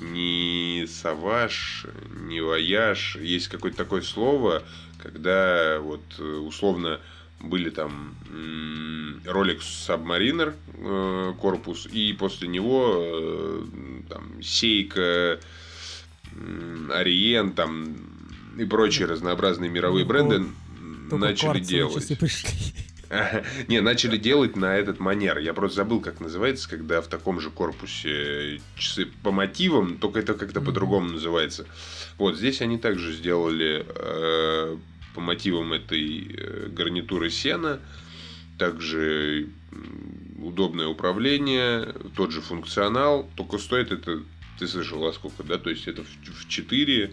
не 0.00 0.86
саваж, 0.88 1.86
не 2.10 2.40
вояж. 2.40 3.16
Есть 3.20 3.48
какое-то 3.48 3.78
такое 3.78 4.02
слово, 4.02 4.62
когда 5.02 5.78
вот 5.80 6.02
э, 6.18 6.22
условно 6.22 7.00
были 7.40 7.70
там 7.70 8.14
Rolex 9.24 9.60
Submariner 9.60 10.54
э, 10.74 11.34
корпус, 11.40 11.86
и 11.90 12.12
после 12.12 12.48
него 12.48 12.94
э, 12.98 13.64
там 14.08 14.42
Сейка, 14.42 15.40
Ориен 16.90 17.52
там 17.52 17.96
и 18.58 18.64
прочие 18.64 19.06
разнообразные 19.06 19.70
мировые 19.70 20.04
Ну, 20.04 20.08
бренды 20.08 20.44
Только 21.10 21.16
начали 21.26 21.60
делать. 21.60 22.18
пришли. 22.18 22.50
Не, 23.68 23.80
начали 23.80 24.16
делать 24.16 24.56
на 24.56 24.74
этот 24.76 24.98
манер. 24.98 25.38
Я 25.38 25.52
просто 25.52 25.76
забыл, 25.76 26.00
как 26.00 26.20
называется, 26.20 26.68
когда 26.68 27.00
в 27.00 27.08
таком 27.08 27.40
же 27.40 27.50
корпусе 27.50 28.60
часы 28.76 29.06
по 29.22 29.30
мотивам, 29.30 29.98
только 29.98 30.20
это 30.20 30.34
как-то 30.34 30.60
по-другому 30.60 31.10
называется. 31.10 31.66
Вот 32.16 32.36
здесь 32.36 32.62
они 32.62 32.78
также 32.78 33.12
сделали 33.12 33.84
э, 33.86 34.76
по 35.14 35.20
мотивам 35.20 35.72
этой 35.74 36.34
э, 36.34 36.68
гарнитуры 36.68 37.30
сена. 37.30 37.80
Также 38.58 39.48
удобное 40.38 40.86
управление, 40.86 41.94
тот 42.16 42.32
же 42.32 42.40
функционал, 42.40 43.28
только 43.36 43.58
стоит 43.58 43.90
это, 43.90 44.22
ты 44.58 44.68
слышал, 44.68 45.04
а 45.06 45.12
сколько, 45.12 45.42
да? 45.42 45.58
То 45.58 45.70
есть 45.70 45.88
это 45.88 46.04
в 46.04 46.48
4, 46.48 47.12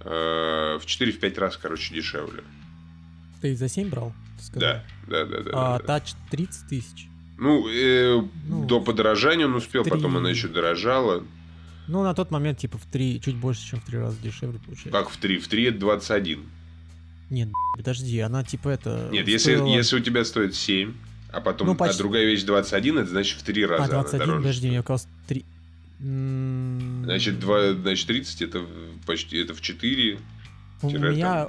в 0.00 0.82
4-5 0.84 1.38
раз, 1.38 1.56
короче, 1.56 1.94
дешевле. 1.94 2.42
Ты 3.44 3.54
за 3.54 3.68
7 3.68 3.90
брал? 3.90 4.14
Да, 4.54 4.82
да, 5.06 5.26
да, 5.26 5.42
да. 5.42 5.50
А 5.52 5.78
да. 5.78 5.84
тач 5.84 6.14
30 6.30 6.66
тысяч. 6.66 7.08
Ну, 7.36 7.68
э, 7.68 8.22
Ну, 8.48 8.64
до 8.64 8.80
подорожания 8.80 9.44
он 9.44 9.54
успел, 9.54 9.82
три. 9.82 9.90
потом 9.90 10.16
она 10.16 10.30
еще 10.30 10.48
дорожала. 10.48 11.22
Ну, 11.86 12.02
на 12.02 12.14
тот 12.14 12.30
момент, 12.30 12.56
типа, 12.60 12.78
в 12.78 12.86
3, 12.86 13.20
чуть 13.22 13.36
больше, 13.36 13.66
чем 13.68 13.82
в 13.82 13.84
3 13.84 13.98
раза 13.98 14.16
дешевле 14.22 14.58
получается. 14.60 14.92
Как 14.98 15.10
в 15.10 15.18
3? 15.18 15.36
В 15.40 15.48
3 15.48 15.64
это 15.64 15.78
21. 15.78 16.40
Нет, 17.28 17.50
подожди, 17.76 18.18
она, 18.20 18.44
типа, 18.44 18.70
это... 18.70 19.10
Нет, 19.12 19.28
если, 19.28 19.56
стоила- 19.56 19.66
если 19.76 19.96
у 19.96 20.00
тебя 20.00 20.24
стоит 20.24 20.54
7, 20.54 20.94
а 21.30 21.42
потом 21.42 21.66
Ну, 21.66 21.72
а 21.74 21.76
почти. 21.76 21.98
другая 21.98 22.24
вещь 22.24 22.44
21, 22.44 22.96
это 23.00 23.10
значит 23.10 23.38
в 23.38 23.42
3 23.42 23.66
раза 23.66 23.82
А, 23.82 23.86
она 23.88 23.94
21, 24.00 24.18
дороже. 24.26 24.40
подожди, 24.42 24.68
мне 24.70 24.80
казалось 24.82 25.06
3... 25.28 25.44
Значит, 26.00 27.38
2, 27.40 27.72
значит, 27.74 28.06
30 28.06 28.40
это 28.40 28.64
почти 29.06 29.36
это 29.36 29.52
в 29.54 29.60
4. 29.60 30.18
У 30.82 30.90
меня 30.90 31.48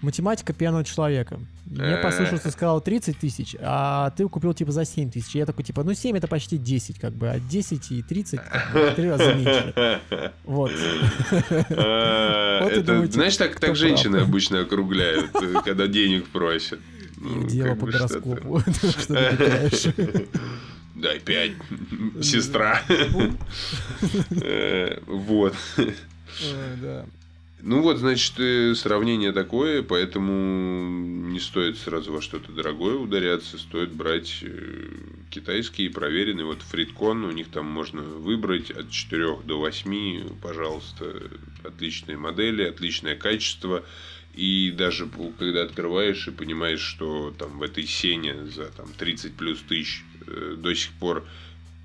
математика 0.00 0.52
пьяного 0.52 0.84
человека. 0.84 1.38
Мне 1.66 1.96
послышалось, 1.96 2.42
ты 2.42 2.50
сказал 2.50 2.80
30 2.80 3.18
тысяч, 3.18 3.56
а 3.60 4.10
ты 4.10 4.28
купил 4.28 4.52
типа 4.52 4.72
за 4.72 4.84
7 4.84 5.10
тысяч. 5.10 5.34
Я 5.34 5.46
такой, 5.46 5.64
типа, 5.64 5.82
ну 5.84 5.94
7 5.94 6.16
это 6.16 6.26
почти 6.28 6.58
10, 6.58 6.98
как 6.98 7.12
бы, 7.12 7.30
а 7.30 7.38
10 7.40 7.92
и 7.92 8.02
30 8.02 8.40
в 8.72 8.94
три 8.94 9.08
раза 9.08 9.34
меньше. 9.34 10.00
Вот. 10.44 10.70
А, 11.70 12.68
знаешь, 13.10 13.36
так, 13.36 13.76
женщины 13.76 14.16
обычно 14.18 14.60
округляют, 14.60 15.30
э, 15.34 15.54
когда 15.64 15.86
денег 15.86 16.28
просят. 16.28 16.80
Ну, 17.16 17.46
дело 17.48 17.74
по 17.74 17.86
гороскопу. 17.86 18.62
Дай 20.94 21.20
пять, 21.20 21.52
сестра. 22.20 22.82
Э, 24.42 24.98
вот. 25.06 25.54
Да. 26.82 27.06
Ну 27.64 27.80
вот, 27.80 27.98
значит, 27.98 28.32
э, 28.38 28.74
сравнение 28.74 29.30
такое, 29.30 29.84
поэтому 29.84 30.88
не 31.28 31.38
стоит 31.38 31.78
сразу 31.78 32.12
во 32.12 32.20
что-то 32.20 32.50
дорогое 32.50 32.96
ударяться, 32.96 33.56
стоит 33.56 33.92
брать 33.92 34.38
э, 34.42 34.88
китайские 35.30 35.88
проверенные. 35.90 36.44
Вот 36.44 36.60
Фридкон, 36.62 37.24
у 37.24 37.30
них 37.30 37.48
там 37.52 37.66
можно 37.66 38.02
выбрать 38.02 38.72
от 38.72 38.90
4 38.90 39.42
до 39.44 39.60
8, 39.60 40.40
пожалуйста, 40.42 41.22
отличные 41.62 42.16
модели, 42.16 42.64
отличное 42.64 43.14
качество. 43.14 43.84
И 44.34 44.72
даже 44.76 45.08
когда 45.38 45.62
открываешь 45.62 46.26
и 46.26 46.32
понимаешь, 46.32 46.80
что 46.80 47.32
там 47.38 47.60
в 47.60 47.62
этой 47.62 47.86
сене 47.86 48.44
за 48.46 48.64
там, 48.72 48.88
30 48.98 49.34
плюс 49.34 49.60
тысяч 49.60 50.02
э, 50.26 50.56
до 50.58 50.74
сих 50.74 50.90
пор 50.94 51.24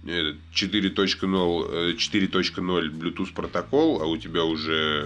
4.0 0.07 1.95
4.0 1.95 2.89
Bluetooth 2.91 3.33
протокол, 3.33 4.01
а 4.01 4.05
у 4.05 4.17
тебя 4.17 4.43
уже 4.45 5.03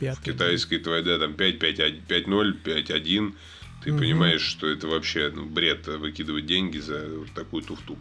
э, 0.00 0.14
в 0.14 0.22
китайской 0.22 0.78
твоей, 0.78 1.02
да, 1.02 1.18
там 1.18 1.32
5.5.0, 1.32 2.62
5.1, 2.62 3.34
ты 3.82 3.90
угу. 3.90 3.98
понимаешь, 3.98 4.42
что 4.42 4.68
это 4.68 4.86
вообще 4.86 5.32
ну, 5.34 5.46
бред 5.46 5.86
выкидывать 5.86 6.46
деньги 6.46 6.78
за 6.78 7.08
вот 7.08 7.32
такую 7.32 7.64
туфту. 7.64 7.98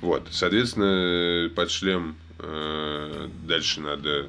Вот, 0.00 0.28
соответственно, 0.30 1.48
под 1.54 1.70
шлем 1.70 2.16
э, 2.40 3.28
дальше 3.46 3.80
надо 3.80 4.28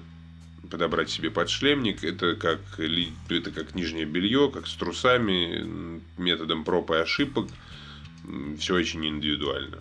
подобрать 0.70 1.10
себе 1.10 1.32
подшлемник. 1.32 2.04
Это 2.04 2.36
как, 2.36 2.60
это 2.80 3.52
как 3.52 3.76
нижнее 3.76 4.06
белье, 4.06 4.52
как 4.54 4.68
с 4.68 4.74
трусами, 4.76 6.02
методом 6.18 6.64
проб 6.64 6.92
и 6.92 6.96
ошибок. 6.96 7.48
Все 8.58 8.76
очень 8.76 9.06
индивидуально 9.06 9.80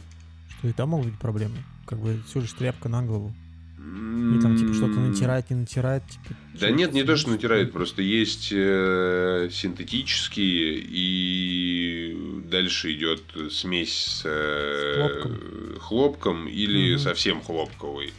что 0.65 0.71
и 0.71 0.73
там 0.73 0.89
могут 0.91 1.09
быть 1.09 1.19
проблемы. 1.19 1.57
Как 1.87 1.99
бы 1.99 2.23
всего 2.27 2.41
лишь 2.41 2.53
тряпка 2.53 2.89
на 2.89 3.03
голову. 3.03 3.35
И 3.77 4.41
там 4.41 4.57
типа 4.57 4.73
что-то 4.73 4.99
натирает, 4.99 5.51
не 5.51 5.57
натирает. 5.57 6.03
Типа, 6.09 6.35
да 6.55 6.71
нет, 6.71 6.95
не 6.95 7.05
то, 7.05 7.17
что 7.17 7.31
натирает, 7.31 7.71
просто 7.71 8.01
есть 8.01 8.49
э, 8.51 9.51
синтетические, 9.53 10.83
и 10.83 12.43
дальше 12.51 12.93
идет 12.93 13.23
смесь 13.51 13.93
с, 13.93 14.23
э, 14.25 14.31
с 14.31 14.97
хлопком. 14.97 15.81
хлопком 15.81 16.49
или 16.49 16.95
угу. 16.95 17.03
совсем 17.03 17.43
хлопковый. 17.43 18.15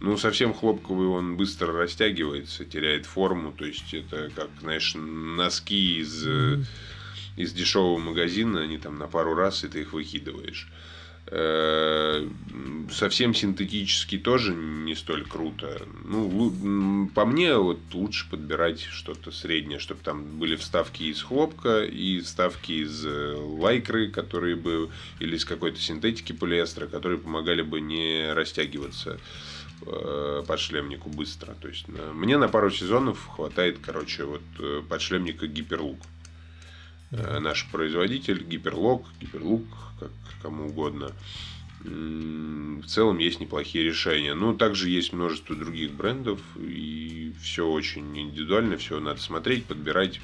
Ну, 0.00 0.16
совсем 0.16 0.54
хлопковый 0.54 1.08
он 1.08 1.36
быстро 1.36 1.74
растягивается, 1.74 2.64
теряет 2.64 3.04
форму. 3.04 3.52
То 3.52 3.66
есть 3.66 3.92
это 3.92 4.30
как, 4.34 4.48
знаешь, 4.60 4.94
носки 4.96 6.00
из, 6.00 6.26
mm 6.26 6.64
из 7.36 7.52
дешевого 7.54 7.98
магазина, 7.98 8.60
они 8.60 8.76
там 8.76 8.98
на 8.98 9.06
пару 9.06 9.34
раз, 9.34 9.64
и 9.64 9.68
ты 9.68 9.80
их 9.82 9.94
выкидываешь. 9.94 10.68
Э, 11.26 12.26
совсем 12.90 13.34
синтетический 13.34 14.18
тоже 14.18 14.52
не 14.52 14.96
столь 14.96 15.24
круто. 15.24 15.80
Ну, 16.04 17.08
по 17.14 17.24
мне, 17.24 17.56
вот 17.56 17.78
лучше 17.92 18.28
подбирать 18.28 18.80
что-то 18.80 19.30
среднее, 19.30 19.78
чтобы 19.78 20.00
там 20.02 20.38
были 20.38 20.56
вставки 20.56 21.04
из 21.04 21.22
хлопка 21.22 21.84
и 21.84 22.20
вставки 22.20 22.72
из 22.72 23.06
э, 23.06 23.36
лайкры, 23.36 24.08
которые 24.08 24.56
бы, 24.56 24.90
или 25.20 25.36
из 25.36 25.44
какой-то 25.44 25.78
синтетики 25.78 26.32
полиэстера, 26.32 26.88
которые 26.88 27.18
помогали 27.18 27.62
бы 27.62 27.80
не 27.80 28.32
растягиваться 28.32 29.20
э, 29.86 30.42
подшлемнику 30.48 31.10
быстро. 31.10 31.54
То 31.60 31.68
есть 31.68 31.86
мне 31.88 32.38
на 32.38 32.48
пару 32.48 32.72
сезонов 32.72 33.24
хватает, 33.36 33.78
короче, 33.80 34.24
вот 34.24 34.42
подшлемника 34.88 35.46
гиперлук. 35.46 36.00
Э, 37.12 37.40
наш 37.40 37.66
производитель, 37.66 38.44
Гиперлок, 38.44 39.04
Гиперлук, 39.20 39.64
как 39.98 40.10
кому 40.42 40.66
угодно. 40.66 41.12
В 41.82 42.84
целом 42.86 43.18
есть 43.18 43.40
неплохие 43.40 43.84
решения. 43.84 44.34
Но 44.34 44.54
также 44.54 44.90
есть 44.90 45.12
множество 45.12 45.56
других 45.56 45.92
брендов, 45.92 46.40
и 46.56 47.32
все 47.40 47.66
очень 47.66 48.18
индивидуально, 48.18 48.76
все 48.76 49.00
надо 49.00 49.20
смотреть, 49.20 49.64
подбирать. 49.64 50.20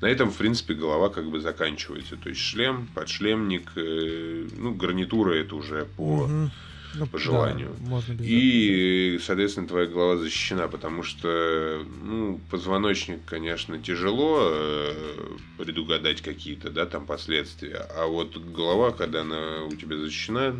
На 0.00 0.06
этом, 0.06 0.30
в 0.30 0.36
принципе, 0.36 0.74
голова 0.74 1.08
как 1.08 1.30
бы 1.30 1.40
заканчивается. 1.40 2.16
То 2.16 2.28
есть 2.28 2.40
шлем, 2.40 2.88
подшлемник, 2.94 3.72
э, 3.76 4.48
ну, 4.56 4.74
гарнитура 4.74 5.34
это 5.34 5.54
уже 5.54 5.86
по 5.96 6.24
угу 6.24 6.50
ну, 6.94 7.06
по 7.06 7.18
желанию. 7.18 7.74
Да, 7.80 7.88
можно 7.88 8.12
без 8.12 8.26
и, 8.26 9.18
соответственно, 9.22 9.66
твоя 9.66 9.86
голова 9.86 10.16
защищена, 10.16 10.68
потому 10.68 11.02
что, 11.02 11.84
ну, 12.02 12.40
позвоночник, 12.50 13.24
конечно, 13.24 13.78
тяжело 13.78 14.50
э, 14.52 15.36
предугадать 15.58 16.20
какие-то, 16.22 16.70
да, 16.70 16.86
там 16.86 17.06
последствия. 17.06 17.86
А 17.96 18.06
вот 18.06 18.36
голова, 18.36 18.92
когда 18.92 19.22
она 19.22 19.64
у 19.64 19.74
тебя 19.74 19.96
защищена, 19.96 20.54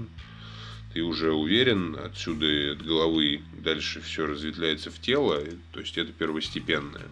ты 0.93 1.03
уже 1.03 1.33
уверен, 1.33 1.97
отсюда 2.03 2.73
от 2.73 2.83
головы 2.83 3.43
дальше 3.65 4.01
все 4.01 4.27
разветвляется 4.27 4.91
в 4.91 5.01
тело, 5.01 5.41
то 5.73 5.81
есть 5.81 5.99
это 5.99 6.13
первостепенное. 6.13 7.09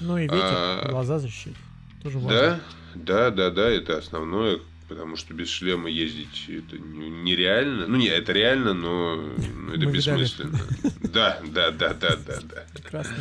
Ну 0.00 0.18
и 0.18 0.22
ветер, 0.22 0.36
а, 0.36 0.88
глаза 0.90 1.18
защитить. 1.18 1.56
Тоже 2.02 2.18
важно. 2.18 2.38
Да, 2.38 2.60
да, 2.94 3.30
да, 3.30 3.50
да, 3.50 3.70
это 3.70 3.96
основное, 3.96 4.58
потому 4.88 5.16
что 5.16 5.34
без 5.34 5.48
шлема 5.48 5.88
ездить 5.88 6.46
это 6.48 6.78
нереально. 6.78 7.86
Ну, 7.86 7.96
не, 7.96 8.08
это 8.08 8.32
реально, 8.32 8.74
но 8.74 9.32
это 9.72 9.86
бессмысленно. 9.86 10.60
Да, 11.00 11.40
да, 11.46 11.70
да, 11.70 11.94
да, 11.94 12.16
да, 12.16 12.40
да. 12.42 12.64
Прекрасно. 12.74 13.16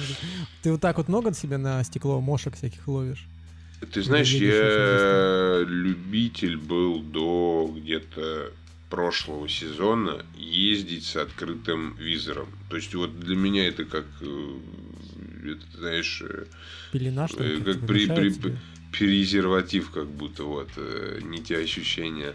Ты 0.62 0.72
вот 0.72 0.82
так 0.82 0.98
вот 0.98 1.08
много 1.08 1.34
себе 1.34 1.58
на 1.58 1.84
стекло 1.84 2.20
мошек 2.20 2.56
всяких 2.56 2.88
ловишь? 2.88 3.26
Ты 3.92 4.04
знаешь, 4.04 4.32
я 4.32 5.64
любитель 5.68 6.58
был 6.58 7.02
до 7.02 7.74
где-то 7.76 8.52
прошлого 8.90 9.50
сезона 9.50 10.26
ездить 10.38 11.06
с 11.06 11.16
открытым 11.16 11.96
визором. 11.98 12.48
То 12.70 12.76
есть 12.78 12.94
вот 12.96 13.20
для 13.20 13.36
меня 13.36 13.68
это 13.68 13.84
как, 13.86 14.06
э, 14.22 14.58
это, 15.44 15.78
знаешь, 15.78 16.22
э, 16.22 16.46
Пелена, 16.92 17.28
что 17.28 17.44
ли, 17.44 17.62
как 17.62 17.86
при, 17.86 18.08
при, 18.08 18.58
презерватив, 18.98 19.92
как 19.92 20.08
будто 20.08 20.44
вот 20.44 20.70
э, 20.78 21.20
не 21.24 21.40
те 21.40 21.58
ощущения. 21.58 22.34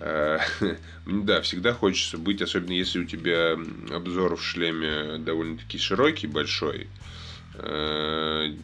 Э, 0.00 0.38
да, 1.06 1.40
всегда 1.42 1.72
хочется 1.72 2.18
быть, 2.18 2.42
особенно 2.42 2.72
если 2.72 3.00
у 3.00 3.04
тебя 3.04 3.56
обзор 3.90 4.36
в 4.36 4.42
шлеме 4.42 5.18
довольно-таки 5.18 5.78
широкий, 5.78 6.26
большой. 6.26 6.88
Э, 7.54 8.54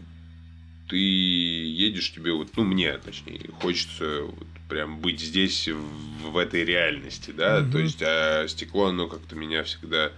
ты 0.88 0.96
едешь, 0.96 2.12
тебе 2.12 2.32
вот, 2.32 2.48
ну 2.56 2.64
мне, 2.64 2.92
точнее, 2.98 3.48
хочется 3.60 4.22
вот 4.22 4.46
прям 4.68 4.98
быть 4.98 5.20
здесь 5.20 5.68
в, 5.68 6.30
в 6.30 6.36
этой 6.36 6.64
реальности, 6.64 7.32
да, 7.36 7.60
угу. 7.60 7.72
то 7.72 7.78
есть 7.78 8.02
а 8.02 8.46
стекло, 8.48 8.86
оно 8.86 9.08
как-то 9.08 9.34
меня 9.34 9.62
всегда 9.64 10.12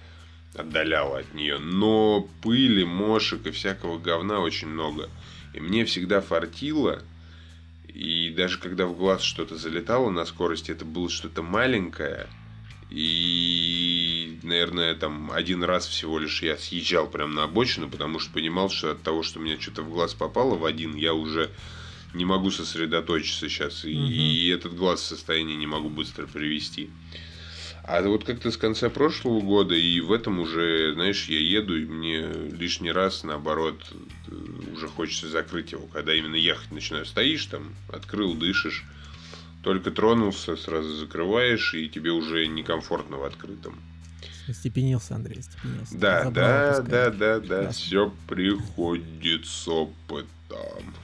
отдаляло 0.54 1.18
от 1.18 1.34
нее, 1.34 1.58
но 1.58 2.28
пыли, 2.42 2.84
мошек 2.84 3.46
и 3.46 3.50
всякого 3.50 3.98
говна 3.98 4.40
очень 4.40 4.68
много. 4.68 5.08
И 5.56 5.60
мне 5.60 5.86
всегда 5.86 6.20
фартило, 6.20 7.02
и 7.88 8.30
даже 8.36 8.58
когда 8.58 8.86
в 8.86 8.96
глаз 8.96 9.22
что-то 9.22 9.56
залетало 9.56 10.10
на 10.10 10.26
скорости, 10.26 10.70
это 10.70 10.84
было 10.84 11.08
что-то 11.08 11.42
маленькое. 11.42 12.28
И, 12.90 14.38
наверное, 14.42 14.94
там 14.94 15.32
один 15.32 15.64
раз 15.64 15.86
всего 15.86 16.18
лишь 16.18 16.42
я 16.42 16.58
съезжал 16.58 17.08
прямо 17.08 17.32
на 17.32 17.44
обочину, 17.44 17.88
потому 17.88 18.18
что 18.18 18.32
понимал, 18.32 18.68
что 18.68 18.92
от 18.92 19.02
того, 19.02 19.22
что 19.22 19.40
мне 19.40 19.58
что-то 19.58 19.82
в 19.82 19.90
глаз 19.90 20.12
попало 20.12 20.56
в 20.56 20.64
один, 20.66 20.94
я 20.94 21.14
уже 21.14 21.50
не 22.12 22.26
могу 22.26 22.50
сосредоточиться 22.50 23.48
сейчас. 23.48 23.86
И, 23.86 23.94
угу. 23.96 24.04
и 24.04 24.48
этот 24.48 24.76
глаз 24.76 25.00
в 25.00 25.06
состоянии 25.06 25.56
не 25.56 25.66
могу 25.66 25.88
быстро 25.88 26.26
привести. 26.26 26.90
А 27.88 28.02
вот 28.02 28.24
как-то 28.24 28.50
с 28.50 28.56
конца 28.56 28.90
прошлого 28.90 29.40
года 29.40 29.74
и 29.76 30.00
в 30.00 30.12
этом 30.12 30.40
уже, 30.40 30.92
знаешь, 30.94 31.26
я 31.28 31.38
еду, 31.38 31.76
и 31.76 31.84
мне 31.84 32.26
лишний 32.26 32.90
раз, 32.90 33.22
наоборот, 33.22 33.80
уже 34.72 34.88
хочется 34.88 35.28
закрыть 35.28 35.70
его. 35.70 35.86
Когда 35.92 36.12
именно 36.12 36.34
ехать 36.34 36.72
начинаю, 36.72 37.06
стоишь 37.06 37.46
там, 37.46 37.74
открыл, 37.92 38.34
дышишь, 38.34 38.84
только 39.62 39.92
тронулся, 39.92 40.56
сразу 40.56 40.96
закрываешь, 40.96 41.74
и 41.74 41.88
тебе 41.88 42.10
уже 42.10 42.48
некомфортно 42.48 43.18
в 43.18 43.24
открытом. 43.24 43.80
Степенился, 44.52 45.14
Андрей, 45.14 45.42
степенился. 45.42 45.96
Да, 45.96 46.24
Забрал, 46.24 46.32
да, 46.32 46.68
пускай. 46.80 46.90
да, 46.90 47.10
да, 47.10 47.40
да, 47.40 47.62
да. 47.62 47.70
Все 47.70 48.12
приходит 48.28 49.46
с 49.46 49.68
опытом. 49.68 50.94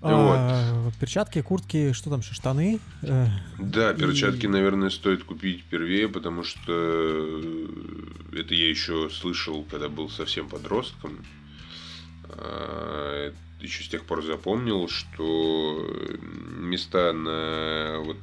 А, 0.00 0.82
вот. 0.84 0.94
Перчатки, 0.94 1.42
куртки, 1.42 1.92
что 1.92 2.10
там, 2.10 2.22
штаны? 2.22 2.78
Э, 3.02 3.26
да, 3.58 3.92
перчатки, 3.94 4.46
и... 4.46 4.48
наверное, 4.48 4.90
стоит 4.90 5.24
купить 5.24 5.64
первее, 5.64 6.08
потому 6.08 6.44
что 6.44 7.32
это 8.32 8.54
я 8.54 8.68
еще 8.68 9.10
слышал, 9.10 9.64
когда 9.68 9.88
был 9.88 10.08
совсем 10.08 10.48
подростком. 10.48 11.24
А, 12.28 13.32
еще 13.60 13.82
с 13.82 13.88
тех 13.88 14.04
пор 14.04 14.24
запомнил, 14.24 14.88
что 14.88 15.84
места 16.20 17.12
на 17.12 17.98
вот 18.04 18.18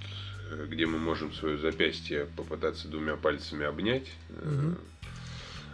где 0.69 0.85
мы 0.85 0.97
можем 0.97 1.33
свое 1.33 1.57
запястье 1.57 2.27
попытаться 2.37 2.87
двумя 2.87 3.17
пальцами 3.17 3.65
обнять, 3.65 4.07
угу. 4.29 4.77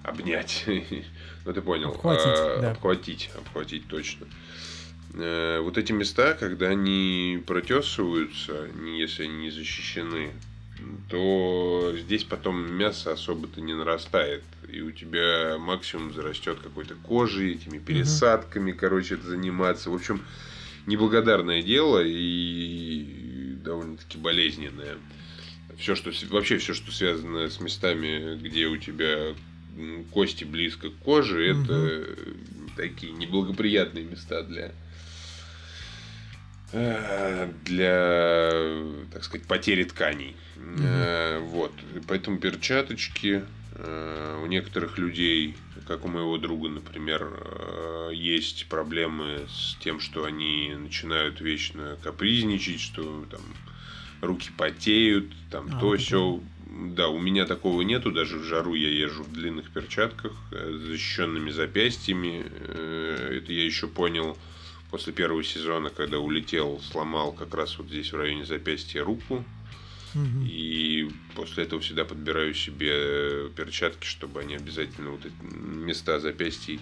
обнять, 0.01 0.63
ну 1.45 1.53
ты 1.53 1.61
понял, 1.61 1.89
обхватить, 1.89 2.25
а, 2.25 2.59
да. 2.61 2.71
обхватить, 2.71 3.29
обхватить 3.37 3.87
точно. 3.87 4.25
Э, 4.25 4.70
вот 5.14 5.78
эти 5.78 5.91
места, 5.91 6.34
когда 6.34 6.68
они 6.68 7.43
протесываются, 7.45 8.70
если 8.97 9.24
они 9.24 9.43
не 9.43 9.51
защищены, 9.51 10.32
то 11.09 11.93
здесь 11.97 12.24
потом 12.24 12.74
мясо 12.74 13.12
особо-то 13.12 13.62
не 13.62 13.74
нарастает. 13.74 14.43
И 14.72 14.82
у 14.82 14.91
тебя 14.91 15.57
максимум 15.59 16.14
зарастет 16.14 16.59
какой-то 16.59 16.95
кожей, 16.95 17.53
этими 17.53 17.78
пересадками, 17.78 18.72
угу. 18.72 18.80
короче, 18.80 19.16
это 19.16 19.28
заниматься. 19.28 19.89
В 19.89 19.95
общем, 19.95 20.22
неблагодарное 20.88 21.62
дело 21.62 22.01
и 22.03 23.55
довольно-таки 23.64 24.18
болезненное. 24.18 24.97
Все, 25.78 25.95
что, 25.95 26.12
вообще 26.30 26.57
все, 26.57 26.74
что 26.74 26.91
связано 26.91 27.49
с 27.49 27.59
местами, 27.59 28.38
где 28.38 28.68
у 28.68 28.78
тебя 28.78 29.36
кости 30.12 30.43
близко 30.43 30.89
к 30.89 30.97
коже, 30.97 31.53
угу. 31.53 31.64
это 31.64 32.16
такие 32.76 33.13
неблагоприятные 33.13 34.05
места 34.05 34.43
для 34.43 34.72
Э, 36.74 37.51
для, 37.65 38.49
так 39.11 39.24
сказать, 39.24 39.45
потери 39.45 39.84
тканей. 39.84 40.38
Mm-hmm. 40.55 41.39
Вот. 41.47 41.74
Поэтому 42.07 42.38
перчаточки 42.38 43.43
э, 43.76 44.41
у 44.41 44.45
некоторых 44.45 44.97
людей, 44.97 45.57
как 45.86 46.05
у 46.05 46.07
моего 46.07 46.38
друга, 46.38 46.69
например, 46.69 48.09
есть 48.13 48.67
проблемы 48.67 49.47
с 49.49 49.76
тем, 49.82 49.99
что 49.99 50.24
они 50.24 50.74
начинают 50.78 51.41
вечно 51.41 51.97
капризничать, 52.01 52.80
что 52.80 53.26
там 53.30 53.41
руки 54.22 54.49
потеют, 54.55 55.34
там 55.49 55.69
а, 55.74 55.80
то 55.80 55.97
все. 55.97 56.39
Да, 56.72 57.09
у 57.09 57.19
меня 57.19 57.45
такого 57.45 57.82
нету, 57.82 58.11
даже 58.11 58.38
в 58.38 58.43
жару 58.43 58.74
я 58.76 58.89
езжу 58.89 59.24
в 59.24 59.34
длинных 59.34 59.72
перчатках 59.72 60.32
с 60.51 60.82
защищенными 60.82 61.51
запястьями. 61.51 62.45
Это 62.45 63.51
я 63.51 63.65
еще 63.65 63.88
понял 63.88 64.38
после 64.89 65.13
первого 65.13 65.43
сезона, 65.43 65.89
когда 65.89 66.19
улетел, 66.19 66.80
сломал 66.82 67.34
как 67.34 67.53
раз 67.55 67.78
вот 67.78 67.88
здесь 67.88 68.13
в 68.13 68.17
районе 68.17 68.45
запястья 68.45 69.03
руку. 69.03 69.43
Угу. 70.13 70.45
И 70.45 71.09
после 71.36 71.63
этого 71.63 71.82
всегда 71.82 72.03
подбираю 72.03 72.53
себе 72.53 73.49
перчатки, 73.55 74.05
чтобы 74.05 74.41
они 74.41 74.55
обязательно 74.55 75.11
вот 75.11 75.26
эти 75.26 75.53
места 75.53 76.19
запястья 76.19 76.80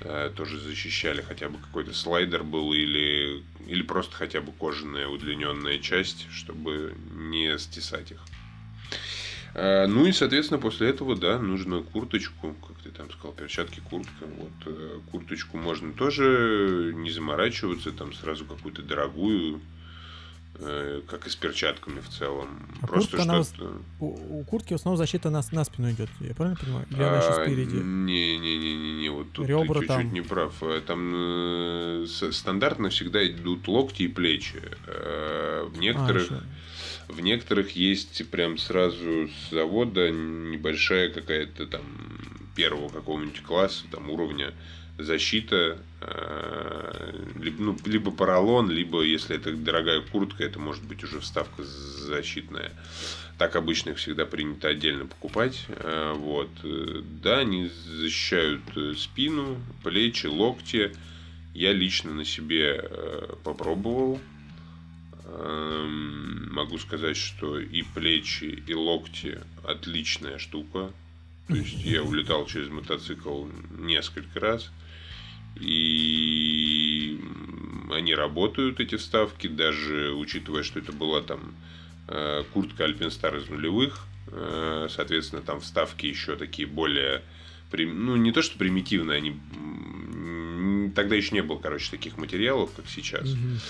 э, 0.00 0.30
тоже 0.36 0.60
защищали. 0.60 1.22
Хотя 1.22 1.48
бы 1.48 1.58
какой-то 1.58 1.92
слайдер 1.92 2.44
был 2.44 2.72
или, 2.72 3.42
или 3.66 3.82
просто 3.82 4.14
хотя 4.14 4.40
бы 4.40 4.52
кожаная 4.52 5.08
удлиненная 5.08 5.78
часть, 5.80 6.26
чтобы 6.30 6.94
не 7.12 7.58
стесать 7.58 8.12
их. 8.12 8.24
А, 9.54 9.86
ну 9.86 10.04
и, 10.04 10.12
соответственно, 10.12 10.60
после 10.60 10.88
этого, 10.88 11.16
да, 11.16 11.38
нужно 11.38 11.82
курточку, 11.82 12.54
как 12.66 12.76
ты 12.82 12.90
там 12.90 13.10
сказал, 13.10 13.32
перчатки, 13.32 13.80
куртка. 13.88 14.26
Вот 14.26 14.66
э, 14.66 14.98
курточку 15.12 15.58
можно 15.58 15.92
тоже 15.92 16.92
не 16.96 17.10
заморачиваться, 17.10 17.92
там 17.92 18.12
сразу 18.12 18.44
какую-то 18.46 18.82
дорогую, 18.82 19.60
э, 20.56 21.02
как 21.06 21.28
и 21.28 21.30
с 21.30 21.36
перчатками 21.36 22.00
в 22.00 22.08
целом. 22.08 22.66
А 22.82 22.86
Просто 22.88 23.22
что-то... 23.22 23.80
У, 24.00 24.40
у 24.40 24.44
куртки 24.44 24.72
в 24.72 24.76
основном 24.76 24.98
защита 24.98 25.30
на, 25.30 25.40
на 25.52 25.64
спину 25.64 25.92
идет, 25.92 26.10
я 26.18 26.34
правильно 26.34 26.58
понимаю? 26.60 26.86
Или 26.90 27.02
она 27.02 27.18
еще 27.18 27.44
спереди? 27.44 27.76
Не-не-не, 27.76 29.08
вот 29.10 29.30
тут 29.30 29.46
Ребра 29.46 29.66
ты 29.66 29.86
чуть-чуть 29.86 29.88
там... 29.88 30.12
не 30.12 30.20
прав. 30.20 30.52
Э, 30.62 30.80
там 30.84 31.12
э, 31.14 32.06
стандартно 32.08 32.88
всегда 32.88 33.24
идут 33.24 33.68
локти 33.68 34.02
и 34.02 34.08
плечи. 34.08 34.60
Э, 34.88 35.68
в 35.68 35.78
некоторых... 35.78 36.32
А, 36.32 36.42
в 37.08 37.20
некоторых 37.20 37.76
есть 37.76 38.28
прям 38.30 38.58
сразу 38.58 39.28
с 39.28 39.50
завода 39.50 40.10
небольшая 40.10 41.10
какая-то 41.10 41.66
там 41.66 41.82
первого 42.54 42.88
какого-нибудь 42.88 43.42
класса, 43.42 43.84
там 43.90 44.10
уровня 44.10 44.54
защита, 44.98 45.78
э, 46.00 47.12
либо, 47.40 47.62
ну, 47.62 47.76
либо 47.84 48.10
поролон, 48.10 48.70
либо, 48.70 49.02
если 49.02 49.36
это 49.36 49.52
дорогая 49.52 50.00
куртка, 50.00 50.44
это 50.44 50.58
может 50.58 50.84
быть 50.84 51.02
уже 51.02 51.20
вставка 51.20 51.64
защитная. 51.64 52.70
Так 53.38 53.56
обычно 53.56 53.90
их 53.90 53.98
всегда 53.98 54.24
принято 54.24 54.68
отдельно 54.68 55.06
покупать. 55.06 55.64
Э, 55.68 56.12
вот. 56.16 56.50
Да, 57.22 57.40
они 57.40 57.68
защищают 57.68 58.62
э, 58.76 58.94
спину, 58.96 59.60
плечи, 59.82 60.26
локти. 60.26 60.92
Я 61.54 61.72
лично 61.72 62.12
на 62.12 62.24
себе 62.24 62.90
попробовал 63.44 64.20
могу 65.26 66.78
сказать, 66.78 67.16
что 67.16 67.58
и 67.58 67.82
плечи, 67.82 68.62
и 68.66 68.74
локти 68.74 69.40
отличная 69.64 70.38
штука. 70.38 70.92
То 71.48 71.54
есть 71.54 71.84
я 71.84 72.02
улетал 72.02 72.46
через 72.46 72.68
мотоцикл 72.68 73.46
несколько 73.78 74.40
раз. 74.40 74.70
И 75.56 77.20
они 77.90 78.14
работают, 78.14 78.80
эти 78.80 78.96
вставки, 78.96 79.46
даже 79.46 80.12
учитывая, 80.12 80.62
что 80.62 80.78
это 80.80 80.92
была 80.92 81.22
там 81.22 81.54
э, 82.08 82.42
куртка 82.52 82.84
Альпинстар 82.84 83.36
из 83.36 83.48
нулевых. 83.48 84.06
Э, 84.28 84.88
соответственно, 84.90 85.42
там 85.42 85.60
вставки 85.60 86.06
еще 86.06 86.36
такие 86.36 86.66
более... 86.66 87.22
Ну, 87.72 88.16
не 88.16 88.32
то, 88.32 88.42
что 88.42 88.58
примитивные, 88.58 89.18
они... 89.18 90.90
Тогда 90.94 91.16
еще 91.16 91.34
не 91.34 91.42
было, 91.42 91.58
короче, 91.58 91.90
таких 91.90 92.18
материалов, 92.18 92.70
как 92.74 92.86
сейчас. 92.88 93.26
Mm-hmm. 93.26 93.60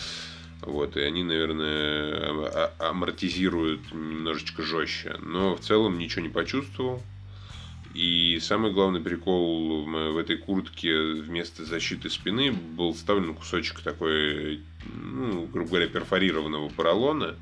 Вот, 0.67 0.97
и 0.97 1.01
они, 1.01 1.23
наверное, 1.23 2.71
амортизируют 2.79 3.93
немножечко 3.93 4.63
жестче. 4.63 5.17
Но 5.21 5.57
в 5.57 5.61
целом 5.61 5.99
ничего 5.99 6.23
не 6.23 6.31
почувствовал. 6.31 7.03
И 7.93 8.41
самый 8.41 8.73
главный 8.73 9.01
прикол 9.01 9.85
в 9.85 10.17
этой 10.17 10.37
куртке 10.37 10.99
вместо 10.99 11.65
защиты 11.65 12.11
спины 12.11 12.51
был 12.51 12.93
вставлен 12.93 13.35
кусочек 13.35 13.81
такой, 13.81 14.61
ну, 14.93 15.47
грубо 15.47 15.69
говоря, 15.71 15.87
перфорированного 15.87 16.71
поролона. 16.71 17.37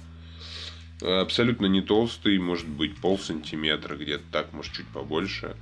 Абсолютно 1.01 1.67
не 1.67 1.81
толстый, 1.81 2.39
может 2.39 2.69
быть, 2.69 2.97
пол 2.97 3.19
сантиметра, 3.19 3.97
где-то 3.97 4.25
так, 4.31 4.53
может, 4.53 4.75
чуть 4.75 4.87
побольше. 4.89 5.57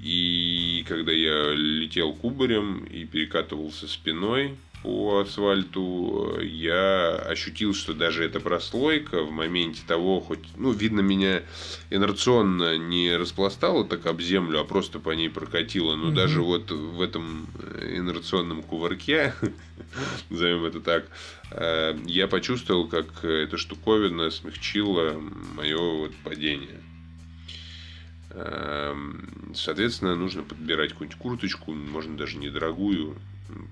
И 0.00 0.84
когда 0.88 1.12
я 1.12 1.52
летел 1.52 2.12
кубарем 2.14 2.84
и 2.84 3.04
перекатывался 3.04 3.86
спиной, 3.86 4.56
по 4.82 5.20
асфальту, 5.20 6.38
я 6.40 7.14
ощутил, 7.14 7.72
что 7.72 7.94
даже 7.94 8.24
эта 8.24 8.40
прослойка 8.40 9.22
в 9.22 9.30
моменте 9.30 9.82
того, 9.86 10.20
хоть, 10.20 10.44
ну, 10.56 10.72
видно, 10.72 11.00
меня 11.00 11.42
инерционно 11.90 12.76
не 12.76 13.16
распластало 13.16 13.84
так 13.84 14.06
об 14.06 14.20
землю, 14.20 14.60
а 14.60 14.64
просто 14.64 14.98
по 14.98 15.10
ней 15.10 15.30
прокатило. 15.30 15.94
Но 15.94 16.08
угу. 16.08 16.16
даже 16.16 16.42
вот 16.42 16.70
в 16.70 17.00
этом 17.00 17.46
инерционном 17.80 18.62
кувырке, 18.62 19.34
назовем 20.30 20.64
это 20.64 20.80
так, 20.80 21.06
э, 21.52 21.96
я 22.06 22.26
почувствовал, 22.26 22.88
как 22.88 23.24
эта 23.24 23.56
штуковина 23.56 24.30
смягчила 24.30 25.20
мое 25.54 25.78
вот 25.78 26.12
падение. 26.24 26.80
Эм, 28.30 29.52
соответственно, 29.54 30.16
нужно 30.16 30.42
подбирать 30.42 30.92
какую-нибудь 30.92 31.18
курточку, 31.20 31.72
можно 31.72 32.16
даже 32.16 32.38
недорогую, 32.38 33.16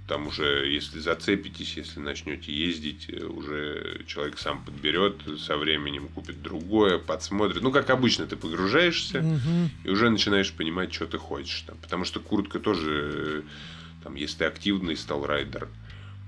там 0.07 0.27
уже, 0.27 0.69
если 0.69 0.99
зацепитесь, 0.99 1.77
если 1.77 2.01
начнете 2.01 2.53
ездить, 2.53 3.07
э, 3.09 3.25
уже 3.25 4.03
человек 4.07 4.39
сам 4.39 4.65
подберет, 4.65 5.23
со 5.39 5.57
временем 5.57 6.09
купит 6.09 6.43
другое, 6.43 6.99
подсмотрит. 6.99 7.63
Ну, 7.63 7.71
как 7.73 7.91
обычно, 7.91 8.27
ты 8.27 8.37
погружаешься 8.37 9.21
угу. 9.21 9.71
и 9.85 9.91
уже 9.91 10.11
начинаешь 10.11 10.53
понимать, 10.53 10.93
что 10.93 11.07
ты 11.07 11.19
хочешь. 11.19 11.63
Там. 11.63 11.77
Потому 11.79 12.05
что 12.05 12.21
куртка 12.21 12.61
тоже, 12.61 13.13
э, 13.15 14.03
там, 14.03 14.15
если 14.15 14.39
ты 14.39 14.45
активный 14.45 14.97
стал 14.97 15.27
райдер, 15.27 15.69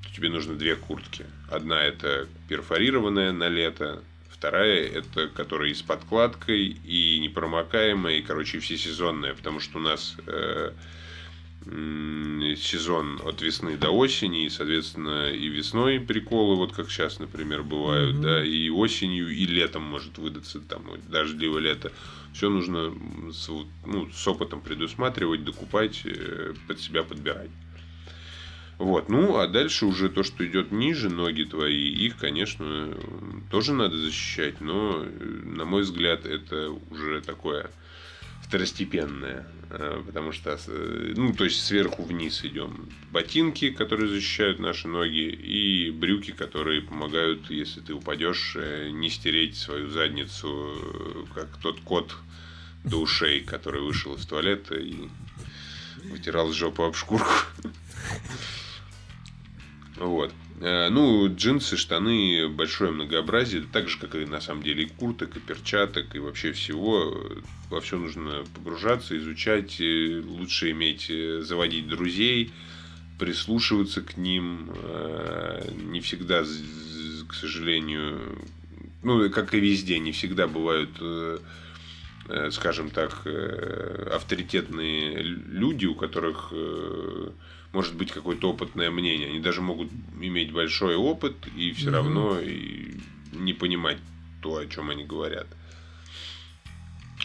то 0.03 0.15
тебе 0.15 0.29
нужно 0.29 0.55
две 0.55 0.77
куртки. 0.77 1.27
Одна 1.51 1.83
это 1.83 2.29
перфорированная 2.49 3.33
на 3.33 3.49
лето, 3.49 4.03
вторая 4.31 4.87
это 4.87 5.29
которая 5.29 5.71
и 5.71 5.75
с 5.75 5.83
подкладкой, 5.83 6.67
и 6.67 7.19
непромокаемая, 7.21 8.17
и, 8.17 8.23
короче, 8.23 8.59
всесезонная, 8.59 9.35
потому 9.35 9.61
что 9.61 9.79
у 9.79 9.83
нас... 9.83 10.17
Э, 10.27 10.73
сезон 12.57 13.21
от 13.25 13.41
весны 13.43 13.77
до 13.77 13.91
осени, 13.91 14.47
и, 14.47 14.51
соответственно, 14.51 15.31
и 15.31 15.49
весной 15.49 16.01
приколы, 16.01 16.57
вот 16.57 16.73
как 16.73 16.91
сейчас, 16.91 17.19
например, 17.19 17.63
бывают, 17.63 18.17
mm-hmm. 18.17 18.23
да, 18.23 18.45
и 18.45 18.69
осенью, 18.69 19.29
и 19.29 19.47
летом 19.47 19.83
может 19.83 20.19
выдаться, 20.19 20.61
там, 20.61 20.83
вот, 20.85 21.01
дождливое 21.09 21.61
лето. 21.61 21.93
Все 22.33 22.49
нужно 22.49 22.93
с, 23.33 23.49
ну, 23.87 24.11
с 24.11 24.27
опытом 24.27 24.61
предусматривать, 24.61 25.45
докупать, 25.45 26.03
э, 26.05 26.55
под 26.67 26.81
себя 26.81 27.03
подбирать. 27.03 27.51
Вот, 28.79 29.09
ну, 29.09 29.37
а 29.37 29.47
дальше 29.47 29.87
уже 29.87 30.09
то, 30.09 30.23
что 30.25 30.45
идет 30.45 30.73
ниже, 30.73 31.09
ноги 31.09 31.45
твои, 31.45 31.89
их, 31.89 32.17
конечно, 32.17 32.97
тоже 33.51 33.75
надо 33.75 33.97
защищать, 33.97 34.61
но, 34.61 35.05
на 35.45 35.65
мой 35.65 35.83
взгляд, 35.83 36.27
это 36.27 36.71
уже 36.91 37.21
такое 37.21 37.71
второстепенное, 38.53 39.47
э, 39.71 40.03
потому 40.05 40.31
что, 40.33 40.59
э, 40.67 41.15
ну, 41.17 41.33
то 41.33 41.45
есть 41.45 41.65
сверху 41.65 42.03
вниз 42.03 42.45
идем. 42.45 42.91
Ботинки, 43.11 43.71
которые 43.71 44.11
защищают 44.11 44.59
наши 44.59 44.89
ноги, 44.89 45.31
и 45.31 45.91
брюки, 45.91 46.33
которые 46.33 46.83
помогают, 46.83 47.51
если 47.51 47.81
ты 47.81 47.95
упадешь, 47.95 48.53
э, 48.57 48.91
не 48.91 49.09
стереть 49.09 49.57
свою 49.57 49.89
задницу, 49.89 51.27
как 51.35 51.57
тот 51.63 51.81
кот 51.81 52.15
до 52.85 52.99
ушей, 52.99 53.41
который 53.41 53.81
вышел 53.81 54.17
из 54.17 54.27
туалета 54.27 54.75
и 54.75 55.09
вытирал 56.11 56.53
жопу 56.53 56.83
об 56.83 56.95
шкурку. 56.95 57.33
Вот. 59.97 60.33
Э, 60.63 60.91
ну, 60.91 61.29
джинсы, 61.29 61.77
штаны, 61.77 62.49
большое 62.49 62.93
многообразие, 62.93 63.65
так 63.73 63.89
же, 63.89 63.99
как 63.99 64.15
и 64.15 64.25
на 64.25 64.41
самом 64.41 64.63
деле 64.63 64.85
и 64.85 64.87
курток, 64.89 65.37
и 65.37 65.41
перчаток, 65.41 66.15
и 66.15 66.21
вообще 66.21 66.53
всего. 66.53 67.19
Во 67.69 67.81
все 67.81 67.99
нужно 67.99 68.45
погружаться, 68.55 69.19
изучать, 69.19 69.81
э, 69.81 70.23
лучше 70.25 70.71
иметь, 70.71 71.11
э, 71.11 71.41
заводить 71.43 71.89
друзей, 71.89 72.53
прислушиваться 73.19 74.03
к 74.03 74.17
ним. 74.17 74.71
Не 75.91 76.01
всегда, 76.01 76.43
к 77.29 77.35
сожалению, 77.35 78.39
ну, 79.03 79.31
как 79.31 79.55
и 79.55 79.61
везде, 79.61 79.99
не 79.99 80.11
всегда 80.13 80.49
бывают 80.49 80.91
скажем 82.51 82.91
так, 82.91 83.27
авторитетные 84.13 85.23
люди, 85.23 85.87
у 85.87 85.95
которых 85.95 86.53
может 87.73 87.95
быть 87.95 88.13
какое-то 88.13 88.51
опытное 88.51 88.91
мнение. 88.91 89.29
Они 89.29 89.41
даже 89.41 89.61
могут 89.61 89.91
иметь 90.21 90.53
большой 90.53 90.95
опыт 90.97 91.35
и 91.57 91.73
все 91.73 91.89
mm-hmm. 91.89 91.93
равно 91.93 92.41
и 92.41 92.95
не 93.33 93.55
понимать 93.55 93.99
то, 94.43 94.57
о 94.57 94.67
чем 94.67 94.91
они 94.91 95.05
говорят. 95.05 95.47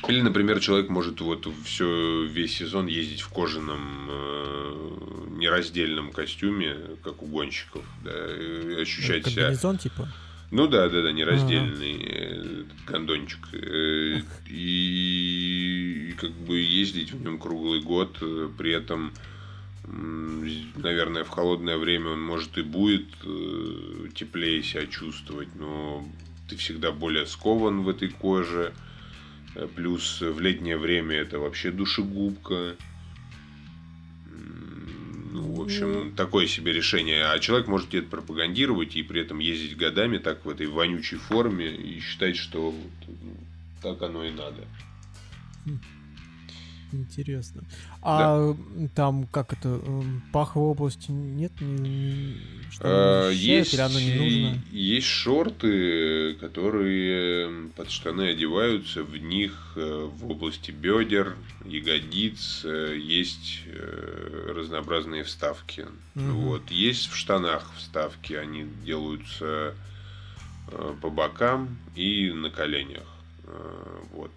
Или, 0.08 0.22
например, 0.22 0.60
человек 0.60 0.90
может 0.90 1.22
вот 1.22 1.48
все 1.66 2.24
весь 2.24 2.56
сезон 2.56 2.86
ездить 2.88 3.22
в 3.22 3.30
кожаном 3.30 4.08
э, 4.10 5.28
нераздельном 5.38 6.12
костюме, 6.12 6.76
как 7.04 7.24
у 7.24 7.26
гонщиков, 7.26 7.84
да, 8.04 8.12
и 8.12 8.82
ощущать 8.82 9.26
ну, 9.26 9.32
себя. 9.32 9.78
типа. 9.78 10.08
Ну 10.52 10.68
да, 10.68 10.88
да, 10.88 11.02
да, 11.02 11.12
нераздельный 11.12 12.06
э, 12.06 12.64
гондончик. 12.86 13.48
Э, 13.54 14.22
и 14.48 16.16
как 16.18 16.32
бы 16.32 16.60
ездить 16.60 17.12
в 17.12 17.22
нем 17.22 17.40
круглый 17.40 17.82
год, 17.82 18.18
э, 18.22 18.50
при 18.58 18.72
этом 18.72 19.12
наверное, 19.88 21.24
в 21.24 21.30
холодное 21.30 21.78
время 21.78 22.12
он 22.12 22.22
может 22.22 22.58
и 22.58 22.62
будет 22.62 23.08
э, 23.24 24.08
теплее 24.14 24.62
себя 24.64 24.86
чувствовать, 24.86 25.50
но 25.56 26.08
ты 26.50 26.56
всегда 26.58 26.92
более 26.92 27.26
скован 27.26 27.82
в 27.82 27.90
этой 27.90 28.10
коже. 28.10 28.74
Э, 29.56 29.68
плюс 29.74 30.22
в 30.22 30.40
летнее 30.40 30.78
время 30.78 31.16
это 31.18 31.40
вообще 31.40 31.72
душегубка. 31.72 32.76
Ну, 35.32 35.54
в 35.54 35.62
общем, 35.62 35.94
ну. 35.94 36.12
такое 36.16 36.48
себе 36.48 36.74
решение. 36.74 37.26
А 37.26 37.40
человек 37.40 37.68
может 37.68 37.94
это 37.94 38.08
пропагандировать 38.08 38.96
и 38.96 39.04
при 39.04 39.22
этом 39.22 39.40
ездить 39.40 39.78
годами 39.78 40.18
так 40.18 40.46
в 40.46 40.50
этой 40.50 40.68
вонючей 40.68 41.18
форме 41.18 41.68
и 41.68 42.00
считать, 42.00 42.38
что 42.38 42.74
ну, 43.08 43.38
так 43.82 44.02
оно 44.02 44.24
и 44.26 44.32
надо. 44.32 44.66
Интересно. 46.92 47.64
А 48.02 48.54
да. 48.54 48.88
там 48.96 49.28
как 49.28 49.54
это 49.54 49.70
эм, 49.70 50.24
паховой 50.32 50.70
области 50.70 51.12
нет? 51.12 51.52
Не, 51.60 52.38
что 52.72 52.84
а, 52.84 53.30
есть, 53.30 53.74
или 53.74 53.82
оно 53.82 54.00
не 54.00 54.14
нужно? 54.14 54.62
Есть 54.72 55.08
шорты, 55.08 56.36
которые 56.36 57.70
под 57.76 57.92
штаны 57.92 58.30
одеваются. 58.30 59.04
В 59.04 59.18
них 59.18 59.74
э, 59.76 60.10
в 60.12 60.30
области 60.30 60.72
бедер, 60.72 61.36
ягодиц 61.66 62.62
э, 62.64 62.98
есть 62.98 63.64
разнообразные 64.48 65.24
вставки. 65.24 65.86
Угу. 66.16 66.24
Вот. 66.24 66.72
Есть 66.72 67.10
в 67.10 67.16
штанах 67.16 67.74
вставки, 67.76 68.34
они 68.34 68.66
делаются 68.86 69.76
по 71.02 71.10
бокам 71.10 71.78
и 71.96 72.32
на 72.32 72.50
коленях. 72.50 73.08
Вот 74.12 74.32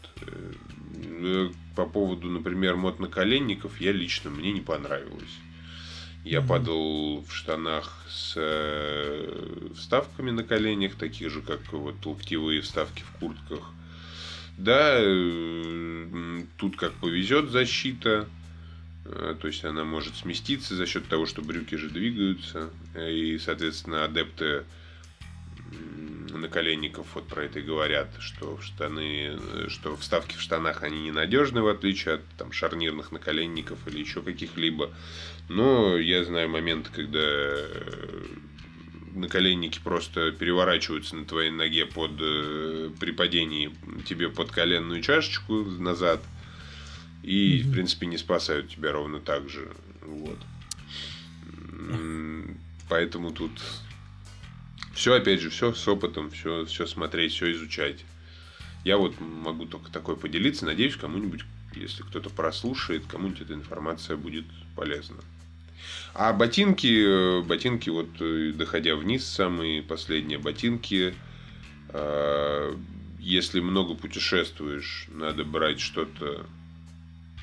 по 1.76 1.86
поводу, 1.86 2.28
например, 2.28 2.76
мотонаколенников, 2.76 3.80
я 3.80 3.92
лично, 3.92 4.30
мне 4.30 4.52
не 4.52 4.60
понравилось. 4.60 5.38
Я 6.24 6.40
mm-hmm. 6.40 6.46
падал 6.46 7.24
в 7.26 7.34
штанах 7.34 8.04
с 8.08 8.34
э, 8.36 9.68
вставками 9.76 10.30
на 10.30 10.44
коленях, 10.44 10.96
таких 10.96 11.30
же, 11.30 11.40
как 11.40 11.60
вот 11.72 12.04
локтевые 12.04 12.60
вставки 12.60 13.02
в 13.02 13.18
куртках. 13.18 13.70
Да, 14.58 14.96
э, 14.98 16.42
тут 16.58 16.76
как 16.76 16.92
повезет 16.94 17.50
защита, 17.50 18.28
то 19.04 19.46
есть 19.46 19.64
она 19.64 19.84
может 19.84 20.14
сместиться 20.16 20.76
за 20.76 20.86
счет 20.86 21.08
того, 21.08 21.24
что 21.24 21.42
брюки 21.42 21.74
же 21.74 21.88
двигаются, 21.88 22.70
и, 22.94 23.38
соответственно, 23.38 24.04
адепты 24.04 24.64
наколенников 26.28 27.06
вот 27.14 27.26
про 27.26 27.44
это 27.44 27.60
и 27.60 27.62
говорят, 27.62 28.08
что 28.20 28.56
в 28.56 28.64
штаны, 28.64 29.38
что 29.68 29.96
вставки 29.96 30.36
в 30.36 30.40
штанах 30.40 30.82
они 30.82 31.02
ненадежны, 31.02 31.62
в 31.62 31.68
отличие 31.68 32.16
от 32.16 32.22
там, 32.36 32.52
шарнирных 32.52 33.12
наколенников 33.12 33.86
или 33.88 34.00
еще 34.00 34.22
каких-либо. 34.22 34.90
Но 35.48 35.96
я 35.96 36.24
знаю 36.24 36.48
моменты, 36.48 36.90
когда 36.92 37.20
э, 37.20 38.24
наколенники 39.14 39.80
просто 39.82 40.32
переворачиваются 40.32 41.16
на 41.16 41.24
твоей 41.24 41.50
ноге 41.50 41.86
под 41.86 42.12
э, 42.20 42.90
при 43.00 43.12
падении 43.12 43.70
тебе 44.06 44.28
под 44.28 44.50
коленную 44.50 45.02
чашечку 45.02 45.64
назад 45.64 46.22
и 47.22 47.58
mm-hmm. 47.58 47.62
в 47.62 47.72
принципе 47.72 48.06
не 48.06 48.18
спасают 48.18 48.70
тебя 48.70 48.92
ровно 48.92 49.20
так 49.20 49.48
же 49.48 49.70
вот 50.02 50.38
поэтому 52.88 53.30
тут 53.30 53.52
все, 55.00 55.14
опять 55.14 55.40
же, 55.40 55.48
все 55.48 55.72
с 55.72 55.88
опытом, 55.88 56.30
все, 56.30 56.66
все 56.66 56.86
смотреть, 56.86 57.32
все 57.32 57.50
изучать. 57.52 58.04
Я 58.84 58.98
вот 58.98 59.18
могу 59.18 59.64
только 59.64 59.90
такой 59.90 60.14
поделиться. 60.14 60.66
Надеюсь, 60.66 60.94
кому-нибудь, 60.94 61.40
если 61.74 62.02
кто-то 62.02 62.28
прослушает, 62.28 63.06
кому-нибудь 63.06 63.40
эта 63.40 63.54
информация 63.54 64.18
будет 64.18 64.44
полезна. 64.76 65.16
А 66.12 66.34
ботинки, 66.34 67.40
ботинки, 67.40 67.88
вот 67.88 68.10
э, 68.20 68.52
доходя 68.54 68.94
вниз, 68.94 69.24
самые 69.24 69.82
последние 69.82 70.38
ботинки, 70.38 71.14
э, 71.88 72.76
если 73.18 73.60
много 73.60 73.94
путешествуешь, 73.94 75.06
надо 75.08 75.44
брать 75.44 75.80
что-то 75.80 76.44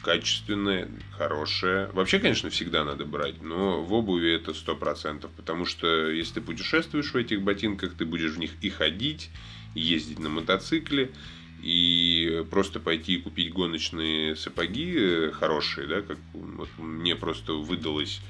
качественное, 0.08 0.88
хорошее. 1.18 1.90
Вообще, 1.92 2.20
конечно, 2.20 2.50
всегда 2.50 2.86
надо 2.86 3.04
брать, 3.04 3.42
но 3.42 3.84
в 3.84 3.92
обуви 3.92 4.34
это 4.34 4.54
сто 4.54 4.74
процентов, 4.74 5.32
потому 5.36 5.66
что 5.66 6.10
если 6.10 6.36
ты 6.36 6.42
путешествуешь 6.42 7.12
в 7.12 7.18
этих 7.18 7.42
ботинках, 7.42 7.94
ты 7.94 8.06
будешь 8.06 8.32
в 8.32 8.40
них 8.40 8.52
и 8.62 8.70
ходить, 8.70 9.30
и 9.76 9.82
ездить 9.82 10.20
на 10.20 10.30
мотоцикле, 10.30 11.12
и 11.62 12.46
просто 12.50 12.80
пойти 12.80 13.16
и 13.16 13.22
купить 13.22 13.52
гоночные 13.52 14.38
сапоги 14.38 14.94
э, 14.96 15.32
хорошие, 15.34 15.88
да, 15.88 16.02
как 16.02 16.18
вот 16.32 16.70
мне 16.78 17.18
просто 17.18 17.52
выдалась 17.52 18.22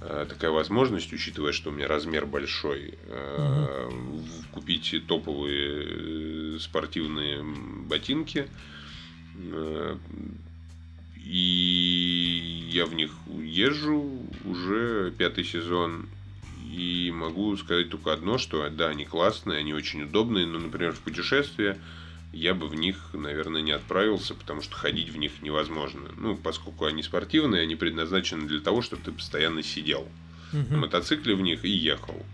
э, 0.00 0.26
такая 0.28 0.50
возможность, 0.50 1.12
учитывая, 1.12 1.52
что 1.52 1.70
у 1.70 1.72
меня 1.72 1.86
размер 1.86 2.26
большой, 2.26 2.94
угу. 3.06 4.24
купить 4.50 4.92
топовые 5.06 6.58
спортивные 6.58 7.44
ботинки 7.44 8.48
и 11.28 12.68
я 12.70 12.86
в 12.86 12.94
них 12.94 13.10
езжу 13.42 14.22
уже 14.44 15.12
пятый 15.16 15.44
сезон. 15.44 16.08
И 16.70 17.10
могу 17.14 17.56
сказать 17.56 17.90
только 17.90 18.12
одно, 18.12 18.38
что 18.38 18.68
да, 18.68 18.88
они 18.88 19.04
классные, 19.04 19.58
они 19.58 19.72
очень 19.72 20.02
удобные, 20.02 20.46
но, 20.46 20.58
например, 20.58 20.92
в 20.92 21.00
путешествие 21.00 21.78
я 22.32 22.54
бы 22.54 22.68
в 22.68 22.74
них, 22.74 23.10
наверное, 23.12 23.62
не 23.62 23.72
отправился, 23.72 24.34
потому 24.34 24.60
что 24.60 24.76
ходить 24.76 25.08
в 25.08 25.16
них 25.16 25.42
невозможно. 25.42 26.10
Ну, 26.16 26.36
поскольку 26.36 26.84
они 26.84 27.02
спортивные, 27.02 27.62
они 27.62 27.76
предназначены 27.76 28.46
для 28.46 28.60
того, 28.60 28.82
чтобы 28.82 29.02
ты 29.02 29.12
постоянно 29.12 29.62
сидел 29.62 30.06
uh-huh. 30.52 30.70
на 30.70 30.78
мотоцикле 30.78 31.34
в 31.34 31.40
них 31.40 31.64
и 31.64 31.70
ехал. 31.70 32.24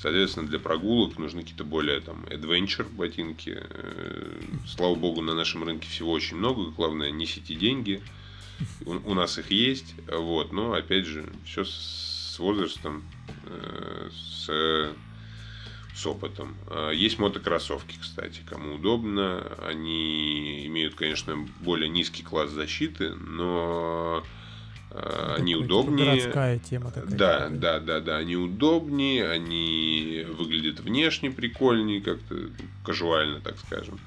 Соответственно, 0.00 0.46
для 0.46 0.58
прогулок 0.58 1.18
нужны 1.18 1.42
какие-то 1.42 1.64
более 1.64 2.00
там 2.00 2.24
adventure 2.24 2.88
ботинки. 2.88 3.58
Э, 3.58 4.40
слава 4.66 4.94
богу, 4.94 5.22
на 5.22 5.34
нашем 5.34 5.64
рынке 5.64 5.88
всего 5.88 6.12
очень 6.12 6.36
много. 6.36 6.70
Главное, 6.70 7.10
несите 7.10 7.54
деньги. 7.54 8.02
У, 8.84 8.92
у 9.10 9.14
нас 9.14 9.38
их 9.38 9.50
есть, 9.50 9.94
вот, 10.10 10.52
но 10.52 10.72
опять 10.72 11.06
же, 11.06 11.24
все 11.44 11.64
с, 11.64 12.34
с 12.34 12.38
возрастом, 12.38 13.04
э, 13.46 14.10
с, 14.12 14.90
с 15.94 16.06
опытом. 16.06 16.56
А, 16.68 16.90
есть 16.90 17.18
мотокроссовки, 17.18 17.96
кстати, 18.00 18.40
кому 18.48 18.74
удобно. 18.74 19.42
Они 19.66 20.66
имеют, 20.66 20.94
конечно, 20.94 21.46
более 21.60 21.88
низкий 21.88 22.22
класс 22.22 22.50
защиты, 22.50 23.14
но 23.14 24.24
Э, 24.90 25.34
они 25.38 25.52
типа 25.52 25.64
удобнее. 25.64 26.06
Городская 26.06 26.58
тема 26.58 26.90
такая. 26.90 27.16
Да, 27.16 27.48
да, 27.50 27.78
да, 27.78 28.00
да. 28.00 28.16
Они 28.16 28.36
удобнее, 28.36 29.28
они 29.28 30.26
выглядят 30.38 30.80
внешне 30.80 31.30
прикольнее, 31.30 32.00
как-то 32.00 32.50
кажуально, 32.84 33.40
так 33.40 33.58
скажем. 33.58 33.98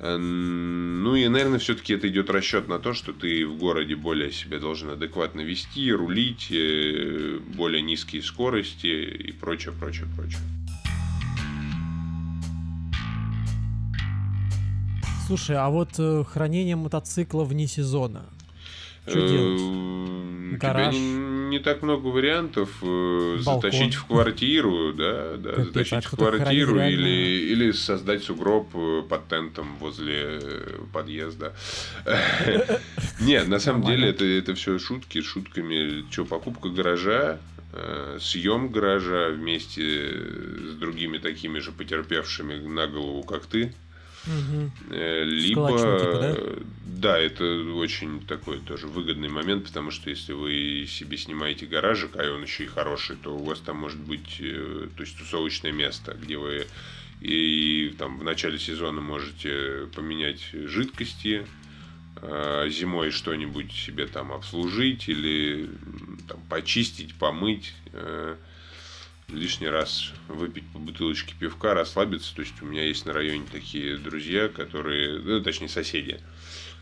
Э, 0.00 0.16
ну 0.16 1.14
и, 1.16 1.26
наверное, 1.28 1.58
все-таки 1.58 1.94
это 1.94 2.08
идет 2.08 2.30
расчет 2.30 2.68
на 2.68 2.78
то, 2.78 2.94
что 2.94 3.12
ты 3.12 3.46
в 3.46 3.56
городе 3.56 3.96
более 3.96 4.30
себя 4.30 4.58
должен 4.58 4.90
адекватно 4.90 5.40
вести, 5.40 5.92
рулить, 5.92 6.48
э, 6.50 7.38
более 7.56 7.82
низкие 7.82 8.22
скорости 8.22 8.86
и 8.86 9.32
прочее, 9.32 9.74
прочее, 9.78 10.06
прочее. 10.16 10.40
Слушай, 15.26 15.56
а 15.56 15.68
вот 15.68 15.90
э, 15.98 16.24
хранение 16.24 16.76
мотоцикла 16.76 17.44
вне 17.44 17.66
сезона. 17.66 18.30
Что 19.08 19.28
делать? 19.28 19.88
Гараж. 20.58 20.94
не, 20.94 21.58
так 21.60 21.82
много 21.82 22.08
вариантов 22.08 22.70
э, 22.82 23.38
Балкон. 23.44 23.70
затащить 23.70 23.94
в 23.94 24.06
квартиру, 24.06 24.92
да, 24.92 25.36
да, 25.36 25.50
Капец, 25.50 25.66
затащить 25.66 26.06
а 26.06 26.08
в 26.08 26.16
квартиру 26.16 26.80
или, 26.80 27.52
или 27.52 27.72
создать 27.72 28.24
сугроб 28.24 28.68
э, 28.74 29.02
под 29.08 29.28
тентом 29.28 29.76
возле 29.76 30.40
э, 30.42 30.78
подъезда. 30.92 31.54
Нет, 33.20 33.48
на 33.48 33.60
самом 33.60 33.84
деле 33.84 34.08
это, 34.10 34.24
это 34.24 34.54
все 34.54 34.78
шутки, 34.78 35.22
шутками. 35.22 36.04
Что, 36.10 36.24
покупка 36.24 36.68
гаража, 36.68 37.38
съем 38.18 38.68
гаража 38.68 39.28
вместе 39.28 40.10
с 40.70 40.74
другими 40.74 41.18
такими 41.18 41.58
же 41.60 41.70
потерпевшими 41.70 42.66
на 42.66 42.86
голову, 42.86 43.22
как 43.22 43.46
ты, 43.46 43.74
Угу. 44.26 44.94
Либо, 44.94 45.68
типа, 45.68 46.18
да? 46.20 46.36
да, 46.84 47.18
это 47.18 47.44
очень 47.74 48.26
такой 48.26 48.58
тоже 48.58 48.86
выгодный 48.86 49.28
момент, 49.28 49.66
потому 49.66 49.90
что 49.90 50.10
если 50.10 50.32
вы 50.32 50.86
себе 50.88 51.16
снимаете 51.16 51.66
гаражик, 51.66 52.16
а 52.16 52.34
он 52.34 52.42
еще 52.42 52.64
и 52.64 52.66
хороший, 52.66 53.16
то 53.16 53.36
у 53.36 53.44
вас 53.44 53.60
там 53.60 53.78
может 53.78 54.00
быть 54.00 54.38
э, 54.40 54.88
то 54.96 55.02
есть 55.02 55.16
тусовочное 55.16 55.72
место, 55.72 56.16
где 56.20 56.36
вы 56.36 56.66
и 57.20 57.94
там 57.98 58.18
в 58.18 58.24
начале 58.24 58.58
сезона 58.58 59.00
можете 59.00 59.88
поменять 59.94 60.40
жидкости, 60.52 61.46
а 62.16 62.68
зимой 62.68 63.10
что-нибудь 63.10 63.72
себе 63.72 64.06
там 64.06 64.32
обслужить 64.32 65.08
или 65.08 65.70
там, 66.28 66.40
почистить, 66.48 67.14
помыть. 67.14 67.74
Лишний 69.28 69.68
раз 69.68 70.12
выпить 70.28 70.64
по 70.72 70.78
бутылочке 70.78 71.34
пивка, 71.38 71.74
расслабиться. 71.74 72.34
То 72.34 72.40
есть 72.40 72.54
у 72.62 72.64
меня 72.64 72.84
есть 72.84 73.04
на 73.04 73.12
районе 73.12 73.44
такие 73.52 73.98
друзья, 73.98 74.48
которые, 74.48 75.20
ну, 75.20 75.42
точнее 75.42 75.68
соседи, 75.68 76.18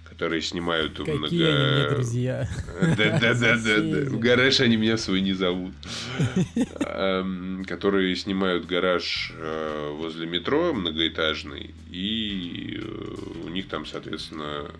которые 0.04 0.40
снимают 0.42 0.96
Какие 0.96 1.14
много... 1.14 1.34
Они 1.34 1.94
друзья. 1.96 2.48
Да, 2.96 3.18
да, 3.18 3.34
да, 3.34 3.56
да. 3.56 4.10
В 4.10 4.18
гараж 4.20 4.60
они 4.60 4.76
меня 4.76 4.96
свой 4.96 5.22
не 5.22 5.32
зовут. 5.32 5.74
Которые 7.66 8.14
снимают 8.14 8.66
гараж 8.66 9.32
э, 9.34 9.90
возле 9.96 10.26
метро 10.26 10.72
многоэтажный. 10.72 11.74
И 11.90 12.80
э, 12.80 13.42
у 13.44 13.48
них 13.48 13.68
там, 13.68 13.84
соответственно, 13.86 14.70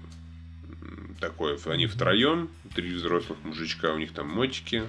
такое, 1.20 1.58
они 1.66 1.86
втроем, 1.86 2.48
три 2.76 2.94
взрослых 2.94 3.38
мужичка, 3.42 3.92
у 3.92 3.98
них 3.98 4.12
там 4.12 4.28
мотики, 4.28 4.84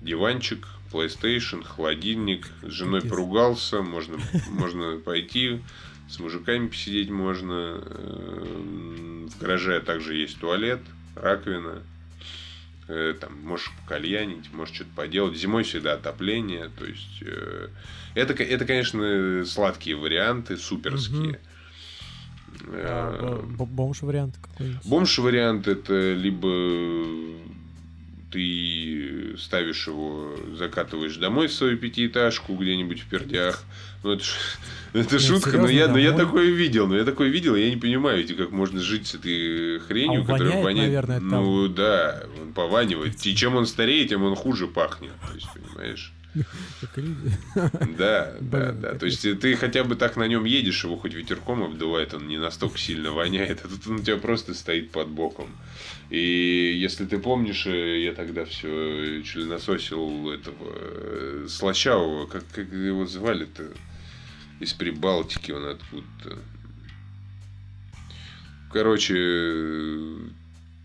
диванчик, 0.00 0.66
PlayStation, 0.92 1.64
холодильник. 1.64 2.48
С 2.62 2.70
женой 2.72 3.00
Капец. 3.00 3.10
поругался, 3.10 3.82
можно, 3.82 4.18
можно 4.48 4.98
пойти, 4.98 5.60
с 6.08 6.18
мужиками 6.18 6.68
посидеть 6.68 7.10
можно. 7.10 7.80
Э, 7.84 9.26
в 9.28 9.38
гараже 9.40 9.80
также 9.80 10.14
есть 10.14 10.38
туалет, 10.38 10.80
раковина. 11.14 11.82
Э, 12.88 13.14
там 13.18 13.40
можешь 13.44 13.72
покальянить, 13.82 14.52
можешь 14.52 14.74
что-то 14.74 14.90
поделать. 14.94 15.36
Зимой 15.36 15.62
всегда 15.62 15.94
отопление. 15.94 16.70
То 16.78 16.84
есть 16.84 17.22
э, 17.22 17.68
это, 18.14 18.34
это, 18.42 18.64
конечно, 18.64 19.44
сладкие 19.46 19.96
варианты, 19.96 20.56
суперские. 20.56 21.30
Угу. 21.30 21.38
А, 22.74 23.42
бомж 23.42 24.02
вариант 24.02 24.36
какой? 24.40 24.76
Бомж 24.84 25.18
вариант 25.18 25.68
это 25.68 26.12
либо 26.12 26.48
ты 28.32 29.36
ставишь 29.38 29.86
его, 29.86 30.34
закатываешь 30.56 31.16
домой 31.16 31.48
свою 31.48 31.76
пятиэтажку 31.76 32.54
где-нибудь 32.54 33.00
в 33.00 33.06
пердях. 33.06 33.62
Ну, 34.02 34.12
это, 34.12 34.24
это 34.94 35.14
Нет, 35.14 35.22
шутка, 35.22 35.50
серьезно, 35.50 35.62
но 35.62 35.68
я, 35.68 35.88
но 35.88 35.98
я 35.98 36.12
такое 36.12 36.50
видел, 36.50 36.86
но 36.86 36.96
я 36.96 37.04
такое 37.04 37.28
видел, 37.28 37.54
я 37.54 37.70
не 37.70 37.76
понимаю, 37.76 38.26
как 38.36 38.50
можно 38.50 38.80
жить 38.80 39.06
с 39.06 39.14
этой 39.14 39.78
хренью, 39.80 40.22
а 40.22 40.24
которая 40.24 40.62
воняет. 40.62 40.88
Наверное, 40.88 41.20
ну 41.20 41.66
там... 41.66 41.74
да, 41.74 42.22
он 42.40 42.52
пованивает. 42.52 43.24
И 43.24 43.36
чем 43.36 43.54
он 43.54 43.66
старее, 43.66 44.06
тем 44.08 44.24
он 44.24 44.34
хуже 44.34 44.66
пахнет. 44.66 45.12
То 45.28 45.34
есть, 45.34 45.48
понимаешь? 45.52 46.12
Да, 46.34 48.32
да, 48.40 48.72
да. 48.72 48.94
То 48.94 49.06
есть 49.06 49.22
ты 49.40 49.56
хотя 49.56 49.84
бы 49.84 49.96
так 49.96 50.16
на 50.16 50.26
нем 50.26 50.44
едешь, 50.44 50.84
его 50.84 50.96
хоть 50.96 51.14
ветерком 51.14 51.62
обдувает, 51.62 52.14
он 52.14 52.28
не 52.28 52.38
настолько 52.38 52.78
сильно 52.78 53.12
воняет, 53.12 53.60
а 53.64 53.68
тут 53.68 53.86
он 53.86 53.96
у 53.96 54.02
тебя 54.02 54.16
просто 54.16 54.54
стоит 54.54 54.90
под 54.90 55.08
боком. 55.08 55.50
И 56.10 56.76
если 56.78 57.06
ты 57.06 57.18
помнишь, 57.18 57.66
э, 57.66 58.02
я 58.02 58.12
тогда 58.12 58.44
все 58.44 59.22
членососил 59.22 60.30
этого 60.30 60.72
э, 60.74 61.46
Слащавого, 61.48 62.26
как, 62.26 62.44
как 62.52 62.72
его 62.72 63.06
звали-то? 63.06 63.68
Из 64.60 64.72
Прибалтики 64.72 65.52
он 65.52 65.66
откуда-то. 65.66 66.38
Короче, 68.72 69.14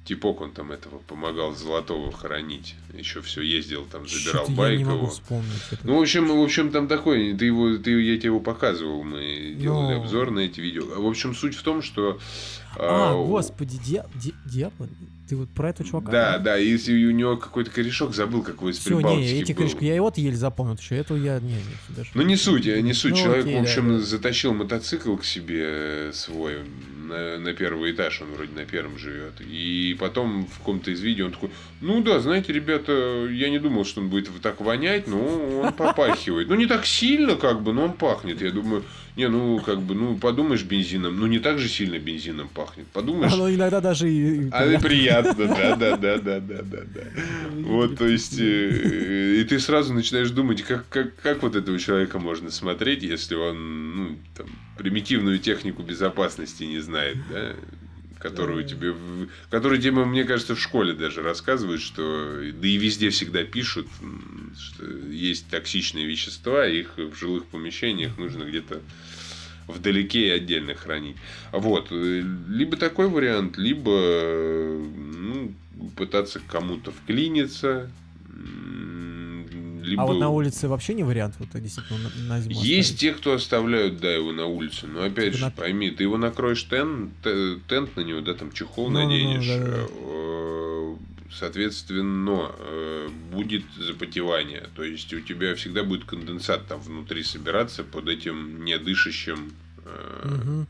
типок 0.07 0.41
он 0.41 0.51
там 0.51 0.71
этого 0.71 0.99
помогал 0.99 1.53
Золотого 1.53 2.11
хоронить. 2.11 2.75
Еще 2.93 3.21
все 3.21 3.41
ездил, 3.41 3.85
там 3.85 4.07
забирал 4.07 4.45
Что-то 4.45 4.57
байк 4.57 4.71
я 4.71 4.77
не 4.77 4.85
могу 4.85 4.97
его. 4.97 5.07
Вспомнить 5.07 5.63
это. 5.71 5.85
Ну, 5.85 5.97
в 5.97 6.01
общем, 6.01 6.27
в 6.27 6.41
общем, 6.41 6.71
там 6.71 6.87
такой, 6.87 7.33
ты 7.33 7.45
его, 7.45 7.77
ты, 7.77 7.91
я 8.01 8.17
тебе 8.17 8.27
его 8.27 8.39
показывал, 8.39 9.03
мы 9.03 9.55
делали 9.57 9.95
Но... 9.95 10.01
обзор 10.01 10.31
на 10.31 10.39
эти 10.39 10.61
видео. 10.61 10.85
В 11.01 11.05
общем, 11.05 11.35
суть 11.35 11.55
в 11.55 11.63
том, 11.63 11.81
что... 11.81 12.19
А, 12.77 13.11
а 13.11 13.25
господи, 13.25 13.79
дьявол, 14.45 14.87
ты 15.27 15.35
вот 15.35 15.49
про 15.49 15.69
этого 15.69 15.87
чувака? 15.87 16.11
Да, 16.11 16.37
да, 16.37 16.55
если 16.55 17.05
у 17.05 17.11
него 17.11 17.37
какой-то 17.37 17.69
корешок 17.71 18.15
забыл, 18.15 18.43
какой 18.43 18.71
из 18.71 18.79
Все, 18.79 18.99
не, 18.99 19.39
эти 19.39 19.51
был. 19.51 19.59
корешки, 19.59 19.85
я 19.85 19.95
его 19.95 20.05
вот 20.05 20.17
еле 20.17 20.35
запомнил, 20.35 20.75
еще 20.75 20.95
этого 20.95 21.17
я 21.17 21.39
не, 21.39 21.53
не 21.53 21.95
даже... 21.95 22.11
Ну 22.13 22.21
не 22.21 22.35
суть, 22.35 22.65
не 22.65 22.93
суть. 22.93 23.11
Ну, 23.11 23.17
Человек, 23.17 23.45
окей, 23.45 23.57
в 23.57 23.61
общем, 23.61 23.89
да, 23.89 23.97
да. 23.97 24.01
затащил 24.01 24.53
мотоцикл 24.53 25.15
к 25.17 25.25
себе 25.25 26.11
свой 26.13 26.63
на, 27.07 27.37
на 27.39 27.53
первый 27.53 27.91
этаж, 27.91 28.21
он 28.21 28.33
вроде 28.33 28.53
на 28.53 28.65
первом 28.65 28.97
живет. 28.97 29.41
И 29.41 29.95
потом 29.99 30.45
в 30.45 30.59
каком-то 30.59 30.91
из 30.91 31.01
видео 31.01 31.25
он 31.25 31.31
такой, 31.31 31.51
ну 31.81 32.01
да, 32.01 32.19
знаете, 32.19 32.53
ребята, 32.53 33.27
я 33.31 33.49
не 33.49 33.59
думал, 33.59 33.85
что 33.85 34.01
он 34.01 34.09
будет 34.09 34.29
так 34.41 34.61
вонять, 34.61 35.07
но 35.07 35.61
он 35.63 35.73
попахивает. 35.73 36.47
Ну 36.47 36.55
не 36.55 36.65
так 36.65 36.85
сильно, 36.85 37.35
как 37.35 37.61
бы, 37.61 37.73
но 37.73 37.85
он 37.85 37.93
пахнет. 37.93 38.41
Я 38.41 38.51
думаю, 38.51 38.83
не, 39.17 39.27
ну, 39.29 39.59
как 39.59 39.81
бы, 39.81 39.95
ну, 39.95 40.15
подумаешь 40.15 40.63
бензином, 40.63 41.19
ну, 41.19 41.25
не 41.25 41.39
так 41.39 41.57
же 41.57 41.67
сильно 41.67 41.97
бензином 41.97 42.49
пахнет. 42.49 42.85
Подумаешь... 42.87 43.33
Оно 43.33 43.51
иногда 43.51 43.81
даже 43.81 44.11
и... 44.11 44.47
А, 44.51 44.79
приятно, 44.79 45.47
да, 45.47 45.75
да, 45.75 45.97
да, 45.97 46.17
да, 46.19 46.39
да, 46.39 46.61
да, 46.61 46.81
да. 46.85 47.01
Вот, 47.63 47.97
то 47.97 48.07
есть, 48.07 48.39
э, 48.39 49.41
и 49.41 49.43
ты 49.43 49.59
сразу 49.59 49.95
начинаешь 49.95 50.29
думать, 50.29 50.61
как, 50.61 50.87
как, 50.89 51.15
как 51.15 51.41
вот 51.41 51.55
этого 51.55 51.79
человека 51.79 52.19
можно 52.19 52.51
смотреть, 52.51 53.01
если 53.01 53.33
он, 53.33 53.95
ну, 53.95 54.17
там, 54.35 54.45
примитивную 54.77 55.39
технику 55.39 55.81
безопасности 55.81 56.65
не 56.65 56.79
знает, 56.79 57.17
да, 57.31 57.55
которую 58.19 58.65
тебе, 58.65 58.95
которую 59.49 59.81
тебе, 59.81 59.91
мне 60.05 60.23
кажется, 60.23 60.55
в 60.55 60.59
школе 60.59 60.93
даже 60.93 61.21
рассказывают, 61.21 61.81
что, 61.81 62.41
да 62.53 62.67
и 62.67 62.77
везде 62.77 63.09
всегда 63.09 63.43
пишут, 63.43 63.87
что 64.57 64.85
есть 65.09 65.47
токсичные 65.49 66.05
вещества, 66.05 66.67
их 66.67 66.97
в 66.97 67.15
жилых 67.15 67.45
помещениях 67.45 68.17
нужно 68.17 68.43
где-то 68.43 68.81
вдалеке 69.67 70.27
и 70.27 70.31
отдельно 70.31 70.75
хранить. 70.75 71.17
Вот. 71.51 71.91
Либо 71.91 72.77
такой 72.77 73.07
вариант, 73.07 73.57
либо 73.57 74.79
ну, 74.95 75.53
пытаться 75.95 76.39
кому-то 76.39 76.91
вклиниться. 76.91 77.91
Либо... 79.87 80.03
А 80.03 80.05
вот 80.05 80.19
на 80.19 80.29
улице 80.29 80.67
вообще 80.67 80.93
не 80.93 81.03
вариант, 81.03 81.35
вот 81.39 81.49
действительно 81.53 81.99
на, 81.99 82.35
на 82.35 82.41
зиму 82.41 82.61
Есть 82.61 82.93
оставить. 82.93 82.99
те, 82.99 83.19
кто 83.19 83.33
оставляют, 83.33 83.99
да, 83.99 84.11
его 84.13 84.31
на 84.31 84.45
улице. 84.45 84.87
Но 84.87 85.03
опять 85.03 85.33
же, 85.33 85.45
на... 85.45 85.51
пойми, 85.51 85.91
ты 85.91 86.03
его 86.03 86.17
накроешь 86.17 86.63
тент, 86.67 87.11
тент 87.21 87.95
на 87.95 88.01
него, 88.01 88.21
да, 88.21 88.33
там 88.33 88.51
чехол 88.51 88.89
ну, 88.89 89.03
наденешь. 89.03 89.47
Ну, 89.47 89.65
да, 89.65 89.71
да. 89.71 89.87
Э, 89.89 90.95
соответственно, 91.31 92.51
э, 92.59 93.09
будет 93.31 93.63
запотевание. 93.77 94.67
То 94.75 94.83
есть 94.83 95.13
у 95.13 95.21
тебя 95.21 95.55
всегда 95.55 95.83
будет 95.83 96.05
конденсат 96.05 96.67
там 96.67 96.79
внутри 96.81 97.23
собираться 97.23 97.83
под 97.83 98.09
этим 98.09 98.63
недышащим 98.65 99.53
угу. 100.23 100.67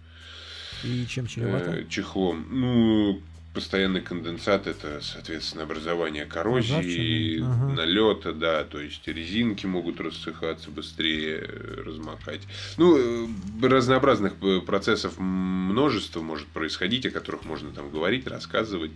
И 0.84 1.06
чем 1.08 1.28
чревато? 1.28 1.86
Чехлом. 1.90 2.46
Ну, 2.50 3.22
постоянный 3.58 4.02
конденсат 4.02 4.68
это, 4.68 5.02
соответственно, 5.02 5.64
образование 5.64 6.26
коррозии, 6.26 7.42
ага. 7.42 7.74
налета, 7.74 8.32
да, 8.32 8.64
то 8.64 8.80
есть 8.80 9.08
резинки 9.08 9.66
могут 9.66 10.00
рассыхаться 10.00 10.70
быстрее, 10.70 11.40
размокать. 11.84 12.42
Ну, 12.78 13.28
разнообразных 13.60 14.34
процессов 14.64 15.18
множество 15.18 16.22
может 16.22 16.46
происходить, 16.50 17.08
о 17.08 17.10
которых 17.10 17.46
можно 17.46 17.72
там 17.72 17.90
говорить, 17.90 18.28
рассказывать. 18.28 18.92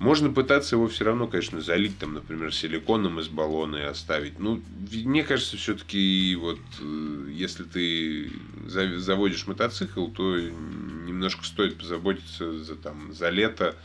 Можно 0.00 0.30
пытаться 0.30 0.76
его 0.76 0.88
все 0.88 1.04
равно, 1.04 1.26
конечно, 1.26 1.60
залить, 1.60 1.98
там, 1.98 2.14
например, 2.14 2.54
силиконом 2.54 3.20
из 3.20 3.28
баллона 3.28 3.76
и 3.76 3.82
оставить. 3.82 4.38
Ну, 4.38 4.62
мне 4.90 5.22
кажется, 5.22 5.58
все-таки 5.58 6.34
вот 6.36 6.58
э, 6.80 7.28
если 7.30 7.64
ты 7.64 8.32
заводишь 8.66 9.46
мотоцикл, 9.46 10.06
то 10.06 10.40
немножко 10.40 11.44
стоит 11.44 11.76
позаботиться 11.76 12.50
за, 12.64 12.76
там, 12.76 13.12
за 13.12 13.28
лето, 13.28 13.76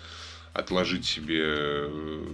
отложить 0.54 1.04
себе 1.04 1.42
э, 1.44 2.32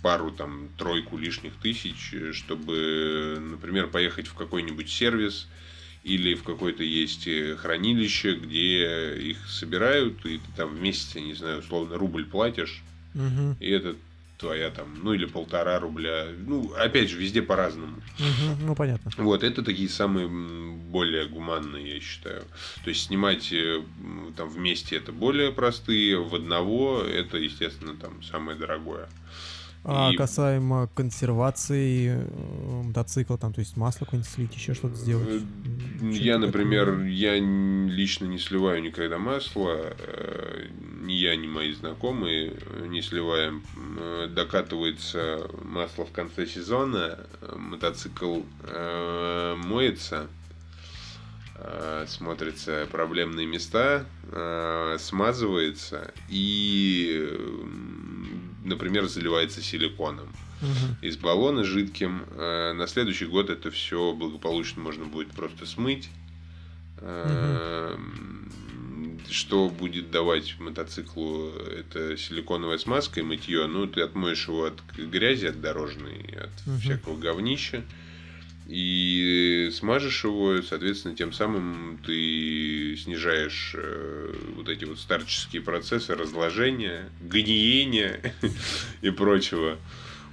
пару 0.00 0.30
там 0.30 0.68
тройку 0.78 1.18
лишних 1.18 1.54
тысяч, 1.54 2.14
чтобы, 2.30 3.38
например, 3.40 3.88
поехать 3.88 4.28
в 4.28 4.34
какой-нибудь 4.34 4.88
сервис 4.88 5.48
или 6.04 6.36
в 6.36 6.44
какое-то 6.44 6.84
есть 6.84 7.26
э, 7.26 7.56
хранилище, 7.56 8.36
где 8.36 9.16
их 9.16 9.48
собирают, 9.48 10.24
и 10.24 10.38
ты 10.38 10.44
там 10.56 10.76
в 10.76 10.80
месяц, 10.80 11.16
я 11.16 11.20
не 11.20 11.34
знаю, 11.34 11.58
условно 11.58 11.98
рубль 11.98 12.24
платишь, 12.24 12.84
Угу. 13.14 13.56
И 13.60 13.70
это 13.70 13.96
твоя 14.38 14.70
там, 14.70 14.86
ну 15.02 15.12
или 15.12 15.26
полтора 15.26 15.78
рубля. 15.78 16.26
Ну, 16.46 16.72
опять 16.74 17.10
же, 17.10 17.18
везде 17.18 17.42
по-разному. 17.42 17.96
Угу, 17.96 18.66
ну, 18.66 18.74
понятно. 18.74 19.10
Вот, 19.18 19.42
это 19.42 19.62
такие 19.62 19.88
самые 19.88 20.28
более 20.28 21.26
гуманные, 21.26 21.94
я 21.94 22.00
считаю. 22.00 22.44
То 22.84 22.90
есть 22.90 23.06
снимать 23.06 23.52
э, 23.52 23.82
там 24.36 24.48
вместе 24.48 24.96
это 24.96 25.12
более 25.12 25.52
простые, 25.52 26.22
в 26.22 26.34
одного 26.34 27.02
это, 27.02 27.36
естественно, 27.36 27.94
там 27.94 28.22
самое 28.22 28.56
дорогое. 28.56 29.08
А 29.90 30.10
и... 30.12 30.16
касаемо 30.16 30.90
консервации 30.94 32.10
э, 32.10 32.82
мотоцикла, 32.82 33.38
там, 33.38 33.54
то 33.54 33.60
есть 33.60 33.78
масло 33.78 34.04
какое-нибудь 34.04 34.30
слить, 34.30 34.54
еще 34.54 34.74
что-то 34.74 34.96
сделать? 34.96 35.42
Э, 36.02 36.10
я, 36.10 36.36
например, 36.36 36.90
такое? 36.90 37.08
я 37.08 37.38
лично 37.38 38.26
не 38.26 38.38
сливаю 38.38 38.82
никогда 38.82 39.16
масло, 39.18 39.94
э, 39.98 40.66
ни 41.00 41.14
я, 41.14 41.34
ни 41.36 41.46
мои 41.46 41.72
знакомые 41.72 42.52
не 42.88 43.00
сливаем. 43.00 43.62
Докатывается 44.34 45.48
масло 45.64 46.04
в 46.04 46.12
конце 46.12 46.46
сезона, 46.46 47.18
мотоцикл 47.56 48.42
моется, 49.56 50.26
смотрятся 52.06 52.86
проблемные 52.92 53.46
места, 53.46 54.04
смазывается 54.98 56.12
и 56.28 57.26
например, 58.68 59.06
заливается 59.08 59.62
силиконом 59.62 60.28
угу. 60.62 60.96
из 61.02 61.16
баллона 61.16 61.64
жидким. 61.64 62.24
Э, 62.30 62.72
на 62.72 62.86
следующий 62.86 63.26
год 63.26 63.50
это 63.50 63.70
все 63.70 64.12
благополучно 64.12 64.82
можно 64.82 65.04
будет 65.04 65.30
просто 65.32 65.66
смыть. 65.66 66.08
Угу. 66.98 67.98
Что 69.30 69.68
будет 69.68 70.10
давать 70.10 70.58
мотоциклу 70.58 71.50
это 71.50 72.16
силиконовая 72.16 72.78
смазка 72.78 73.20
и 73.20 73.22
мытье. 73.22 73.66
Ну, 73.66 73.86
ты 73.86 74.00
отмоешь 74.00 74.48
его 74.48 74.64
от 74.64 74.80
грязи, 74.96 75.46
от 75.46 75.60
дорожной, 75.60 76.34
от 76.36 76.66
угу. 76.66 76.78
всякого 76.78 77.16
говнища 77.18 77.84
и 78.68 79.70
смажешь 79.72 80.24
его, 80.24 80.60
соответственно, 80.60 81.16
тем 81.16 81.32
самым 81.32 81.98
ты 82.04 82.96
снижаешь 82.98 83.74
э, 83.74 84.34
вот 84.56 84.68
эти 84.68 84.84
вот 84.84 84.98
старческие 84.98 85.62
процессы 85.62 86.14
разложения, 86.14 87.08
гниения 87.22 88.34
и 89.00 89.08
прочего 89.08 89.78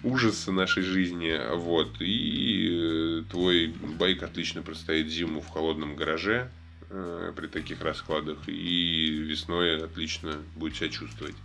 ужаса 0.04 0.52
нашей 0.52 0.84
жизни. 0.84 1.34
Вот. 1.56 2.02
И 2.02 2.70
э, 2.70 3.24
твой 3.32 3.68
байк 3.68 4.22
отлично 4.24 4.62
простоит 4.62 5.08
зиму 5.08 5.40
в 5.40 5.48
холодном 5.48 5.96
гараже 5.96 6.50
э, 6.90 7.32
при 7.38 7.48
таких 7.48 7.82
раскладах 7.82 8.50
и 8.50 9.12
весной 9.12 9.82
отлично 9.82 10.40
будет 10.58 10.76
себя 10.76 10.90
чувствовать. 10.90 11.36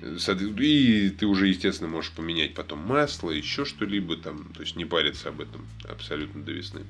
И 0.00 1.10
ты 1.10 1.26
уже, 1.26 1.48
естественно, 1.48 1.90
можешь 1.90 2.12
поменять 2.12 2.54
потом 2.54 2.78
масло, 2.80 3.30
еще 3.30 3.64
что-либо 3.64 4.16
там. 4.16 4.52
То 4.54 4.62
есть 4.62 4.76
не 4.76 4.84
париться 4.84 5.28
об 5.28 5.40
этом 5.40 5.66
абсолютно 5.88 6.42
до 6.42 6.52
весны. 6.52 6.82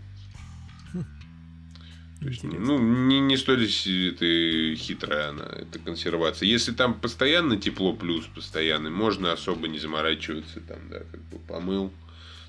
То 2.21 2.29
есть, 2.29 2.43
ну, 2.45 2.79
не, 2.79 3.19
не 3.19 3.39
столь 3.39 3.65
это 3.65 4.77
хитрая 4.77 5.31
она, 5.31 5.45
это 5.45 5.79
консервация. 5.79 6.47
Если 6.47 6.73
там 6.73 6.93
постоянно 6.93 7.57
тепло 7.57 7.95
плюс 7.95 8.27
постоянный, 8.27 8.91
можно 8.91 9.33
особо 9.33 9.69
не 9.69 9.79
заморачиваться, 9.79 10.61
там, 10.61 10.79
да, 10.91 10.99
как 10.99 11.21
бы 11.31 11.39
помыл, 11.39 11.91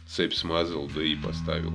цепь 0.07 0.33
смазал, 0.33 0.91
да 0.93 1.01
и 1.01 1.15
поставил. 1.15 1.73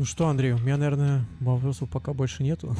Ну 0.00 0.06
что, 0.06 0.28
Андрей, 0.28 0.52
у 0.52 0.58
меня, 0.58 0.78
наверное, 0.78 1.26
вопросов 1.40 1.90
пока 1.90 2.14
больше 2.14 2.42
нету. 2.42 2.74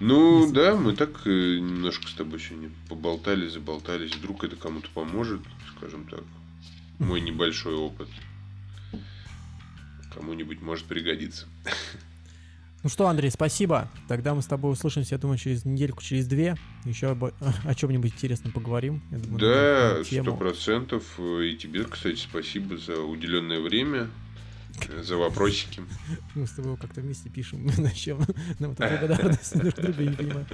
Ну 0.00 0.52
да, 0.52 0.76
мы 0.76 0.94
так 0.94 1.26
э, 1.26 1.30
немножко 1.30 2.06
с 2.06 2.12
тобой 2.12 2.40
сегодня 2.40 2.68
поболтали, 2.90 3.48
заболтались. 3.48 4.14
Вдруг 4.14 4.44
это 4.44 4.54
кому-то 4.56 4.90
поможет, 4.92 5.40
скажем 5.74 6.04
так. 6.04 6.20
Мой 6.98 7.22
небольшой 7.22 7.74
опыт. 7.74 8.08
Кому-нибудь 10.14 10.60
может 10.60 10.84
пригодиться. 10.84 11.46
Ну 12.82 12.90
что, 12.90 13.06
Андрей, 13.08 13.30
спасибо. 13.30 13.88
Тогда 14.06 14.34
мы 14.34 14.42
с 14.42 14.46
тобой 14.46 14.72
услышимся, 14.72 15.14
я 15.14 15.18
думаю, 15.18 15.38
через 15.38 15.64
недельку, 15.64 16.02
через 16.02 16.26
две. 16.26 16.58
Еще 16.84 17.12
об, 17.12 17.24
о 17.64 17.74
чем-нибудь 17.74 18.12
интересном 18.12 18.52
поговорим. 18.52 19.02
думаю, 19.10 19.38
да, 19.38 20.04
сто 20.04 20.36
процентов. 20.36 21.18
И 21.18 21.56
тебе, 21.56 21.84
кстати, 21.84 22.16
спасибо 22.16 22.76
за 22.76 23.00
уделенное 23.00 23.60
время 23.60 24.10
за 25.02 25.16
вопросики. 25.16 25.82
Мы 26.34 26.46
с 26.46 26.52
тобой 26.52 26.76
как-то 26.76 27.00
вместе 27.00 27.28
пишем, 27.28 27.66
на 27.78 27.90
чем 27.90 28.20
нам 28.58 28.72
это 28.72 28.88
благодарность 28.88 29.58
друг 29.58 29.74
друга, 29.74 30.02
не 30.02 30.16
понимаю. 30.16 30.46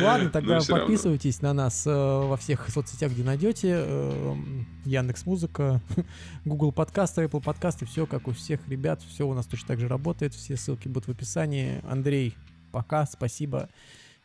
Ладно, 0.00 0.30
тогда 0.32 0.60
подписывайтесь 0.60 1.42
на 1.42 1.52
нас 1.52 1.86
э, 1.86 1.90
во 1.90 2.36
всех 2.36 2.68
соцсетях, 2.68 3.12
где 3.12 3.22
найдете. 3.22 3.74
Э, 3.76 4.36
Яндекс 4.84 5.26
Музыка, 5.26 5.80
Google 6.44 6.72
подкасты, 6.72 7.22
Apple 7.22 7.42
подкасты, 7.42 7.86
все 7.86 8.06
как 8.06 8.28
у 8.28 8.32
всех 8.32 8.66
ребят, 8.68 9.02
все 9.02 9.26
у 9.26 9.34
нас 9.34 9.46
точно 9.46 9.68
так 9.68 9.80
же 9.80 9.88
работает, 9.88 10.34
все 10.34 10.56
ссылки 10.56 10.88
будут 10.88 11.08
в 11.08 11.10
описании. 11.10 11.82
Андрей, 11.88 12.34
пока, 12.72 13.06
спасибо 13.06 13.68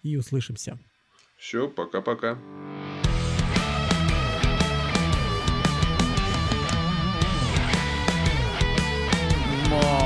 и 0.03 0.15
услышимся. 0.17 0.77
Все, 1.37 1.67
пока-пока. 1.67 2.37
more. 9.73 10.02